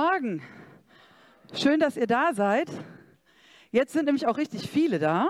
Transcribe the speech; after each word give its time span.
Morgen. 0.00 0.40
Schön, 1.54 1.80
dass 1.80 1.96
ihr 1.96 2.06
da 2.06 2.32
seid. 2.32 2.70
Jetzt 3.72 3.92
sind 3.92 4.04
nämlich 4.04 4.28
auch 4.28 4.36
richtig 4.36 4.70
viele 4.70 5.00
da. 5.00 5.28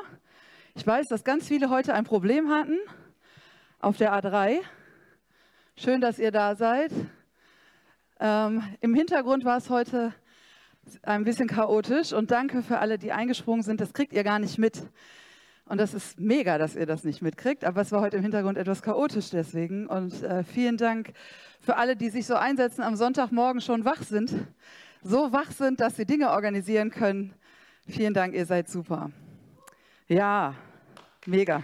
Ich 0.75 0.87
weiß, 0.87 1.07
dass 1.09 1.25
ganz 1.25 1.49
viele 1.49 1.71
heute 1.71 1.95
ein 1.95 2.05
Problem 2.05 2.51
hatten 2.51 2.77
auf 3.81 3.97
der 3.97 4.13
A3. 4.13 4.59
Schön, 5.75 6.03
dass 6.03 6.19
ihr 6.19 6.33
da 6.33 6.55
seid. 6.55 6.93
Ähm, 8.21 8.63
Im 8.83 8.93
Hintergrund 8.93 9.47
war 9.47 9.57
es 9.57 9.71
heute 9.71 10.13
ein 11.01 11.25
bisschen 11.25 11.49
chaotisch 11.49 12.13
und 12.13 12.30
danke 12.30 12.61
für 12.61 12.79
alle, 12.79 12.99
die 12.99 13.11
eingesprungen 13.11 13.63
sind. 13.63 13.80
Das 13.80 13.95
kriegt 13.95 14.13
ihr 14.13 14.23
gar 14.23 14.39
nicht 14.39 14.59
mit. 14.59 14.83
Und 15.69 15.77
das 15.79 15.93
ist 15.93 16.19
mega, 16.19 16.57
dass 16.57 16.77
ihr 16.77 16.87
das 16.87 17.05
nicht 17.05 17.21
mitkriegt, 17.21 17.63
aber 17.65 17.83
es 17.83 17.93
war 17.93 18.01
heute 18.01 18.16
im 18.16 18.23
Hintergrund 18.23 18.57
etwas 18.57 18.80
chaotisch 18.80 19.29
deswegen. 19.30 19.87
Und 19.87 20.23
äh, 20.23 20.43
vielen 20.43 20.79
Dank 20.79 21.13
für 21.60 21.77
alle, 21.77 21.95
die 21.95 22.09
sich 22.09 22.27
so 22.27 22.37
einsetzen, 22.37 22.83
am 22.83 22.97
Sonntagmorgen 22.97 23.60
schon 23.60 23.85
wach 23.85 24.02
sind. 24.02 24.33
So 25.02 25.30
wach 25.30 25.51
sind, 25.51 25.80
dass 25.80 25.97
sie 25.97 26.07
Dinge 26.07 26.30
organisieren 26.30 26.91
können. 26.91 27.35
Vielen 27.87 28.15
Dank, 28.15 28.35
ihr 28.35 28.47
seid 28.47 28.71
super. 28.71 29.10
Ja, 30.07 30.55
mega. 31.27 31.63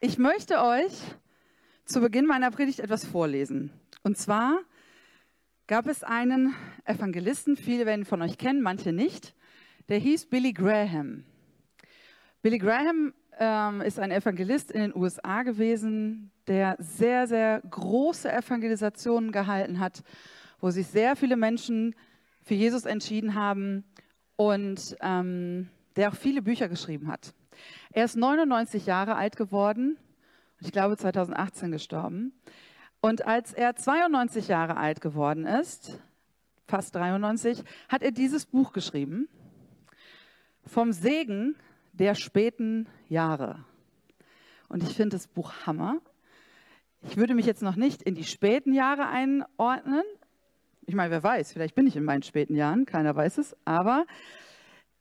Ich 0.00 0.18
möchte 0.18 0.62
euch 0.62 0.92
zu 1.86 2.00
Beginn 2.02 2.26
meiner 2.26 2.50
Predigt 2.50 2.80
etwas 2.80 3.06
vorlesen. 3.06 3.72
Und 4.02 4.18
zwar 4.18 4.58
gab 5.66 5.86
es 5.86 6.02
einen 6.02 6.54
Evangelisten, 6.84 7.56
viele 7.56 7.86
werden 7.86 8.04
von 8.04 8.22
euch 8.22 8.38
kennen, 8.38 8.62
manche 8.62 8.92
nicht, 8.92 9.34
der 9.88 9.98
hieß 9.98 10.26
Billy 10.26 10.52
Graham. 10.52 11.24
Billy 12.42 12.58
Graham 12.58 13.14
ähm, 13.38 13.80
ist 13.80 13.98
ein 13.98 14.10
Evangelist 14.10 14.70
in 14.70 14.80
den 14.80 14.96
USA 14.96 15.42
gewesen, 15.42 16.30
der 16.46 16.76
sehr, 16.78 17.26
sehr 17.26 17.62
große 17.70 18.30
Evangelisationen 18.30 19.32
gehalten 19.32 19.78
hat, 19.78 20.02
wo 20.60 20.70
sich 20.70 20.86
sehr 20.86 21.16
viele 21.16 21.36
Menschen 21.36 21.94
für 22.40 22.54
Jesus 22.54 22.84
entschieden 22.84 23.34
haben 23.34 23.84
und 24.36 24.96
ähm, 25.00 25.68
der 25.96 26.10
auch 26.10 26.16
viele 26.16 26.42
Bücher 26.42 26.68
geschrieben 26.68 27.08
hat. 27.08 27.34
Er 27.92 28.04
ist 28.04 28.16
99 28.16 28.86
Jahre 28.86 29.14
alt 29.16 29.36
geworden 29.36 29.98
ich 30.64 30.70
glaube 30.70 30.96
2018 30.96 31.72
gestorben. 31.72 32.32
Und 33.02 33.26
als 33.26 33.52
er 33.52 33.74
92 33.74 34.46
Jahre 34.46 34.76
alt 34.76 35.00
geworden 35.00 35.44
ist, 35.44 36.00
fast 36.68 36.94
93, 36.94 37.64
hat 37.88 38.02
er 38.02 38.12
dieses 38.12 38.46
Buch 38.46 38.72
geschrieben. 38.72 39.28
Vom 40.64 40.92
Segen 40.92 41.56
der 41.92 42.14
späten 42.14 42.86
Jahre. 43.08 43.64
Und 44.68 44.84
ich 44.84 44.94
finde 44.94 45.16
das 45.16 45.26
Buch 45.26 45.52
Hammer. 45.66 46.00
Ich 47.02 47.16
würde 47.16 47.34
mich 47.34 47.44
jetzt 47.44 47.62
noch 47.62 47.74
nicht 47.74 48.02
in 48.02 48.14
die 48.14 48.22
späten 48.22 48.72
Jahre 48.72 49.08
einordnen. 49.08 50.04
Ich 50.86 50.94
meine, 50.94 51.10
wer 51.10 51.24
weiß, 51.24 51.52
vielleicht 51.52 51.74
bin 51.74 51.88
ich 51.88 51.96
in 51.96 52.04
meinen 52.04 52.22
späten 52.22 52.54
Jahren, 52.54 52.86
keiner 52.86 53.16
weiß 53.16 53.38
es. 53.38 53.56
Aber 53.64 54.06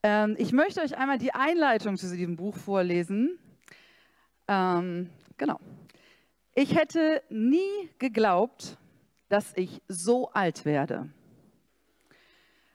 ähm, 0.01 0.35
ich 0.39 0.53
möchte 0.53 0.81
euch 0.81 0.97
einmal 0.97 1.19
die 1.19 1.35
Einleitung 1.35 1.97
zu 1.97 2.09
diesem 2.09 2.35
Buch 2.35 2.57
vorlesen. 2.57 3.37
Ähm, 4.47 5.11
genau. 5.37 5.59
Ich 6.53 6.75
hätte 6.75 7.23
nie 7.29 7.89
geglaubt, 7.97 8.77
dass 9.29 9.53
ich 9.55 9.81
so 9.87 10.31
alt 10.31 10.65
werde. 10.65 11.09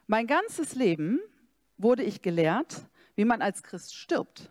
Mein 0.07 0.27
ganzes 0.27 0.75
Leben 0.75 1.21
wurde 1.77 2.03
ich 2.03 2.23
gelehrt, 2.23 2.87
wie 3.17 3.27
man 3.27 3.43
als 3.43 3.63
Christ 3.63 3.95
stirbt. 3.95 4.49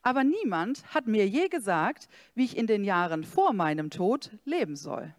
Aber 0.00 0.24
niemand 0.24 0.82
hat 0.94 1.06
mir 1.06 1.28
je 1.28 1.48
gesagt, 1.48 2.08
wie 2.34 2.44
ich 2.44 2.56
in 2.56 2.66
den 2.66 2.84
Jahren 2.84 3.22
vor 3.22 3.52
meinem 3.52 3.90
Tod 3.90 4.30
leben 4.46 4.76
soll. 4.76 5.14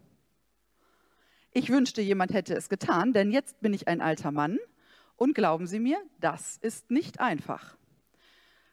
Ich 1.52 1.70
wünschte, 1.70 2.02
jemand 2.02 2.32
hätte 2.32 2.54
es 2.56 2.68
getan, 2.68 3.12
denn 3.12 3.30
jetzt 3.30 3.60
bin 3.60 3.72
ich 3.72 3.86
ein 3.86 4.00
alter 4.00 4.32
Mann 4.32 4.58
und 5.14 5.34
glauben 5.34 5.68
Sie 5.68 5.78
mir, 5.78 6.02
das 6.18 6.56
ist 6.56 6.90
nicht 6.90 7.20
einfach. 7.20 7.76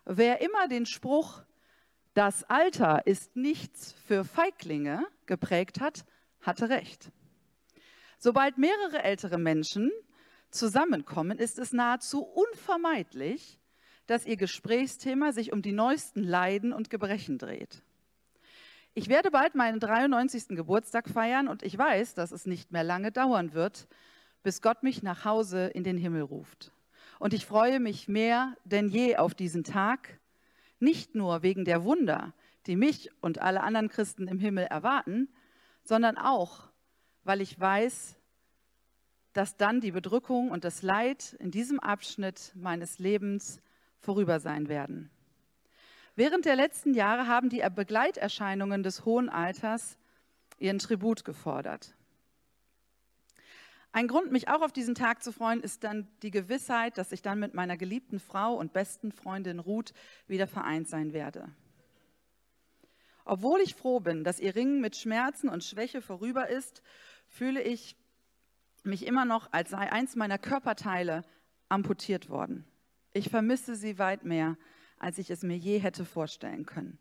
Wer 0.06 0.42
immer 0.42 0.68
den 0.68 0.88
Spruch, 0.88 1.44
das 2.14 2.44
Alter 2.44 3.06
ist 3.08 3.36
nichts 3.36 3.94
für 4.06 4.24
Feiglinge 4.24 5.06
geprägt 5.26 5.80
hat, 5.80 6.06
hatte 6.42 6.70
recht. 6.70 7.12
Sobald 8.18 8.58
mehrere 8.58 9.04
ältere 9.04 9.38
Menschen 9.38 9.92
zusammenkommen, 10.50 11.38
ist 11.38 11.58
es 11.58 11.72
nahezu 11.72 12.24
unvermeidlich, 12.24 13.60
dass 14.08 14.26
Ihr 14.26 14.36
Gesprächsthema 14.36 15.32
sich 15.32 15.54
um 15.54 15.62
die 15.62 15.72
neuesten 15.72 16.24
Leiden 16.24 16.74
und 16.74 16.90
Gebrechen 16.90 17.38
dreht. 17.38 17.82
Ich 18.94 19.08
werde 19.08 19.32
bald 19.32 19.56
meinen 19.56 19.80
93. 19.80 20.50
Geburtstag 20.50 21.08
feiern 21.08 21.48
und 21.48 21.64
ich 21.64 21.78
weiß, 21.78 22.14
dass 22.14 22.34
es 22.34 22.46
nicht 22.46 22.74
mehr 22.74 22.84
lange 22.84 23.14
dauern 23.14 23.54
wird, 23.54 23.88
bis 24.44 24.62
Gott 24.62 24.84
mich 24.84 25.02
nach 25.02 25.24
Hause 25.24 25.68
in 25.68 25.86
den 25.86 25.98
Himmel 25.98 26.24
ruft. 26.24 26.74
Und 27.18 27.34
ich 27.34 27.46
freue 27.46 27.80
mich 27.80 28.10
mehr 28.10 28.58
denn 28.66 28.90
je 28.90 29.16
auf 29.16 29.34
diesen 29.34 29.64
Tag, 29.64 30.20
nicht 30.82 31.16
nur 31.16 31.44
wegen 31.44 31.66
der 31.66 31.84
Wunder, 31.84 32.34
die 32.66 32.76
mich 32.76 33.10
und 33.22 33.40
alle 33.40 33.64
anderen 33.64 33.90
Christen 33.90 34.28
im 34.28 34.40
Himmel 34.40 34.66
erwarten, 34.66 35.30
sondern 35.84 36.18
auch, 36.18 36.70
weil 37.24 37.42
ich 37.42 37.60
weiß, 37.60 38.18
dass 39.34 39.58
dann 39.58 39.80
die 39.82 39.92
Bedrückung 39.92 40.52
und 40.52 40.64
das 40.64 40.82
Leid 40.82 41.36
in 41.40 41.52
diesem 41.52 41.80
Abschnitt 41.80 42.52
meines 42.56 43.00
Lebens 43.00 43.62
vorüber 44.00 44.40
sein 44.40 44.68
werden. 44.68 45.10
Während 46.16 46.46
der 46.46 46.56
letzten 46.56 46.94
Jahre 46.94 47.28
haben 47.28 47.50
die 47.50 47.64
Begleiterscheinungen 47.74 48.84
des 48.84 49.06
hohen 49.06 49.30
Alters 49.30 49.98
ihren 50.58 50.80
Tribut 50.80 51.24
gefordert. 51.24 51.96
Ein 53.94 54.08
Grund, 54.08 54.32
mich 54.32 54.48
auch 54.48 54.62
auf 54.62 54.72
diesen 54.72 54.96
Tag 54.96 55.22
zu 55.22 55.34
freuen, 55.34 55.62
ist 55.62 55.84
dann 55.84 56.08
die 56.22 56.32
Gewissheit, 56.32 56.98
dass 56.98 57.12
ich 57.12 57.22
dann 57.22 57.40
mit 57.40 57.54
meiner 57.54 57.76
geliebten 57.76 58.20
Frau 58.20 58.56
und 58.56 58.72
besten 58.72 59.12
Freundin 59.12 59.60
Ruth 59.60 59.94
wieder 60.28 60.48
vereint 60.48 60.88
sein 60.88 61.12
werde. 61.12 61.50
Obwohl 63.26 63.60
ich 63.62 63.76
froh 63.76 64.00
bin, 64.00 64.24
dass 64.24 64.40
ihr 64.40 64.56
Ringen 64.56 64.82
mit 64.82 64.96
Schmerzen 64.96 65.50
und 65.50 65.64
Schwäche 65.64 66.02
vorüber 66.02 66.48
ist, 66.50 66.82
fühle 67.28 67.62
ich 67.62 67.98
mich 68.84 69.06
immer 69.06 69.26
noch, 69.26 69.52
als 69.52 69.70
sei 69.70 69.92
eins 69.92 70.16
meiner 70.16 70.38
Körperteile 70.38 71.24
amputiert 71.70 72.30
worden. 72.30 72.66
Ich 73.14 73.30
vermisse 73.30 73.76
sie 73.76 74.00
weit 74.00 74.24
mehr, 74.24 74.58
als 74.98 75.18
ich 75.18 75.30
es 75.30 75.44
mir 75.44 75.58
je 75.58 75.80
hätte 75.80 76.06
vorstellen 76.06 76.66
können. 76.66 76.98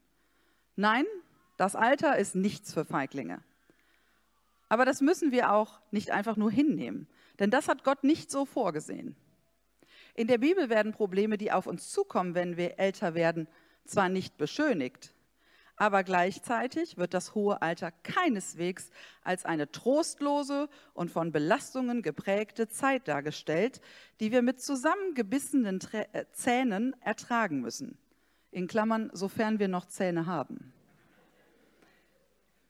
Nein, 0.77 1.05
das 1.57 1.77
Alter 1.77 2.19
ist 2.19 2.34
nichts 2.34 2.75
für 2.75 2.84
Feiglinge. 2.84 3.43
Aber 4.70 4.84
das 4.84 5.00
müssen 5.00 5.32
wir 5.32 5.53
auch 5.53 5.81
nicht 5.91 6.12
einfach 6.12 6.36
nur 6.36 6.50
hinnehmen, 6.50 7.09
denn 7.41 7.50
das 7.50 7.68
hat 7.68 7.84
Gott 7.84 8.04
nicht 8.04 8.30
so 8.30 8.47
vorgesehen. 8.47 9.16
In 10.15 10.28
der 10.28 10.39
Bibel 10.39 10.71
werden 10.71 10.92
Probleme, 10.92 11.36
die 11.39 11.50
auf 11.50 11.66
uns 11.66 11.91
zukommen, 11.91 12.34
wenn 12.34 12.56
wir 12.56 12.78
älter 12.78 13.15
werden, 13.15 13.48
zwar 13.84 14.09
nicht 14.09 14.36
beschönigt, 14.39 15.12
aber 15.74 16.04
gleichzeitig 16.04 16.98
wird 16.98 17.15
das 17.15 17.34
hohe 17.34 17.62
Alter 17.62 17.91
keineswegs 17.91 18.91
als 19.24 19.45
eine 19.45 19.72
trostlose 19.72 20.68
und 20.95 21.10
von 21.10 21.33
Belastungen 21.33 22.03
geprägte 22.03 22.68
Zeit 22.68 23.09
dargestellt, 23.09 23.80
die 24.21 24.30
wir 24.30 24.42
mit 24.42 24.60
zusammengebissenen 24.60 25.80
äh, 25.92 26.27
Zähnen 26.33 26.95
ertragen 27.00 27.60
müssen. 27.60 27.98
In 28.53 28.68
Klammern, 28.68 29.10
sofern 29.15 29.59
wir 29.59 29.68
noch 29.68 29.86
Zähne 29.86 30.27
haben. 30.27 30.72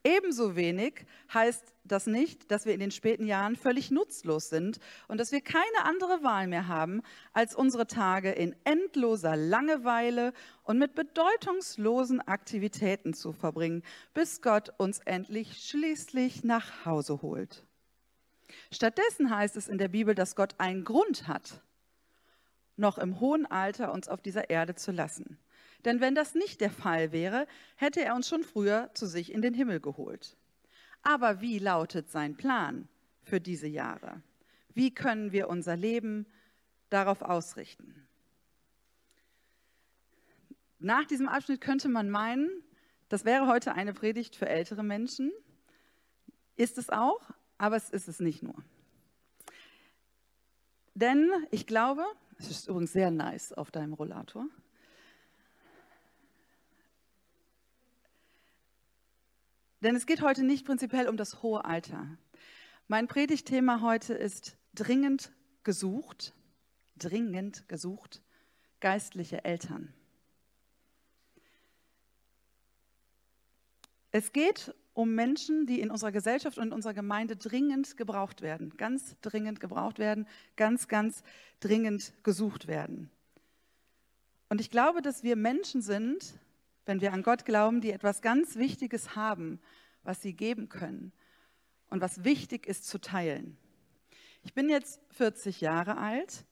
Ebenso 0.03 0.57
wenig 0.57 1.05
heißt 1.35 1.75
das 1.85 2.07
nicht, 2.07 2.51
dass 2.51 2.65
wir 2.65 2.73
in 2.73 2.81
den 2.81 2.91
späten 2.91 3.27
Jahren 3.27 3.55
völlig 3.55 3.91
nutzlos 3.91 4.49
sind 4.49 4.81
und 5.09 5.19
dass 5.19 5.31
wir 5.31 5.43
keine 5.43 5.85
andere 5.85 6.23
Wahl 6.23 6.47
mehr 6.47 6.69
haben, 6.69 7.03
als 7.35 7.55
unsere 7.55 7.87
Tage 7.87 8.31
in 8.31 8.57
endloser 8.65 9.37
Langeweile 9.37 10.33
und 10.63 10.79
mit 10.79 10.95
bedeutungslosen 10.95 12.23
Aktivitäten 12.23 13.13
zu 13.13 13.33
verbringen, 13.33 13.83
bis 14.15 14.41
Gott 14.41 14.73
uns 14.79 15.01
endlich 15.01 15.69
schließlich 15.69 16.45
nach 16.45 16.87
Hause 16.87 17.21
holt. 17.21 17.67
Stattdessen 18.73 19.29
heißt 19.29 19.57
es 19.57 19.69
in 19.69 19.77
der 19.77 19.89
Bibel, 19.89 20.15
dass 20.15 20.35
Gott 20.35 20.55
einen 20.59 20.85
Grund 20.85 21.29
hat, 21.29 21.61
noch 22.77 22.97
im 22.97 23.21
hohen 23.21 23.45
Alter 23.45 23.93
uns 23.93 24.09
auf 24.09 24.23
dieser 24.23 24.49
Erde 24.49 24.75
zu 24.75 24.93
lassen. 24.93 25.39
Denn 25.85 26.01
wenn 26.01 26.15
das 26.15 26.35
nicht 26.35 26.61
der 26.61 26.71
Fall 26.71 27.13
wäre, 27.13 27.47
hätte 27.77 28.03
er 28.05 28.15
uns 28.15 28.29
schon 28.29 28.45
früher 28.45 28.91
zu 28.95 29.07
sich 29.07 29.33
in 29.33 29.43
den 29.43 29.55
Himmel 29.55 29.81
geholt. 29.81 30.37
Aber 31.03 31.41
wie 31.41 31.59
lautet 31.59 32.11
sein 32.11 32.37
Plan 32.37 32.89
für 33.23 33.41
diese 33.41 33.67
Jahre? 33.67 34.23
Wie 34.75 34.93
können 34.93 35.33
wir 35.33 35.49
unser 35.49 35.77
Leben 35.77 36.27
darauf 36.91 37.23
ausrichten? 37.23 38.07
Nach 40.79 41.05
diesem 41.05 41.29
Abschnitt 41.29 41.61
könnte 41.61 41.89
man 41.89 42.11
meinen, 42.11 42.49
das 43.09 43.25
wäre 43.25 43.47
heute 43.47 43.75
eine 43.75 43.93
Predigt 43.93 44.37
für 44.37 44.49
ältere 44.49 44.83
Menschen. 44.83 45.33
Ist 46.57 46.79
es 46.79 46.91
auch, 46.91 47.21
aber 47.59 47.77
es 47.77 47.91
ist 47.91 48.09
es 48.09 48.21
nicht 48.21 48.43
nur. 48.43 48.55
Denn 50.95 51.31
ich 51.51 51.67
glaube, 51.67 52.05
es 52.39 52.51
ist 52.51 52.69
übrigens 52.69 52.93
sehr 52.93 53.11
nice 53.11 53.53
auf 53.53 53.71
deinem 53.71 53.95
Rollator. 53.95 54.47
Denn 59.83 59.97
es 59.97 60.07
geht 60.07 60.21
heute 60.21 60.45
nicht 60.45 60.67
prinzipiell 60.67 61.09
um 61.09 61.17
das 61.17 61.43
hohe 61.43 61.65
Alter. 61.65 62.07
Mein 62.87 63.09
Predigtthema 63.09 63.81
heute 63.81 64.15
ist 64.15 64.57
dringend 64.75 65.33
gesucht, 65.65 66.35
dringend 66.97 67.69
gesucht, 67.69 68.23
geistliche 68.81 69.45
Eltern. 69.45 69.95
Es 74.13 74.33
geht 74.33 74.75
um 74.93 75.15
Menschen, 75.15 75.67
die 75.67 75.81
in 75.81 75.91
unserer 75.91 76.13
Gesellschaft 76.13 76.59
und 76.59 76.69
in 76.69 76.73
unserer 76.73 76.95
Gemeinde 76.95 77.37
dringend 77.37 77.97
gebraucht 77.97 78.43
werden, 78.43 78.77
ganz 78.77 79.17
dringend 79.23 79.61
gebraucht 79.61 79.99
werden, 79.99 80.27
ganz, 80.57 80.89
ganz 80.89 81.23
dringend 81.61 82.13
gesucht 82.23 82.67
werden. 82.67 83.09
Und 84.49 84.61
ich 84.61 84.71
glaube, 84.71 85.01
dass 85.01 85.23
wir 85.23 85.37
Menschen 85.37 85.81
sind, 85.81 86.35
wenn 86.91 87.01
wir 87.01 87.13
an 87.13 87.23
Gott 87.23 87.45
glauben, 87.45 87.81
die 87.81 87.93
etwas 87.93 88.21
ganz 88.21 88.57
Wichtiges 88.57 89.15
haben, 89.15 89.61
was 90.03 90.21
sie 90.23 90.33
geben 90.33 90.69
können 90.69 91.13
und 91.89 92.01
was 92.01 92.25
wichtig 92.25 92.67
ist 92.67 92.85
zu 92.89 93.01
teilen. 93.01 93.57
Ich 94.43 94.55
bin 94.55 94.69
jetzt 94.69 95.01
40 95.13 95.61
Jahre 95.61 95.99
alt 95.99 96.45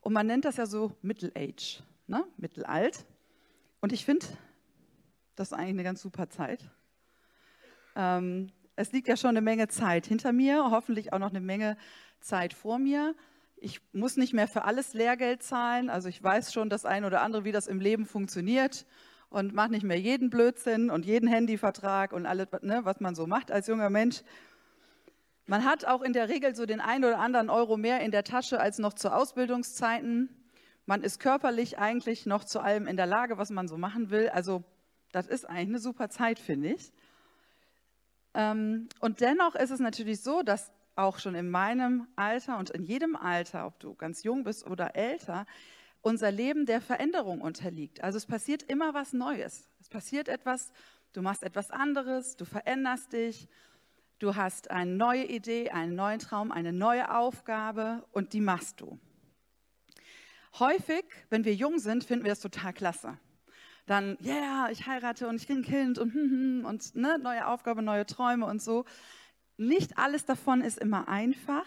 und 0.00 0.12
man 0.12 0.28
nennt 0.28 0.44
das 0.44 0.58
ja 0.58 0.66
so 0.66 0.96
Middle 1.02 1.32
Age, 1.36 1.82
ne? 2.06 2.24
mittelalt. 2.36 3.04
Und 3.80 3.92
ich 3.92 4.04
finde, 4.04 4.26
das 5.34 5.48
ist 5.48 5.54
eigentlich 5.54 5.70
eine 5.70 5.82
ganz 5.82 6.02
super 6.02 6.30
Zeit. 6.30 6.70
Ähm, 7.96 8.52
es 8.76 8.92
liegt 8.92 9.08
ja 9.08 9.16
schon 9.16 9.30
eine 9.30 9.40
Menge 9.40 9.66
Zeit 9.66 10.06
hinter 10.06 10.30
mir, 10.30 10.70
hoffentlich 10.70 11.12
auch 11.12 11.18
noch 11.18 11.30
eine 11.30 11.40
Menge 11.40 11.76
Zeit 12.20 12.54
vor 12.54 12.78
mir. 12.78 13.16
Ich 13.56 13.80
muss 13.92 14.16
nicht 14.16 14.34
mehr 14.34 14.46
für 14.46 14.62
alles 14.62 14.94
Lehrgeld 14.94 15.42
zahlen. 15.42 15.90
Also 15.90 16.08
ich 16.08 16.22
weiß 16.22 16.52
schon 16.52 16.70
das 16.70 16.84
eine 16.84 17.08
oder 17.08 17.22
andere, 17.22 17.42
wie 17.42 17.50
das 17.50 17.66
im 17.66 17.80
Leben 17.80 18.06
funktioniert 18.06 18.86
und 19.30 19.54
mache 19.54 19.70
nicht 19.70 19.84
mehr 19.84 19.98
jeden 19.98 20.28
Blödsinn 20.28 20.90
und 20.90 21.06
jeden 21.06 21.28
Handyvertrag 21.28 22.12
und 22.12 22.26
alles, 22.26 22.48
ne, 22.62 22.80
was 22.84 23.00
man 23.00 23.14
so 23.14 23.26
macht 23.26 23.50
als 23.50 23.68
junger 23.68 23.88
Mensch. 23.88 24.22
Man 25.46 25.64
hat 25.64 25.84
auch 25.84 26.02
in 26.02 26.12
der 26.12 26.28
Regel 26.28 26.54
so 26.54 26.66
den 26.66 26.80
einen 26.80 27.04
oder 27.04 27.18
anderen 27.18 27.48
Euro 27.48 27.76
mehr 27.76 28.00
in 28.00 28.10
der 28.10 28.24
Tasche 28.24 28.60
als 28.60 28.78
noch 28.78 28.92
zu 28.92 29.12
Ausbildungszeiten. 29.12 30.28
Man 30.86 31.02
ist 31.02 31.20
körperlich 31.20 31.78
eigentlich 31.78 32.26
noch 32.26 32.44
zu 32.44 32.60
allem 32.60 32.86
in 32.86 32.96
der 32.96 33.06
Lage, 33.06 33.38
was 33.38 33.50
man 33.50 33.68
so 33.68 33.76
machen 33.76 34.10
will. 34.10 34.28
Also 34.28 34.64
das 35.12 35.26
ist 35.26 35.44
eigentlich 35.48 35.68
eine 35.68 35.78
super 35.78 36.08
Zeit, 36.08 36.38
finde 36.38 36.70
ich. 36.70 36.92
Ähm, 38.34 38.88
und 39.00 39.20
dennoch 39.20 39.54
ist 39.54 39.70
es 39.70 39.80
natürlich 39.80 40.20
so, 40.22 40.42
dass 40.42 40.72
auch 40.96 41.18
schon 41.18 41.34
in 41.34 41.50
meinem 41.50 42.06
Alter 42.16 42.58
und 42.58 42.70
in 42.70 42.82
jedem 42.82 43.16
Alter, 43.16 43.66
ob 43.66 43.78
du 43.80 43.94
ganz 43.94 44.22
jung 44.22 44.44
bist 44.44 44.66
oder 44.66 44.94
älter, 44.94 45.46
unser 46.02 46.30
Leben 46.30 46.66
der 46.66 46.80
Veränderung 46.80 47.40
unterliegt. 47.40 48.02
Also 48.02 48.16
es 48.16 48.26
passiert 48.26 48.62
immer 48.62 48.94
was 48.94 49.12
Neues. 49.12 49.68
Es 49.80 49.88
passiert 49.88 50.28
etwas, 50.28 50.72
du 51.12 51.22
machst 51.22 51.42
etwas 51.42 51.70
anderes, 51.70 52.36
du 52.36 52.44
veränderst 52.44 53.12
dich, 53.12 53.48
du 54.18 54.36
hast 54.36 54.70
eine 54.70 54.90
neue 54.90 55.24
Idee, 55.24 55.70
einen 55.70 55.94
neuen 55.94 56.18
Traum, 56.18 56.52
eine 56.52 56.72
neue 56.72 57.14
Aufgabe 57.14 58.06
und 58.12 58.32
die 58.32 58.40
machst 58.40 58.80
du. 58.80 58.98
Häufig, 60.58 61.04
wenn 61.28 61.44
wir 61.44 61.54
jung 61.54 61.78
sind, 61.78 62.04
finden 62.04 62.24
wir 62.24 62.32
das 62.32 62.40
total 62.40 62.72
klasse 62.72 63.18
dann, 63.90 64.16
ja, 64.20 64.34
yeah, 64.34 64.70
ich 64.70 64.86
heirate 64.86 65.26
und 65.26 65.34
ich 65.34 65.48
kriege 65.48 65.60
ein 65.60 65.64
Kind 65.64 65.98
und, 65.98 66.14
hm, 66.14 66.30
hm, 66.30 66.64
und 66.64 66.94
ne, 66.94 67.18
neue 67.18 67.48
Aufgabe, 67.48 67.82
neue 67.82 68.06
Träume 68.06 68.46
und 68.46 68.62
so. 68.62 68.84
Nicht 69.56 69.98
alles 69.98 70.24
davon 70.24 70.60
ist 70.60 70.78
immer 70.78 71.08
einfach. 71.08 71.66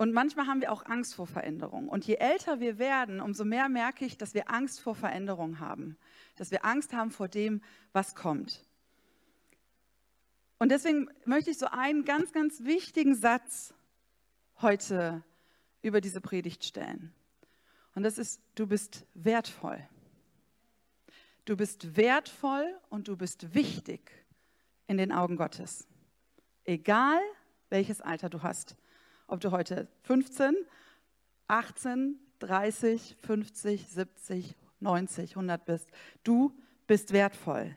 Und 0.00 0.14
manchmal 0.14 0.46
haben 0.46 0.62
wir 0.62 0.72
auch 0.72 0.86
Angst 0.86 1.14
vor 1.14 1.26
Veränderung. 1.26 1.86
Und 1.86 2.06
je 2.06 2.14
älter 2.14 2.58
wir 2.58 2.78
werden, 2.78 3.20
umso 3.20 3.44
mehr 3.44 3.68
merke 3.68 4.06
ich, 4.06 4.16
dass 4.16 4.32
wir 4.32 4.50
Angst 4.50 4.80
vor 4.80 4.94
Veränderung 4.94 5.60
haben. 5.60 5.98
Dass 6.36 6.50
wir 6.50 6.64
Angst 6.64 6.94
haben 6.94 7.10
vor 7.10 7.28
dem, 7.28 7.60
was 7.92 8.14
kommt. 8.14 8.64
Und 10.58 10.70
deswegen 10.70 11.10
möchte 11.26 11.50
ich 11.50 11.58
so 11.58 11.66
einen 11.66 12.06
ganz, 12.06 12.32
ganz 12.32 12.64
wichtigen 12.64 13.14
Satz 13.14 13.74
heute 14.62 15.22
über 15.82 16.00
diese 16.00 16.22
Predigt 16.22 16.64
stellen. 16.64 17.12
Und 17.94 18.02
das 18.02 18.16
ist, 18.16 18.40
du 18.54 18.66
bist 18.66 19.04
wertvoll. 19.12 19.86
Du 21.44 21.58
bist 21.58 21.94
wertvoll 21.94 22.74
und 22.88 23.06
du 23.06 23.18
bist 23.18 23.52
wichtig 23.52 24.10
in 24.86 24.96
den 24.96 25.12
Augen 25.12 25.36
Gottes. 25.36 25.86
Egal 26.64 27.20
welches 27.68 28.00
Alter 28.00 28.30
du 28.30 28.42
hast. 28.42 28.78
Ob 29.30 29.38
du 29.38 29.52
heute 29.52 29.86
15, 30.02 30.56
18, 31.46 32.18
30, 32.40 33.16
50, 33.20 33.86
70, 33.86 34.56
90, 34.80 35.30
100 35.36 35.64
bist. 35.64 35.88
Du 36.24 36.52
bist 36.88 37.12
wertvoll. 37.12 37.76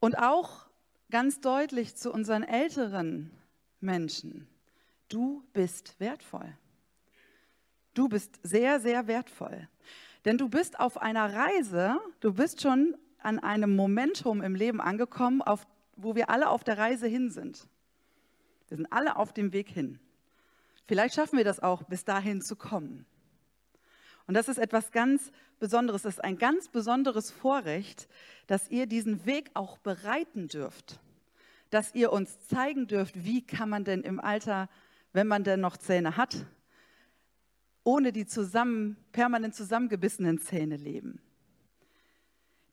Und 0.00 0.16
auch 0.16 0.66
ganz 1.10 1.42
deutlich 1.42 1.94
zu 1.94 2.10
unseren 2.10 2.42
älteren 2.42 3.32
Menschen. 3.80 4.48
Du 5.10 5.44
bist 5.52 6.00
wertvoll. 6.00 6.56
Du 7.92 8.08
bist 8.08 8.40
sehr, 8.42 8.80
sehr 8.80 9.06
wertvoll. 9.08 9.68
Denn 10.24 10.38
du 10.38 10.48
bist 10.48 10.80
auf 10.80 10.96
einer 10.96 11.34
Reise, 11.34 12.00
du 12.20 12.32
bist 12.32 12.62
schon 12.62 12.96
an 13.18 13.38
einem 13.40 13.76
Momentum 13.76 14.40
im 14.40 14.54
Leben 14.54 14.80
angekommen, 14.80 15.42
auf, 15.42 15.66
wo 15.96 16.14
wir 16.14 16.30
alle 16.30 16.48
auf 16.48 16.64
der 16.64 16.78
Reise 16.78 17.06
hin 17.06 17.28
sind. 17.28 17.68
Wir 18.74 18.78
sind 18.78 18.92
alle 18.92 19.14
auf 19.14 19.32
dem 19.32 19.52
Weg 19.52 19.68
hin. 19.68 20.00
Vielleicht 20.88 21.14
schaffen 21.14 21.36
wir 21.36 21.44
das 21.44 21.60
auch, 21.60 21.84
bis 21.84 22.04
dahin 22.04 22.42
zu 22.42 22.56
kommen. 22.56 23.06
Und 24.26 24.34
das 24.34 24.48
ist 24.48 24.58
etwas 24.58 24.90
ganz 24.90 25.30
Besonderes. 25.60 26.02
Das 26.02 26.14
ist 26.14 26.24
ein 26.24 26.38
ganz 26.38 26.66
besonderes 26.66 27.30
Vorrecht, 27.30 28.08
dass 28.48 28.68
ihr 28.68 28.86
diesen 28.86 29.26
Weg 29.26 29.52
auch 29.54 29.78
bereiten 29.78 30.48
dürft. 30.48 30.98
Dass 31.70 31.94
ihr 31.94 32.12
uns 32.12 32.48
zeigen 32.48 32.88
dürft, 32.88 33.24
wie 33.24 33.46
kann 33.46 33.68
man 33.68 33.84
denn 33.84 34.02
im 34.02 34.18
Alter, 34.18 34.68
wenn 35.12 35.28
man 35.28 35.44
denn 35.44 35.60
noch 35.60 35.76
Zähne 35.76 36.16
hat, 36.16 36.44
ohne 37.84 38.10
die 38.10 38.26
zusammen, 38.26 38.96
permanent 39.12 39.54
zusammengebissenen 39.54 40.40
Zähne 40.40 40.78
leben. 40.78 41.20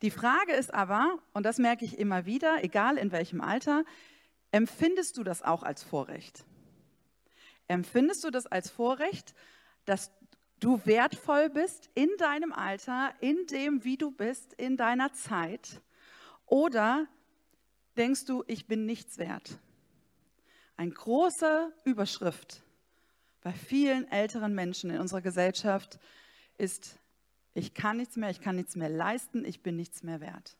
Die 0.01 0.09
Frage 0.09 0.53
ist 0.53 0.73
aber, 0.73 1.19
und 1.33 1.45
das 1.45 1.59
merke 1.59 1.85
ich 1.85 1.99
immer 1.99 2.25
wieder, 2.25 2.63
egal 2.63 2.97
in 2.97 3.11
welchem 3.11 3.39
Alter, 3.39 3.83
empfindest 4.51 5.17
du 5.17 5.23
das 5.23 5.41
auch 5.41 5.63
als 5.63 5.83
Vorrecht? 5.83 6.45
Empfindest 7.67 8.23
du 8.23 8.31
das 8.31 8.47
als 8.47 8.69
Vorrecht, 8.69 9.33
dass 9.85 10.11
du 10.59 10.81
wertvoll 10.85 11.49
bist 11.49 11.89
in 11.95 12.09
deinem 12.17 12.53
Alter, 12.53 13.13
in 13.19 13.45
dem, 13.47 13.83
wie 13.83 13.97
du 13.97 14.11
bist, 14.11 14.53
in 14.53 14.77
deiner 14.77 15.13
Zeit? 15.13 15.81
Oder 16.45 17.07
denkst 17.97 18.25
du, 18.25 18.43
ich 18.47 18.67
bin 18.67 18.85
nichts 18.85 19.17
wert? 19.17 19.57
Eine 20.77 20.91
große 20.91 21.73
Überschrift 21.83 22.63
bei 23.41 23.53
vielen 23.53 24.09
älteren 24.11 24.53
Menschen 24.53 24.89
in 24.89 24.99
unserer 24.99 25.21
Gesellschaft 25.21 25.99
ist, 26.57 26.97
ich 27.53 27.73
kann 27.73 27.97
nichts 27.97 28.15
mehr, 28.15 28.29
ich 28.29 28.41
kann 28.41 28.55
nichts 28.55 28.75
mehr 28.75 28.89
leisten, 28.89 29.45
ich 29.45 29.61
bin 29.61 29.75
nichts 29.75 30.03
mehr 30.03 30.21
wert. 30.21 30.57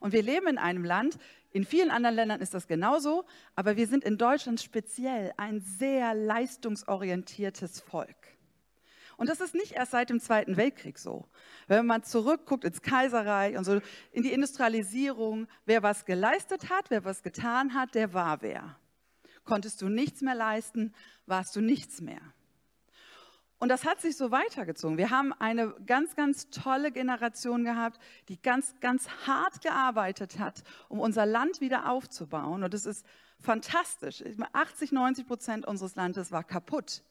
Und 0.00 0.12
wir 0.12 0.22
leben 0.22 0.46
in 0.46 0.58
einem 0.58 0.84
Land, 0.84 1.18
in 1.52 1.64
vielen 1.64 1.90
anderen 1.90 2.16
Ländern 2.16 2.40
ist 2.40 2.54
das 2.54 2.66
genauso, 2.66 3.24
aber 3.54 3.76
wir 3.76 3.86
sind 3.86 4.04
in 4.04 4.16
Deutschland 4.16 4.60
speziell 4.60 5.32
ein 5.36 5.60
sehr 5.60 6.14
leistungsorientiertes 6.14 7.80
Volk. 7.80 8.16
Und 9.18 9.28
das 9.28 9.40
ist 9.40 9.54
nicht 9.54 9.72
erst 9.72 9.92
seit 9.92 10.10
dem 10.10 10.18
Zweiten 10.18 10.56
Weltkrieg 10.56 10.98
so. 10.98 11.28
Wenn 11.68 11.86
man 11.86 12.02
zurückguckt 12.02 12.64
ins 12.64 12.80
Kaiserreich 12.80 13.56
und 13.56 13.64
so 13.64 13.80
in 14.10 14.22
die 14.22 14.32
Industrialisierung, 14.32 15.46
wer 15.66 15.82
was 15.82 16.06
geleistet 16.06 16.70
hat, 16.70 16.90
wer 16.90 17.04
was 17.04 17.22
getan 17.22 17.74
hat, 17.74 17.94
der 17.94 18.14
war 18.14 18.40
wer. 18.40 18.78
Konntest 19.44 19.82
du 19.82 19.88
nichts 19.88 20.22
mehr 20.22 20.34
leisten, 20.34 20.94
warst 21.26 21.54
du 21.54 21.60
nichts 21.60 22.00
mehr. 22.00 22.20
Und 23.62 23.68
das 23.68 23.84
hat 23.84 24.00
sich 24.00 24.16
so 24.16 24.32
weitergezogen. 24.32 24.98
Wir 24.98 25.10
haben 25.10 25.32
eine 25.34 25.72
ganz, 25.86 26.16
ganz 26.16 26.50
tolle 26.50 26.90
Generation 26.90 27.62
gehabt, 27.62 28.00
die 28.28 28.42
ganz, 28.42 28.74
ganz 28.80 29.08
hart 29.24 29.62
gearbeitet 29.62 30.40
hat, 30.40 30.64
um 30.88 30.98
unser 30.98 31.26
Land 31.26 31.60
wieder 31.60 31.88
aufzubauen. 31.88 32.64
Und 32.64 32.74
es 32.74 32.86
ist 32.86 33.06
fantastisch. 33.38 34.24
80, 34.52 34.90
90 34.90 35.28
Prozent 35.28 35.64
unseres 35.64 35.94
Landes 35.94 36.32
war 36.32 36.42
kaputt. 36.42 37.04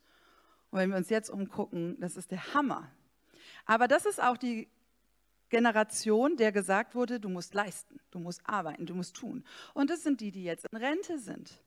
Und 0.72 0.80
wenn 0.80 0.90
wir 0.90 0.98
uns 0.98 1.10
jetzt 1.10 1.30
umgucken, 1.30 1.98
das 2.02 2.18
ist 2.18 2.32
der 2.32 2.54
Hammer. 2.54 2.92
Aber 3.66 3.88
das 3.88 4.06
ist 4.06 4.22
auch 4.22 4.36
die 4.36 4.68
Generation, 5.48 6.36
der 6.36 6.52
gesagt 6.52 6.96
wurde, 6.96 7.22
du 7.22 7.30
musst 7.30 7.54
leisten, 7.54 8.02
du 8.12 8.20
musst 8.20 8.42
arbeiten, 8.44 8.86
du 8.86 8.94
musst 8.94 9.16
tun. 9.16 9.46
Und 9.74 9.90
das 9.90 10.04
sind 10.04 10.20
die, 10.20 10.32
die 10.32 10.44
jetzt 10.44 10.66
in 10.70 10.78
Rente 10.78 11.18
sind 11.18 11.64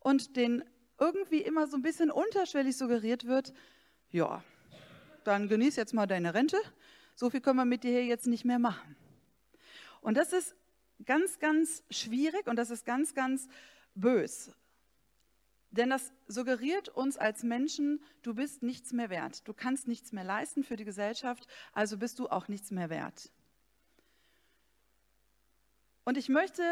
und 0.00 0.36
denen 0.36 0.62
irgendwie 1.00 1.40
immer 1.40 1.66
so 1.66 1.78
ein 1.78 1.82
bisschen 1.82 2.10
unterschwellig 2.10 2.76
suggeriert 2.76 3.26
wird, 3.26 3.54
ja, 4.10 4.42
dann 5.24 5.48
genieß 5.48 5.76
jetzt 5.76 5.94
mal 5.94 6.06
deine 6.06 6.34
Rente, 6.34 6.58
so 7.14 7.30
viel 7.30 7.40
können 7.40 7.56
wir 7.58 7.64
mit 7.64 7.84
dir 7.84 7.90
hier 7.90 8.04
jetzt 8.04 8.26
nicht 8.26 8.44
mehr 8.44 8.58
machen. 8.58 8.96
Und 10.00 10.16
das 10.16 10.32
ist 10.32 10.54
ganz, 11.04 11.38
ganz 11.38 11.82
schwierig 11.90 12.46
und 12.46 12.56
das 12.56 12.70
ist 12.70 12.84
ganz, 12.84 13.14
ganz 13.14 13.48
bös. 13.94 14.50
Denn 15.70 15.90
das 15.90 16.12
suggeriert 16.26 16.88
uns 16.88 17.16
als 17.18 17.42
Menschen, 17.42 18.00
du 18.22 18.34
bist 18.34 18.62
nichts 18.62 18.92
mehr 18.92 19.10
wert. 19.10 19.46
Du 19.46 19.52
kannst 19.52 19.88
nichts 19.88 20.12
mehr 20.12 20.24
leisten 20.24 20.64
für 20.64 20.76
die 20.76 20.84
Gesellschaft, 20.84 21.46
also 21.72 21.98
bist 21.98 22.18
du 22.18 22.28
auch 22.28 22.48
nichts 22.48 22.70
mehr 22.70 22.88
wert. 22.88 23.30
Und 26.04 26.16
ich 26.16 26.28
möchte 26.28 26.62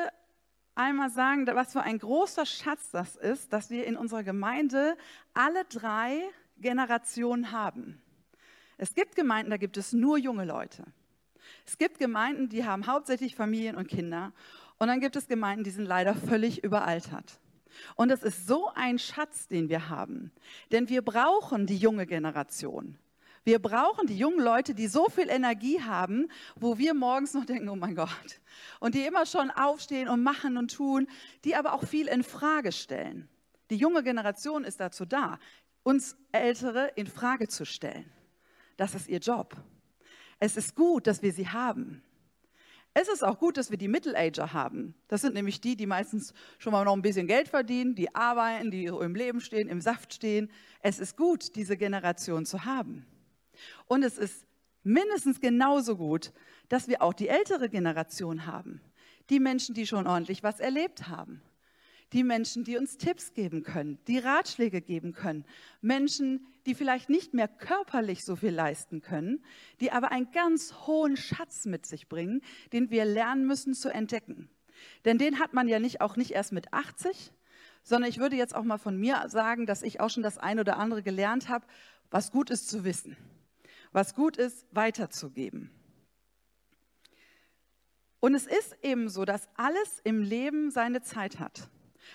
einmal 0.74 1.10
sagen, 1.10 1.46
was 1.46 1.72
für 1.72 1.82
ein 1.82 1.98
großer 1.98 2.46
Schatz 2.46 2.90
das 2.90 3.16
ist, 3.16 3.52
dass 3.52 3.68
wir 3.70 3.84
in 3.84 3.96
unserer 3.96 4.22
Gemeinde 4.22 4.96
alle 5.34 5.64
drei 5.64 6.22
Generationen 6.58 7.52
haben. 7.52 8.00
Es 8.76 8.94
gibt 8.94 9.16
Gemeinden, 9.16 9.50
da 9.50 9.56
gibt 9.56 9.76
es 9.76 9.92
nur 9.92 10.18
junge 10.18 10.44
Leute. 10.44 10.84
Es 11.66 11.78
gibt 11.78 11.98
Gemeinden, 11.98 12.48
die 12.48 12.64
haben 12.64 12.86
hauptsächlich 12.86 13.36
Familien 13.36 13.76
und 13.76 13.88
Kinder. 13.88 14.32
Und 14.78 14.88
dann 14.88 15.00
gibt 15.00 15.16
es 15.16 15.28
Gemeinden, 15.28 15.64
die 15.64 15.70
sind 15.70 15.86
leider 15.86 16.14
völlig 16.14 16.64
überaltert. 16.64 17.38
Und 17.96 18.10
es 18.10 18.22
ist 18.22 18.46
so 18.46 18.70
ein 18.74 18.98
Schatz, 18.98 19.48
den 19.48 19.68
wir 19.68 19.88
haben. 19.88 20.32
Denn 20.72 20.88
wir 20.88 21.02
brauchen 21.02 21.66
die 21.66 21.76
junge 21.76 22.06
Generation. 22.06 22.98
Wir 23.44 23.58
brauchen 23.58 24.06
die 24.06 24.16
jungen 24.16 24.40
Leute, 24.40 24.74
die 24.74 24.86
so 24.86 25.08
viel 25.10 25.28
Energie 25.28 25.82
haben, 25.82 26.28
wo 26.56 26.78
wir 26.78 26.94
morgens 26.94 27.34
noch 27.34 27.44
denken, 27.44 27.68
oh 27.68 27.76
mein 27.76 27.94
Gott. 27.94 28.40
Und 28.80 28.94
die 28.94 29.04
immer 29.04 29.26
schon 29.26 29.50
aufstehen 29.50 30.08
und 30.08 30.22
machen 30.22 30.56
und 30.56 30.74
tun, 30.74 31.06
die 31.44 31.54
aber 31.54 31.74
auch 31.74 31.84
viel 31.84 32.08
in 32.08 32.22
Frage 32.22 32.72
stellen. 32.72 33.28
Die 33.70 33.76
junge 33.76 34.02
Generation 34.02 34.64
ist 34.64 34.80
dazu 34.80 35.04
da, 35.04 35.38
uns 35.84 36.16
Ältere 36.32 36.90
in 36.96 37.06
Frage 37.06 37.46
zu 37.46 37.64
stellen. 37.64 38.10
Das 38.76 38.96
ist 38.96 39.08
ihr 39.08 39.20
Job. 39.20 39.56
Es 40.40 40.56
ist 40.56 40.74
gut, 40.74 41.06
dass 41.06 41.22
wir 41.22 41.32
sie 41.32 41.48
haben. 41.48 42.02
Es 42.92 43.08
ist 43.08 43.24
auch 43.24 43.38
gut, 43.38 43.56
dass 43.56 43.70
wir 43.70 43.78
die 43.78 43.88
Middle-Ager 43.88 44.52
haben. 44.52 44.94
Das 45.08 45.20
sind 45.20 45.34
nämlich 45.34 45.60
die, 45.60 45.76
die 45.76 45.86
meistens 45.86 46.32
schon 46.58 46.72
mal 46.72 46.84
noch 46.84 46.94
ein 46.94 47.02
bisschen 47.02 47.26
Geld 47.26 47.48
verdienen, 47.48 47.94
die 47.94 48.14
arbeiten, 48.14 48.70
die 48.70 48.86
im 48.86 49.14
Leben 49.14 49.40
stehen, 49.40 49.68
im 49.68 49.80
Saft 49.80 50.14
stehen. 50.14 50.50
Es 50.80 50.98
ist 50.98 51.16
gut, 51.16 51.56
diese 51.56 51.76
Generation 51.76 52.46
zu 52.46 52.64
haben. 52.64 53.04
Und 53.86 54.04
es 54.04 54.16
ist 54.16 54.46
mindestens 54.84 55.40
genauso 55.40 55.96
gut, 55.96 56.32
dass 56.68 56.88
wir 56.88 57.02
auch 57.02 57.14
die 57.14 57.28
ältere 57.28 57.68
Generation 57.68 58.46
haben. 58.46 58.80
Die 59.28 59.40
Menschen, 59.40 59.74
die 59.74 59.86
schon 59.86 60.06
ordentlich 60.06 60.42
was 60.42 60.60
erlebt 60.60 61.08
haben 61.08 61.42
die 62.12 62.22
Menschen, 62.22 62.64
die 62.64 62.76
uns 62.76 62.96
Tipps 62.96 63.34
geben 63.34 63.62
können, 63.62 63.98
die 64.06 64.18
Ratschläge 64.18 64.80
geben 64.80 65.12
können, 65.12 65.44
Menschen, 65.80 66.46
die 66.66 66.74
vielleicht 66.74 67.08
nicht 67.08 67.34
mehr 67.34 67.48
körperlich 67.48 68.24
so 68.24 68.36
viel 68.36 68.52
leisten 68.52 69.00
können, 69.00 69.44
die 69.80 69.90
aber 69.90 70.12
einen 70.12 70.30
ganz 70.30 70.72
hohen 70.86 71.16
Schatz 71.16 71.66
mit 71.66 71.86
sich 71.86 72.08
bringen, 72.08 72.42
den 72.72 72.90
wir 72.90 73.04
lernen 73.04 73.46
müssen 73.46 73.74
zu 73.74 73.92
entdecken. 73.92 74.48
Denn 75.04 75.18
den 75.18 75.38
hat 75.38 75.54
man 75.54 75.68
ja 75.68 75.78
nicht 75.78 76.00
auch 76.00 76.16
nicht 76.16 76.32
erst 76.32 76.52
mit 76.52 76.72
80, 76.72 77.32
sondern 77.82 78.08
ich 78.08 78.18
würde 78.18 78.36
jetzt 78.36 78.54
auch 78.54 78.64
mal 78.64 78.78
von 78.78 78.96
mir 78.96 79.28
sagen, 79.28 79.66
dass 79.66 79.82
ich 79.82 80.00
auch 80.00 80.10
schon 80.10 80.22
das 80.22 80.38
eine 80.38 80.62
oder 80.62 80.78
andere 80.78 81.02
gelernt 81.02 81.48
habe, 81.48 81.66
was 82.10 82.30
gut 82.30 82.50
ist 82.50 82.68
zu 82.68 82.84
wissen, 82.84 83.16
was 83.92 84.14
gut 84.14 84.36
ist 84.36 84.66
weiterzugeben. 84.70 85.70
Und 88.20 88.34
es 88.34 88.46
ist 88.46 88.76
eben 88.82 89.10
so, 89.10 89.26
dass 89.26 89.48
alles 89.54 90.00
im 90.02 90.22
Leben 90.22 90.70
seine 90.70 91.02
Zeit 91.02 91.38
hat. 91.40 91.68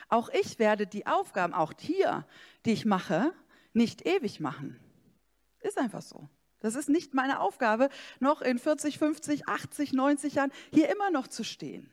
Auch 0.08 0.30
ich 0.30 0.60
werde 0.60 0.88
die 0.88 1.08
Aufgaben, 1.08 1.54
auch 1.54 1.74
hier, 1.78 2.26
die 2.66 2.72
ich 2.72 2.86
mache, 2.86 3.34
nicht 3.74 4.06
ewig 4.06 4.40
machen. 4.40 4.80
Ist 5.62 5.78
einfach 5.78 6.02
so. 6.02 6.30
Das 6.60 6.76
ist 6.76 6.90
nicht 6.90 7.14
meine 7.14 7.40
Aufgabe, 7.40 7.90
noch 8.20 8.42
in 8.42 8.60
40, 8.60 8.98
50, 8.98 9.48
80, 9.48 9.94
90 9.94 10.36
Jahren 10.36 10.52
hier 10.74 10.90
immer 10.90 11.10
noch 11.10 11.28
zu 11.28 11.44
stehen 11.44 11.90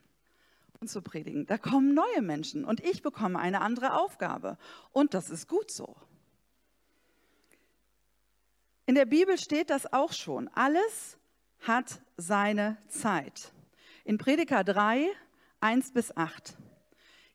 und 0.81 0.89
zu 0.89 1.03
predigen. 1.03 1.47
Da 1.47 1.59
kommen 1.59 1.95
neue 1.95 2.23
Menschen 2.23 2.65
und 2.65 2.85
ich 2.85 3.03
bekomme 3.03 3.39
eine 3.39 3.61
andere 3.61 3.95
Aufgabe. 3.95 4.59
Und 4.93 5.15
das 5.15 5.31
ist 5.31 5.49
gut 5.49 5.71
so. 5.71 5.97
In 8.87 8.95
der 8.95 9.07
Bibel 9.07 9.39
steht 9.39 9.71
das 9.71 9.93
auch 9.93 10.13
schon. 10.13 10.49
Alles 10.49 11.19
hat 11.61 12.01
seine 12.17 12.77
Zeit. 12.89 13.53
In 14.05 14.19
Prediger 14.19 14.63
3, 14.63 15.09
1 15.61 15.93
bis 15.93 16.17
8. 16.17 16.57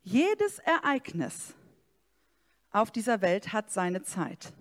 Jedes 0.04 0.58
Ereignis 0.60 1.54
auf 2.72 2.90
dieser 2.92 3.22
Welt 3.22 3.54
hat 3.54 3.70
seine 3.72 4.02
Zeit. 4.02 4.52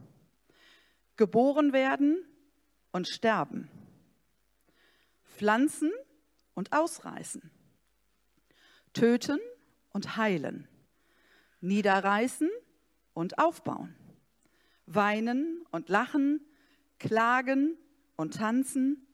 Geboren 1.16 1.72
werden 1.72 2.24
und 2.92 3.08
sterben. 3.08 3.70
Pflanzen 5.24 5.90
und 6.54 6.72
ausreißen. 6.72 7.50
Töten 8.92 9.38
und 9.90 10.16
heilen. 10.16 10.68
Niederreißen 11.60 12.50
und 13.14 13.38
aufbauen. 13.38 13.96
Weinen 14.86 15.64
und 15.70 15.88
lachen. 15.88 16.44
Klagen 16.98 17.78
und 18.16 18.34
tanzen. 18.34 19.06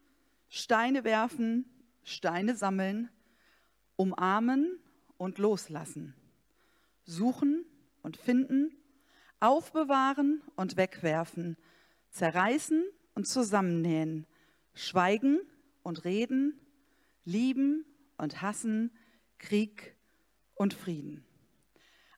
Steine 0.48 1.04
werfen, 1.04 1.70
Steine 2.02 2.56
sammeln. 2.56 3.10
Umarmen 3.94 4.80
und 5.18 5.38
loslassen, 5.38 6.14
suchen 7.04 7.64
und 8.02 8.16
finden, 8.16 8.74
aufbewahren 9.40 10.42
und 10.56 10.76
wegwerfen, 10.76 11.56
zerreißen 12.10 12.84
und 13.14 13.26
zusammennähen, 13.26 14.26
schweigen 14.74 15.40
und 15.82 16.04
reden, 16.04 16.58
lieben 17.24 17.84
und 18.18 18.42
hassen, 18.42 18.90
Krieg 19.38 19.96
und 20.54 20.74
Frieden. 20.74 21.24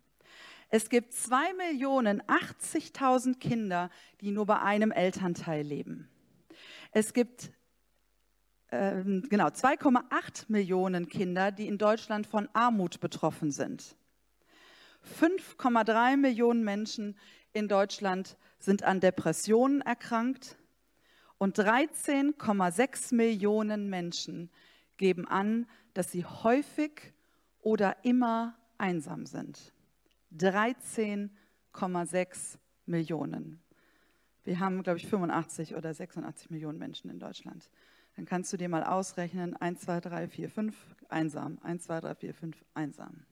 Es 0.70 0.90
gibt 0.90 1.14
2.080.000 1.14 3.40
Kinder, 3.40 3.90
die 4.20 4.32
nur 4.32 4.46
bei 4.46 4.60
einem 4.60 4.92
Elternteil 4.92 5.64
leben. 5.64 6.10
Es 6.92 7.14
gibt 7.14 7.52
äh, 8.68 9.04
genau 9.04 9.48
2,8 9.48 10.46
Millionen 10.50 11.08
Kinder, 11.08 11.52
die 11.52 11.68
in 11.68 11.78
Deutschland 11.78 12.28
von 12.28 12.50
Armut 12.54 13.00
betroffen 13.00 13.52
sind. 13.52 13.96
5,3 15.20 16.18
Millionen 16.18 16.64
Menschen 16.64 17.18
in 17.54 17.68
Deutschland 17.68 18.38
sind 18.62 18.84
an 18.84 19.00
Depressionen 19.00 19.82
erkrankt 19.82 20.58
und 21.38 21.58
13,6 21.58 23.16
Millionen 23.16 23.90
Menschen 23.90 24.52
geben 24.98 25.28
an, 25.28 25.68
dass 25.94 26.12
sie 26.12 26.24
häufig 26.24 27.14
oder 27.62 27.98
immer 28.04 28.56
einsam 28.78 29.26
sind. 29.26 29.74
13,6 30.38 32.58
Millionen. 32.86 33.60
Wir 34.44 34.60
haben, 34.60 34.84
glaube 34.84 34.98
ich, 34.98 35.08
85 35.08 35.76
oder 35.76 35.94
86 35.94 36.50
Millionen 36.50 36.80
Menschen 36.80 37.10
in 37.10 37.20
Deutschland. 37.20 37.70
Dann 38.16 38.26
kannst 38.26 38.52
du 38.54 38.58
dir 38.58 38.70
mal 38.70 38.84
ausrechnen, 38.84 39.56
1, 39.56 39.82
2, 39.82 40.02
3, 40.02 40.28
4, 40.28 40.50
5, 40.50 40.76
einsam. 41.10 41.60
1, 41.64 41.84
2, 41.84 42.02
3, 42.02 42.16
4, 42.16 42.34
5, 42.34 42.66
einsam. 42.74 43.26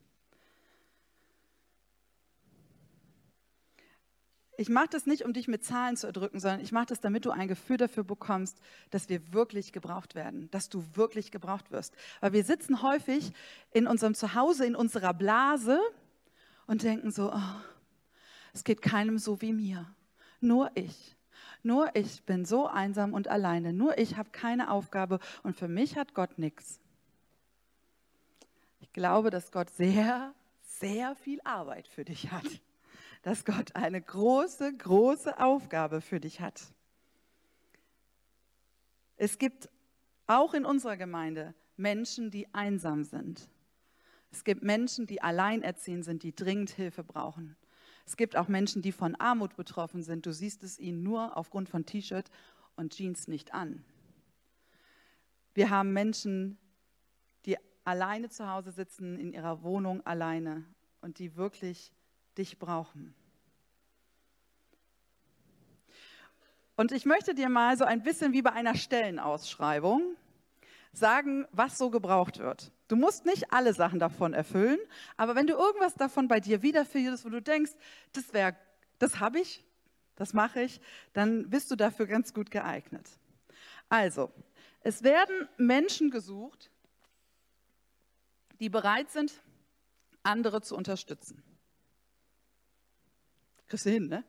Ich 4.60 4.68
mache 4.68 4.90
das 4.90 5.06
nicht, 5.06 5.24
um 5.24 5.32
dich 5.32 5.48
mit 5.48 5.64
Zahlen 5.64 5.96
zu 5.96 6.08
erdrücken, 6.08 6.42
sondern 6.42 6.60
ich 6.60 6.74
mache 6.74 6.88
das, 6.88 7.00
damit 7.00 7.24
du 7.24 7.32
ein 7.32 7.48
Gefühl 7.48 7.78
dafür 7.78 8.04
bekommst, 8.04 8.60
dass 8.90 9.08
wir 9.08 9.32
wirklich 9.32 9.72
gebraucht 9.72 10.16
werden, 10.16 10.52
dass 10.52 10.68
du 10.68 10.84
wirklich 10.96 11.32
gebraucht 11.32 11.72
wirst. 11.72 11.96
Weil 12.20 12.34
wir 12.34 12.44
sitzen 12.44 12.82
häufig 12.82 13.32
in 13.72 13.88
unserem 13.88 14.16
Zuhause, 14.16 14.66
in 14.66 14.76
unserer 14.76 15.14
Blase 15.14 15.80
und 16.68 16.84
denken 16.84 17.10
so, 17.10 17.32
oh, 17.32 17.62
es 18.52 18.66
geht 18.66 18.82
keinem 18.82 19.18
so 19.18 19.42
wie 19.42 19.54
mir. 19.54 19.96
Nur 20.42 20.72
ich. 20.76 21.16
Nur 21.64 21.96
ich 21.96 22.24
bin 22.24 22.44
so 22.44 22.68
einsam 22.68 23.14
und 23.14 23.30
alleine. 23.30 23.72
Nur 23.72 23.98
ich 23.98 24.18
habe 24.18 24.30
keine 24.32 24.72
Aufgabe 24.72 25.20
und 25.42 25.56
für 25.56 25.70
mich 25.70 25.96
hat 25.96 26.14
Gott 26.14 26.38
nichts. 26.38 26.82
Ich 28.82 28.92
glaube, 28.92 29.30
dass 29.30 29.54
Gott 29.54 29.70
sehr, 29.70 30.34
sehr 30.64 31.16
viel 31.16 31.40
Arbeit 31.46 31.88
für 31.88 32.04
dich 32.04 32.30
hat 32.30 32.44
dass 33.22 33.46
Gott 33.46 33.76
eine 33.76 34.02
große, 34.02 34.76
große 34.78 35.40
Aufgabe 35.40 36.02
für 36.02 36.20
dich 36.20 36.42
hat. 36.42 36.62
Es 39.18 39.38
gibt 39.38 39.70
auch 40.28 40.54
in 40.54 40.66
unserer 40.66 40.96
Gemeinde 40.96 41.54
Menschen, 41.76 42.32
die 42.32 42.54
einsam 42.54 43.04
sind. 43.04 43.50
Es 44.32 44.44
gibt 44.44 44.64
Menschen, 44.64 45.08
die 45.08 45.22
alleinerziehend 45.22 46.06
sind, 46.06 46.24
die 46.24 46.36
dringend 46.36 46.70
Hilfe 46.70 47.04
brauchen. 47.04 47.58
Es 48.06 48.16
gibt 48.16 48.36
auch 48.36 48.48
Menschen, 48.48 48.82
die 48.82 48.92
von 48.92 49.16
Armut 49.16 49.56
betroffen 49.56 50.04
sind. 50.04 50.26
Du 50.26 50.34
siehst 50.34 50.64
es 50.64 50.80
ihnen 50.80 51.04
nur 51.04 51.36
aufgrund 51.36 51.70
von 51.70 51.86
T-Shirt 51.86 52.30
und 52.76 52.94
Jeans 52.94 53.28
nicht 53.28 53.54
an. 53.54 53.84
Wir 55.54 55.70
haben 55.70 55.94
Menschen, 55.94 56.58
die 57.46 57.58
alleine 57.84 58.30
zu 58.30 58.50
Hause 58.50 58.72
sitzen, 58.72 59.18
in 59.18 59.34
ihrer 59.34 59.64
Wohnung 59.64 60.06
alleine 60.06 60.64
und 61.02 61.20
die 61.20 61.36
wirklich 61.36 61.92
dich 62.40 62.58
brauchen. 62.58 63.14
Und 66.76 66.94
ich 66.94 67.06
möchte 67.06 67.36
dir 67.36 67.50
mal 67.50 67.78
so 67.78 67.84
ein 67.84 68.04
bisschen 68.04 68.32
wie 68.32 68.42
bei 68.42 68.54
einer 68.54 68.74
Stellenausschreibung 68.74 70.16
sagen, 70.94 71.46
was 71.52 71.78
so 71.78 71.90
gebraucht 71.90 72.40
wird. 72.40 72.72
Du 72.88 72.96
musst 72.96 73.26
nicht 73.26 73.52
alle 73.52 73.74
Sachen 73.74 74.00
davon 74.00 74.34
erfüllen, 74.34 74.80
aber 75.18 75.36
wenn 75.36 75.46
du 75.46 75.54
irgendwas 75.54 75.96
davon 75.96 76.28
bei 76.28 76.40
dir 76.40 76.62
wiederfindest, 76.62 77.26
wo 77.26 77.30
du 77.30 77.42
denkst, 77.42 77.74
das 78.14 78.34
wäre, 78.34 78.56
das 78.98 79.20
habe 79.20 79.40
ich, 79.40 79.64
das 80.16 80.34
mache 80.34 80.62
ich, 80.62 80.80
dann 81.14 81.50
bist 81.50 81.70
du 81.70 81.76
dafür 81.76 82.08
ganz 82.08 82.34
gut 82.34 82.50
geeignet. 82.50 83.08
Also, 83.90 84.32
es 84.82 85.04
werden 85.04 85.50
Menschen 85.58 86.10
gesucht, 86.10 86.72
die 88.60 88.70
bereit 88.70 89.10
sind, 89.10 89.42
andere 90.24 90.62
zu 90.62 90.76
unterstützen. 90.76 91.44
Kriegst 93.70 93.86
du 93.86 93.92
hin, 93.92 94.08
ne? 94.08 94.24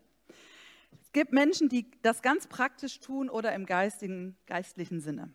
Es 1.02 1.12
gibt 1.12 1.32
Menschen, 1.32 1.68
die 1.68 1.90
das 2.02 2.22
ganz 2.22 2.46
praktisch 2.46 3.00
tun 3.00 3.28
oder 3.28 3.52
im 3.54 3.66
geistigen, 3.66 4.36
geistlichen 4.46 5.00
Sinne. 5.00 5.34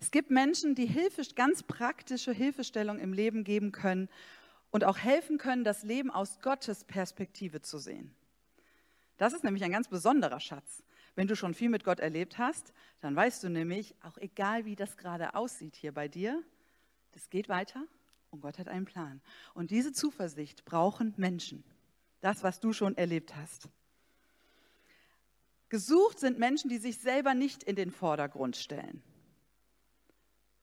Es 0.00 0.10
gibt 0.10 0.30
Menschen, 0.30 0.74
die 0.74 0.86
Hilfe, 0.86 1.22
ganz 1.36 1.62
praktische 1.62 2.32
Hilfestellung 2.32 2.98
im 2.98 3.12
Leben 3.12 3.44
geben 3.44 3.72
können 3.72 4.08
und 4.70 4.84
auch 4.84 4.98
helfen 4.98 5.38
können, 5.38 5.62
das 5.62 5.84
Leben 5.84 6.10
aus 6.10 6.40
Gottes 6.40 6.84
Perspektive 6.84 7.62
zu 7.62 7.78
sehen. 7.78 8.14
Das 9.16 9.32
ist 9.32 9.44
nämlich 9.44 9.64
ein 9.64 9.70
ganz 9.70 9.88
besonderer 9.88 10.40
Schatz. 10.40 10.82
Wenn 11.14 11.28
du 11.28 11.36
schon 11.36 11.54
viel 11.54 11.70
mit 11.70 11.84
Gott 11.84 12.00
erlebt 12.00 12.36
hast, 12.36 12.74
dann 13.00 13.14
weißt 13.14 13.44
du 13.44 13.48
nämlich, 13.48 13.94
auch 14.02 14.18
egal 14.18 14.64
wie 14.64 14.76
das 14.76 14.96
gerade 14.96 15.34
aussieht 15.34 15.76
hier 15.76 15.92
bei 15.92 16.08
dir, 16.08 16.42
das 17.12 17.30
geht 17.30 17.48
weiter 17.48 17.84
und 18.30 18.40
Gott 18.40 18.58
hat 18.58 18.68
einen 18.68 18.84
Plan. 18.84 19.22
Und 19.54 19.70
diese 19.70 19.92
Zuversicht 19.92 20.64
brauchen 20.64 21.14
Menschen. 21.16 21.64
Das, 22.26 22.42
was 22.42 22.58
du 22.58 22.72
schon 22.72 22.96
erlebt 22.96 23.36
hast. 23.36 23.68
Gesucht 25.68 26.18
sind 26.18 26.40
Menschen, 26.40 26.68
die 26.68 26.78
sich 26.78 26.98
selber 26.98 27.34
nicht 27.34 27.62
in 27.62 27.76
den 27.76 27.92
Vordergrund 27.92 28.56
stellen 28.56 29.00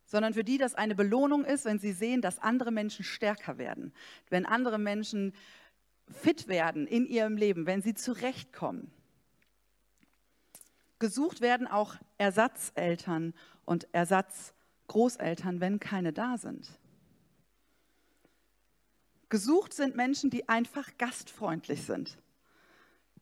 sondern 0.06 0.36
für 0.36 0.44
die 0.44 0.60
das 0.60 0.76
eine 0.76 0.94
Belohnung 0.94 1.44
ist, 1.44 1.66
wenn 1.66 1.80
sie 1.80 1.94
sehen, 1.94 2.22
dass 2.22 2.38
andere 2.38 2.72
Menschen 2.72 3.04
stärker 3.04 3.58
werden, 3.58 3.94
wenn 4.30 4.46
andere 4.46 4.78
Menschen 4.78 5.34
fit 6.08 6.48
werden 6.48 6.86
in 6.86 7.08
ihrem 7.08 7.36
Leben, 7.36 7.66
wenn 7.66 7.82
sie 7.82 7.96
zurechtkommen. 7.96 8.92
Gesucht 11.00 11.42
werden 11.42 11.66
auch 11.66 11.96
Ersatzeltern 12.20 13.34
und 13.66 13.88
Ersatzgroßeltern, 13.92 15.62
wenn 15.62 15.80
keine 15.80 16.14
da 16.14 16.38
sind. 16.38 16.80
Gesucht 19.34 19.74
sind 19.74 19.96
Menschen, 19.96 20.30
die 20.30 20.48
einfach 20.48 20.96
gastfreundlich 21.00 21.88
sind, 21.88 22.20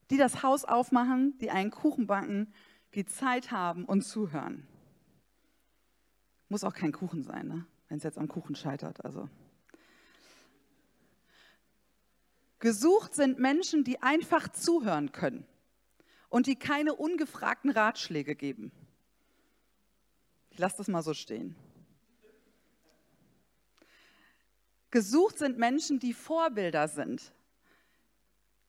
die 0.10 0.18
das 0.18 0.44
Haus 0.44 0.66
aufmachen, 0.66 1.38
die 1.38 1.52
einen 1.52 1.72
Kuchen 1.72 2.06
backen, 2.06 2.54
die 2.96 3.06
Zeit 3.06 3.52
haben 3.52 3.86
und 3.86 4.02
zuhören. 4.02 4.68
Muss 6.50 6.66
auch 6.66 6.74
kein 6.74 6.92
Kuchen 6.92 7.24
sein, 7.24 7.48
ne? 7.48 7.66
wenn 7.88 7.96
es 7.96 8.04
jetzt 8.04 8.18
am 8.18 8.28
Kuchen 8.28 8.56
scheitert. 8.56 9.06
Also. 9.06 9.30
Gesucht 12.60 13.16
sind 13.16 13.40
Menschen, 13.40 13.86
die 13.86 14.02
einfach 14.02 14.50
zuhören 14.50 15.14
können 15.14 15.46
und 16.28 16.46
die 16.46 16.58
keine 16.58 16.94
ungefragten 16.94 17.72
Ratschläge 17.72 18.36
geben. 18.36 18.74
Ich 20.50 20.60
lasse 20.60 20.76
das 20.76 20.90
mal 20.90 21.04
so 21.04 21.14
stehen. 21.14 21.56
Gesucht 24.92 25.40
sind 25.40 25.58
Menschen, 25.58 26.00
die 26.00 26.14
Vorbilder 26.14 26.88
sind, 26.88 27.34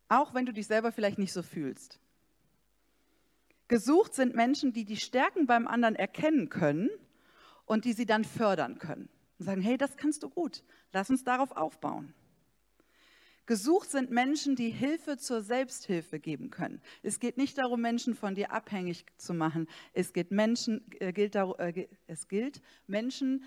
auch 0.08 0.34
wenn 0.34 0.46
du 0.46 0.52
dich 0.52 0.66
selber 0.66 0.92
vielleicht 0.92 1.18
nicht 1.18 1.32
so 1.32 1.42
fühlst. 1.42 1.98
Gesucht 3.68 4.14
sind 4.14 4.34
Menschen, 4.34 4.72
die 4.72 4.84
die 4.84 4.96
Stärken 4.96 5.46
beim 5.46 5.66
anderen 5.66 5.96
erkennen 5.96 6.48
können 6.48 6.90
und 7.64 7.84
die 7.84 7.92
sie 7.92 8.06
dann 8.06 8.24
fördern 8.24 8.78
können 8.78 9.08
und 9.38 9.46
sagen, 9.46 9.62
hey, 9.62 9.76
das 9.76 9.96
kannst 9.96 10.22
du 10.22 10.30
gut, 10.30 10.62
lass 10.92 11.10
uns 11.10 11.24
darauf 11.24 11.52
aufbauen. 11.52 12.14
Gesucht 13.46 13.90
sind 13.90 14.10
Menschen, 14.10 14.54
die 14.54 14.70
Hilfe 14.70 15.16
zur 15.16 15.42
Selbsthilfe 15.42 16.20
geben 16.20 16.50
können. 16.50 16.80
Es 17.02 17.18
geht 17.18 17.36
nicht 17.36 17.58
darum, 17.58 17.80
Menschen 17.80 18.14
von 18.14 18.36
dir 18.36 18.52
abhängig 18.52 19.04
zu 19.16 19.34
machen. 19.34 19.68
Es, 19.92 20.12
geht 20.12 20.30
Menschen, 20.30 20.84
äh, 21.00 21.12
gilt, 21.12 21.34
äh, 21.34 21.88
es 22.06 22.28
gilt, 22.28 22.62
Menschen 22.86 23.42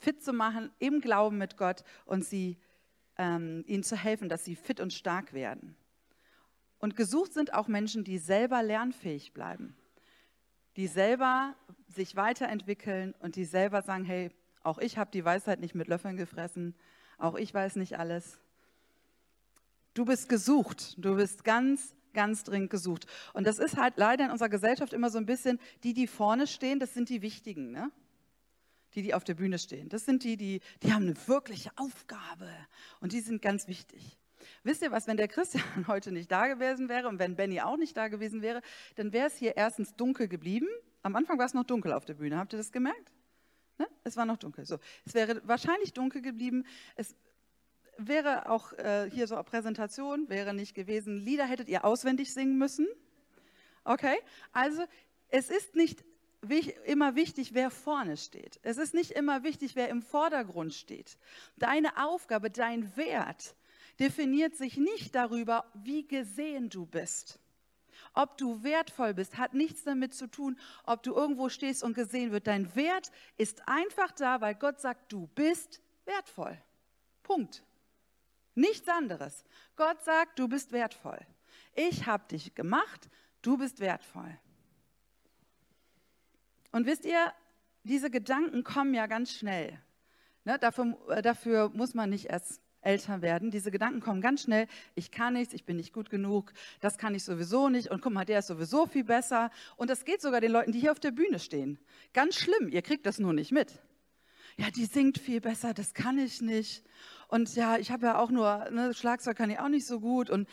fit 0.00 0.22
zu 0.22 0.32
machen 0.32 0.70
im 0.78 1.00
Glauben 1.00 1.38
mit 1.38 1.56
Gott 1.56 1.84
und 2.04 2.24
sie, 2.24 2.58
ähm, 3.16 3.64
ihnen 3.66 3.84
zu 3.84 3.96
helfen, 3.96 4.28
dass 4.28 4.44
sie 4.44 4.56
fit 4.56 4.80
und 4.80 4.92
stark 4.92 5.32
werden. 5.32 5.76
Und 6.78 6.96
gesucht 6.96 7.32
sind 7.32 7.54
auch 7.54 7.68
Menschen, 7.68 8.04
die 8.04 8.18
selber 8.18 8.62
lernfähig 8.62 9.32
bleiben 9.32 9.76
die 10.76 10.86
selber 10.86 11.54
sich 11.88 12.16
weiterentwickeln 12.16 13.14
und 13.18 13.36
die 13.36 13.44
selber 13.44 13.82
sagen, 13.82 14.04
hey, 14.04 14.30
auch 14.62 14.78
ich 14.78 14.98
habe 14.98 15.10
die 15.10 15.24
Weisheit 15.24 15.60
nicht 15.60 15.74
mit 15.74 15.88
Löffeln 15.88 16.16
gefressen, 16.16 16.74
auch 17.18 17.34
ich 17.34 17.52
weiß 17.52 17.76
nicht 17.76 17.98
alles. 17.98 18.38
Du 19.94 20.04
bist 20.04 20.28
gesucht, 20.28 20.94
du 20.98 21.16
bist 21.16 21.44
ganz, 21.44 21.94
ganz 22.14 22.44
dringend 22.44 22.70
gesucht. 22.70 23.06
Und 23.32 23.46
das 23.46 23.58
ist 23.58 23.76
halt 23.76 23.94
leider 23.96 24.24
in 24.24 24.30
unserer 24.30 24.48
Gesellschaft 24.48 24.92
immer 24.92 25.10
so 25.10 25.18
ein 25.18 25.26
bisschen, 25.26 25.58
die, 25.82 25.94
die 25.94 26.06
vorne 26.06 26.46
stehen, 26.46 26.78
das 26.78 26.94
sind 26.94 27.08
die 27.08 27.22
Wichtigen, 27.22 27.72
ne? 27.72 27.90
Die, 28.94 29.02
die 29.02 29.14
auf 29.14 29.24
der 29.24 29.34
Bühne 29.34 29.58
stehen. 29.58 29.88
Das 29.88 30.04
sind 30.04 30.24
die, 30.24 30.36
die, 30.36 30.60
die 30.82 30.92
haben 30.92 31.02
eine 31.02 31.28
wirkliche 31.28 31.70
Aufgabe 31.76 32.48
und 33.00 33.12
die 33.12 33.20
sind 33.20 33.40
ganz 33.40 33.68
wichtig. 33.68 34.18
Wisst 34.62 34.82
ihr 34.82 34.90
was, 34.90 35.06
wenn 35.06 35.16
der 35.16 35.28
Christian 35.28 35.64
heute 35.86 36.12
nicht 36.12 36.30
da 36.30 36.48
gewesen 36.48 36.88
wäre 36.88 37.08
und 37.08 37.18
wenn 37.18 37.36
Benny 37.36 37.60
auch 37.60 37.76
nicht 37.76 37.96
da 37.96 38.08
gewesen 38.08 38.42
wäre, 38.42 38.62
dann 38.96 39.12
wäre 39.12 39.26
es 39.26 39.36
hier 39.36 39.56
erstens 39.56 39.94
dunkel 39.94 40.28
geblieben. 40.28 40.68
Am 41.02 41.16
Anfang 41.16 41.38
war 41.38 41.46
es 41.46 41.54
noch 41.54 41.64
dunkel 41.64 41.92
auf 41.92 42.04
der 42.04 42.14
Bühne. 42.14 42.36
Habt 42.36 42.52
ihr 42.52 42.58
das 42.58 42.72
gemerkt? 42.72 43.12
Ne? 43.78 43.88
Es 44.04 44.16
war 44.16 44.26
noch 44.26 44.36
dunkel. 44.36 44.66
So. 44.66 44.78
Es 45.06 45.14
wäre 45.14 45.40
wahrscheinlich 45.46 45.94
dunkel 45.94 46.20
geblieben. 46.20 46.66
Es 46.96 47.16
wäre 47.96 48.50
auch 48.50 48.72
äh, 48.74 49.10
hier 49.10 49.26
so 49.26 49.34
eine 49.34 49.44
Präsentation, 49.44 50.28
wäre 50.28 50.52
nicht 50.52 50.74
gewesen. 50.74 51.16
Lieder 51.16 51.46
hättet 51.46 51.68
ihr 51.68 51.84
auswendig 51.84 52.32
singen 52.32 52.58
müssen. 52.58 52.86
Okay? 53.84 54.16
Also, 54.52 54.84
es 55.28 55.48
ist 55.48 55.76
nicht 55.76 56.04
immer 56.84 57.14
wichtig, 57.16 57.54
wer 57.54 57.70
vorne 57.70 58.16
steht. 58.16 58.58
Es 58.62 58.78
ist 58.78 58.94
nicht 58.94 59.10
immer 59.12 59.42
wichtig, 59.42 59.76
wer 59.76 59.88
im 59.88 60.02
Vordergrund 60.02 60.74
steht. 60.74 61.18
Deine 61.56 62.06
Aufgabe, 62.06 62.50
dein 62.50 62.96
Wert 62.96 63.54
definiert 63.98 64.56
sich 64.56 64.78
nicht 64.78 65.14
darüber, 65.14 65.70
wie 65.74 66.06
gesehen 66.06 66.70
du 66.70 66.86
bist. 66.86 67.38
Ob 68.14 68.38
du 68.38 68.62
wertvoll 68.62 69.14
bist, 69.14 69.38
hat 69.38 69.54
nichts 69.54 69.84
damit 69.84 70.14
zu 70.14 70.26
tun, 70.26 70.58
ob 70.84 71.02
du 71.02 71.14
irgendwo 71.14 71.48
stehst 71.48 71.82
und 71.82 71.94
gesehen 71.94 72.32
wird. 72.32 72.46
Dein 72.46 72.74
Wert 72.74 73.12
ist 73.36 73.68
einfach 73.68 74.10
da, 74.12 74.40
weil 74.40 74.54
Gott 74.54 74.80
sagt, 74.80 75.12
du 75.12 75.28
bist 75.34 75.80
wertvoll. 76.06 76.58
Punkt. 77.22 77.62
Nichts 78.54 78.88
anderes. 78.88 79.44
Gott 79.76 80.02
sagt, 80.02 80.38
du 80.38 80.48
bist 80.48 80.72
wertvoll. 80.72 81.20
Ich 81.74 82.06
habe 82.06 82.26
dich 82.26 82.54
gemacht, 82.54 83.08
du 83.42 83.56
bist 83.56 83.80
wertvoll. 83.80 84.36
Und 86.72 86.86
wisst 86.86 87.04
ihr, 87.04 87.32
diese 87.84 88.10
Gedanken 88.10 88.64
kommen 88.64 88.94
ja 88.94 89.06
ganz 89.06 89.32
schnell. 89.32 89.78
Ne, 90.44 90.58
dafür, 90.58 90.96
äh, 91.08 91.22
dafür 91.22 91.70
muss 91.70 91.94
man 91.94 92.10
nicht 92.10 92.26
erst 92.26 92.60
älter 92.82 93.20
werden. 93.20 93.50
Diese 93.50 93.70
Gedanken 93.70 94.00
kommen 94.00 94.20
ganz 94.20 94.42
schnell. 94.42 94.66
Ich 94.94 95.10
kann 95.10 95.34
nichts, 95.34 95.52
ich 95.52 95.64
bin 95.64 95.76
nicht 95.76 95.92
gut 95.92 96.08
genug, 96.08 96.52
das 96.80 96.96
kann 96.96 97.14
ich 97.14 97.24
sowieso 97.24 97.68
nicht. 97.68 97.90
Und 97.90 98.00
guck 98.00 98.12
mal, 98.12 98.24
der 98.24 98.38
ist 98.38 98.46
sowieso 98.46 98.86
viel 98.86 99.04
besser. 99.04 99.50
Und 99.76 99.90
das 99.90 100.04
geht 100.04 100.22
sogar 100.22 100.40
den 100.40 100.52
Leuten, 100.52 100.72
die 100.72 100.80
hier 100.80 100.92
auf 100.92 101.00
der 101.00 101.10
Bühne 101.10 101.38
stehen. 101.38 101.78
Ganz 102.14 102.36
schlimm, 102.36 102.68
ihr 102.68 102.82
kriegt 102.82 103.04
das 103.06 103.18
nur 103.18 103.32
nicht 103.32 103.52
mit. 103.52 103.80
Ja, 104.56 104.70
die 104.70 104.84
singt 104.84 105.18
viel 105.18 105.40
besser, 105.40 105.74
das 105.74 105.94
kann 105.94 106.18
ich 106.18 106.40
nicht. 106.40 106.84
Und 107.28 107.54
ja, 107.54 107.78
ich 107.78 107.90
habe 107.90 108.06
ja 108.06 108.18
auch 108.18 108.30
nur, 108.30 108.70
ne, 108.70 108.94
Schlagzeug 108.94 109.36
kann 109.36 109.50
ich 109.50 109.58
auch 109.58 109.68
nicht 109.68 109.86
so 109.86 110.00
gut. 110.00 110.30
Und 110.30 110.48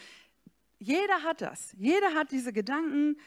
jeder 0.79 1.23
hat 1.23 1.41
das. 1.41 1.73
Jeder 1.77 2.13
hat 2.13 2.31
diese 2.31 2.53
Gedanken, 2.53 3.17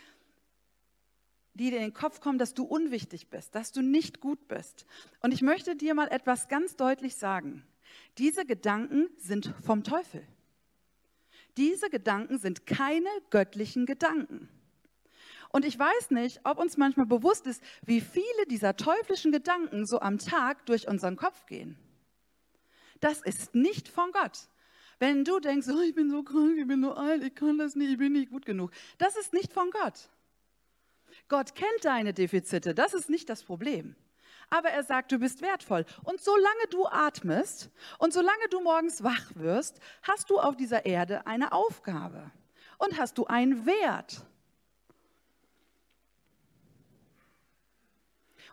die 1.55 1.71
dir 1.71 1.77
in 1.77 1.83
den 1.83 1.95
Kopf 1.95 2.21
kommen, 2.21 2.39
dass 2.39 2.55
du 2.55 2.65
unwichtig 2.65 3.29
bist, 3.29 3.55
dass 3.55 3.73
du 3.73 3.83
nicht 3.83 4.21
gut 4.21 4.49
bist. 4.49 4.87
Und 5.21 5.33
ich 5.33 5.43
möchte 5.43 5.77
dir 5.77 5.95
mal 5.95 6.09
etwas 6.09 6.49
ganz 6.49 6.77
deutlich 6.77 7.17
sagen. 7.17 7.65
Diese 8.19 8.45
Gedanken 8.45 9.09
sind 9.19 9.53
vom 9.65 9.83
Teufel. 9.83 10.27
Diese 11.57 11.91
Gedanken 11.91 12.39
sind 12.39 12.67
keine 12.67 13.09
göttlichen 13.31 13.87
Gedanken. 13.87 14.49
Und 15.53 15.65
ich 15.65 15.77
weiß 15.77 16.13
nicht, 16.13 16.41
ob 16.45 16.59
uns 16.59 16.77
manchmal 16.77 17.07
bewusst 17.07 17.47
ist, 17.47 17.61
wie 17.85 18.01
viele 18.01 18.47
dieser 18.49 18.77
teuflischen 18.77 19.33
Gedanken 19.33 19.85
so 19.85 20.01
am 20.01 20.19
Tag 20.19 20.65
durch 20.67 20.87
unseren 20.87 21.17
Kopf 21.17 21.47
gehen. 21.47 21.77
Das 23.01 23.21
ist 23.23 23.55
nicht 23.55 23.89
von 23.89 24.13
Gott. 24.13 24.49
Wenn 25.01 25.25
du 25.25 25.41
denkst, 25.41 25.67
oh, 25.69 25.81
ich 25.81 25.95
bin 25.95 26.11
so 26.11 26.23
krank, 26.23 26.57
ich 26.59 26.67
bin 26.67 26.83
so 26.83 26.93
alt, 26.93 27.25
ich 27.25 27.35
kann 27.35 27.59
das 27.59 27.75
nicht, 27.75 27.91
ich 27.91 27.99
bin 27.99 28.13
nicht 28.13 28.31
gut 28.31 28.45
genug, 28.45 28.71
das 28.99 29.17
ist 29.17 29.33
nicht 29.33 29.53
von 29.53 29.71
Gott. 29.71 30.11
Gott 31.31 31.55
kennt 31.55 31.85
deine 31.85 32.13
Defizite, 32.13 32.75
das 32.75 32.93
ist 32.93 33.09
nicht 33.09 33.31
das 33.31 33.43
Problem 33.43 33.97
aber 34.51 34.71
er 34.71 34.83
sagt, 34.83 35.13
du 35.13 35.19
bist 35.19 35.41
wertvoll. 35.41 35.87
Und 36.03 36.21
solange 36.21 36.67
du 36.71 36.87
atmest 36.87 37.71
und 37.99 38.13
solange 38.13 38.49
du 38.51 38.61
morgens 38.61 39.03
wach 39.03 39.31
wirst, 39.37 39.81
hast 40.03 40.29
du 40.29 40.39
auf 40.39 40.57
dieser 40.57 40.85
Erde 40.85 41.27
eine 41.27 41.53
Aufgabe 41.53 42.31
und 42.79 42.99
hast 42.99 43.17
du 43.17 43.27
einen 43.27 43.65
Wert. 43.65 44.27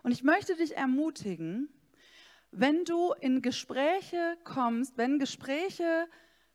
Und 0.04 0.12
ich 0.12 0.22
möchte 0.22 0.54
dich 0.54 0.76
ermutigen, 0.76 1.68
wenn 2.52 2.84
du 2.84 3.12
in 3.20 3.42
Gespräche 3.42 4.38
kommst, 4.44 4.96
wenn 4.96 5.18
Gespräche 5.18 6.06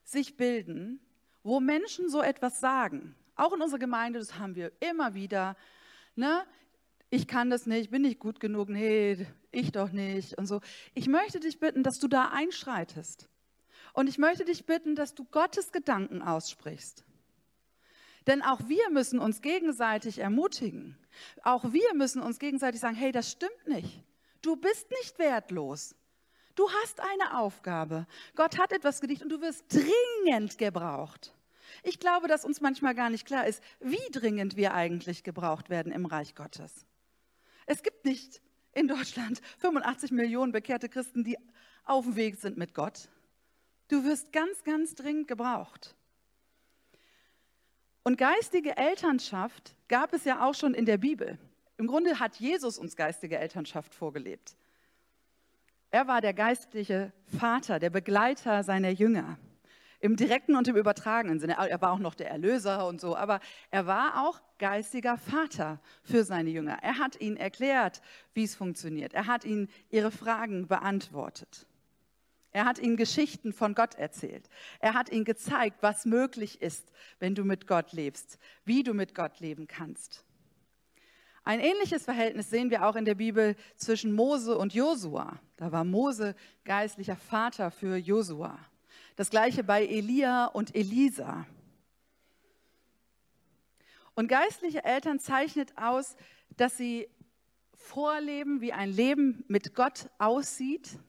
sich 0.03 0.37
bilden, 0.37 0.99
wo 1.43 1.59
Menschen 1.59 2.09
so 2.09 2.21
etwas 2.21 2.61
sagen, 2.61 3.15
auch 3.35 3.51
in 3.53 3.61
unserer 3.61 3.79
Gemeinde, 3.79 4.19
das 4.19 4.39
haben 4.39 4.55
wir 4.55 4.71
immer 4.79 5.13
wieder, 5.13 5.57
ne? 6.15 6.45
ich 7.13 7.27
kann 7.27 7.51
das 7.51 7.67
nicht, 7.67 7.91
bin 7.91 8.01
nicht 8.01 8.19
gut 8.19 8.39
genug, 8.39 8.69
nee, 8.69 9.27
ich 9.51 9.71
doch 9.71 9.91
nicht 9.91 10.35
und 10.39 10.47
so. 10.47 10.61
Ich 10.95 11.07
möchte 11.07 11.39
dich 11.39 11.59
bitten, 11.59 11.83
dass 11.83 11.99
du 11.99 12.07
da 12.07 12.29
einschreitest. 12.29 13.29
Und 13.93 14.07
ich 14.09 14.17
möchte 14.17 14.45
dich 14.45 14.65
bitten, 14.65 14.95
dass 14.95 15.13
du 15.13 15.23
Gottes 15.25 15.71
Gedanken 15.71 16.23
aussprichst. 16.23 17.05
Denn 18.25 18.41
auch 18.41 18.67
wir 18.67 18.89
müssen 18.89 19.19
uns 19.19 19.41
gegenseitig 19.41 20.17
ermutigen. 20.17 20.97
Auch 21.43 21.71
wir 21.71 21.93
müssen 21.93 22.19
uns 22.19 22.39
gegenseitig 22.39 22.81
sagen, 22.81 22.95
hey, 22.95 23.11
das 23.11 23.29
stimmt 23.29 23.67
nicht. 23.67 24.03
Du 24.41 24.55
bist 24.55 24.89
nicht 24.89 25.19
wertlos. 25.19 25.95
Du 26.55 26.67
hast 26.81 26.99
eine 26.99 27.37
Aufgabe. 27.37 28.07
Gott 28.35 28.57
hat 28.57 28.71
etwas 28.71 29.01
gedicht 29.01 29.21
und 29.21 29.29
du 29.29 29.39
wirst 29.39 29.65
dringend 29.69 30.57
gebraucht. 30.57 31.35
Ich 31.83 31.99
glaube, 31.99 32.29
dass 32.29 32.45
uns 32.45 32.61
manchmal 32.61 32.95
gar 32.95 33.09
nicht 33.09 33.25
klar 33.27 33.45
ist, 33.45 33.61
wie 33.81 34.11
dringend 34.11 34.55
wir 34.55 34.73
eigentlich 34.73 35.23
gebraucht 35.23 35.69
werden 35.69 35.91
im 35.91 36.05
Reich 36.05 36.33
Gottes. 36.33 36.85
Es 37.65 37.83
gibt 37.83 38.05
nicht 38.05 38.41
in 38.71 38.87
Deutschland 38.87 39.41
85 39.59 40.11
Millionen 40.11 40.53
bekehrte 40.53 40.87
Christen, 40.87 41.25
die 41.25 41.37
auf 41.83 42.05
dem 42.05 42.15
Weg 42.15 42.37
sind 42.37 42.57
mit 42.57 42.73
Gott. 42.73 43.09
Du 43.89 44.05
wirst 44.05 44.31
ganz, 44.31 44.63
ganz 44.63 44.95
dringend 44.95 45.27
gebraucht. 45.27 45.95
Und 48.03 48.17
geistige 48.17 48.77
Elternschaft 48.77 49.75
gab 49.89 50.13
es 50.13 50.23
ja 50.23 50.45
auch 50.45 50.55
schon 50.55 50.73
in 50.73 50.85
der 50.85 50.97
Bibel. 50.97 51.37
Im 51.77 51.87
Grunde 51.87 52.19
hat 52.19 52.37
Jesus 52.37 52.77
uns 52.77 52.95
geistige 52.95 53.37
Elternschaft 53.37 53.93
vorgelebt. 53.93 54.55
Er 55.91 56.07
war 56.07 56.21
der 56.21 56.33
geistliche 56.33 57.11
Vater, 57.37 57.79
der 57.79 57.89
Begleiter 57.89 58.63
seiner 58.63 58.89
Jünger 58.89 59.37
im 60.03 60.17
direkten 60.17 60.57
und 60.57 60.67
im 60.67 60.75
übertragenen 60.75 61.39
Sinne. 61.39 61.55
Er 61.57 61.81
war 61.81 61.93
auch 61.93 61.99
noch 61.99 62.13
der 62.13 62.29
Erlöser 62.29 62.87
und 62.87 62.99
so, 62.99 63.15
aber 63.15 63.39
er 63.71 63.87
war 63.87 64.27
auch 64.27 64.41
geistiger 64.59 65.17
Vater 65.17 65.79
für 66.03 66.25
seine 66.25 66.49
Jünger. 66.49 66.77
Er 66.81 66.99
hat 66.99 67.21
ihnen 67.21 67.37
erklärt, 67.37 68.01
wie 68.33 68.43
es 68.43 68.53
funktioniert. 68.53 69.13
Er 69.13 69.27
hat 69.27 69.45
ihnen 69.45 69.69
ihre 69.89 70.11
Fragen 70.11 70.67
beantwortet. 70.67 71.67
Er 72.51 72.65
hat 72.65 72.79
ihnen 72.79 72.97
Geschichten 72.97 73.53
von 73.53 73.75
Gott 73.75 73.95
erzählt. 73.95 74.49
Er 74.81 74.93
hat 74.93 75.09
ihnen 75.09 75.23
gezeigt, 75.23 75.77
was 75.79 76.05
möglich 76.05 76.61
ist, 76.61 76.91
wenn 77.19 77.33
du 77.33 77.45
mit 77.45 77.65
Gott 77.65 77.93
lebst, 77.93 78.39
wie 78.65 78.83
du 78.83 78.93
mit 78.93 79.15
Gott 79.15 79.39
leben 79.39 79.67
kannst. 79.67 80.25
Ein 81.45 81.61
ähnliches 81.61 82.03
Verhältnis 82.03 82.49
sehen 82.49 82.71
wir 82.71 82.85
auch 82.85 82.97
in 82.97 83.05
der 83.05 83.15
Bibel 83.15 83.55
zwischen 83.77 84.11
Mose 84.11 84.57
und 84.57 84.73
Josua. 84.73 85.39
Da 85.55 85.71
war 85.71 85.85
Mose 85.85 86.35
geistlicher 86.65 87.15
Vater 87.15 87.71
für 87.71 87.95
Josua. 87.95 88.59
Das 89.15 89.29
gleiche 89.29 89.63
bei 89.63 89.85
Elia 89.85 90.45
und 90.45 90.75
Elisa. 90.75 91.45
Und 94.15 94.27
geistliche 94.27 94.83
Eltern 94.83 95.19
zeichnet 95.19 95.77
aus, 95.77 96.15
dass 96.57 96.77
sie 96.77 97.07
vorleben, 97.73 98.61
wie 98.61 98.73
ein 98.73 98.91
Leben 98.91 99.43
mit 99.47 99.75
Gott 99.75 100.09
aussieht, 100.17 100.99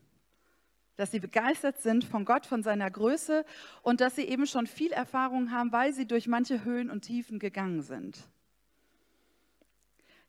dass 0.97 1.11
sie 1.11 1.21
begeistert 1.21 1.81
sind 1.81 2.05
von 2.05 2.25
Gott, 2.25 2.47
von 2.47 2.63
seiner 2.63 2.91
Größe 2.91 3.45
und 3.83 4.01
dass 4.01 4.17
sie 4.17 4.25
eben 4.25 4.47
schon 4.47 4.67
viel 4.67 4.93
Erfahrung 4.93 5.51
haben, 5.51 5.73
weil 5.73 5.93
sie 5.93 6.07
durch 6.07 6.27
manche 6.27 6.65
Höhen 6.65 6.91
und 6.91 7.03
Tiefen 7.03 7.39
gegangen 7.39 7.83
sind. 7.83 8.19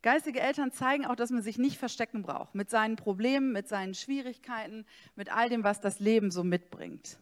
Geistige 0.02 0.40
Eltern 0.40 0.72
zeigen 0.72 1.06
auch, 1.06 1.16
dass 1.16 1.32
man 1.32 1.42
sich 1.42 1.58
nicht 1.58 1.78
verstecken 1.78 2.22
braucht 2.22 2.54
mit 2.54 2.70
seinen 2.70 2.96
Problemen, 2.96 3.52
mit 3.52 3.68
seinen 3.68 3.96
Schwierigkeiten, 3.96 4.86
mit 5.16 5.36
all 5.36 5.50
dem, 5.50 5.64
was 5.64 5.82
das 5.82 6.00
Leben 6.00 6.30
so 6.30 6.44
mitbringt. 6.44 7.18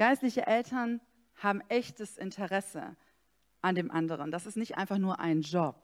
Geistliche 0.00 0.46
Eltern 0.46 1.02
haben 1.34 1.60
echtes 1.68 2.16
Interesse 2.16 2.96
an 3.60 3.74
dem 3.74 3.90
anderen. 3.90 4.30
Das 4.30 4.46
ist 4.46 4.56
nicht 4.56 4.78
einfach 4.78 4.96
nur 4.96 5.18
ein 5.18 5.42
Job. 5.42 5.76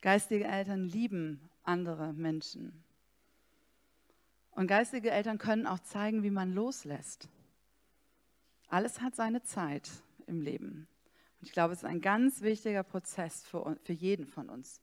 Geistige 0.00 0.46
Eltern 0.46 0.82
lieben 0.82 1.48
andere 1.62 2.12
Menschen. 2.12 2.82
Und 4.50 4.66
geistige 4.66 5.12
Eltern 5.12 5.38
können 5.38 5.68
auch 5.68 5.78
zeigen, 5.78 6.24
wie 6.24 6.32
man 6.32 6.52
loslässt. 6.52 7.28
Alles 8.66 9.00
hat 9.00 9.14
seine 9.14 9.44
Zeit 9.44 9.88
im 10.26 10.40
Leben. 10.40 10.88
Und 11.38 11.46
ich 11.46 11.52
glaube, 11.52 11.74
es 11.74 11.84
ist 11.84 11.88
ein 11.88 12.00
ganz 12.00 12.40
wichtiger 12.40 12.82
Prozess 12.82 13.44
für, 13.44 13.76
für 13.84 13.92
jeden 13.92 14.26
von 14.26 14.48
uns, 14.48 14.80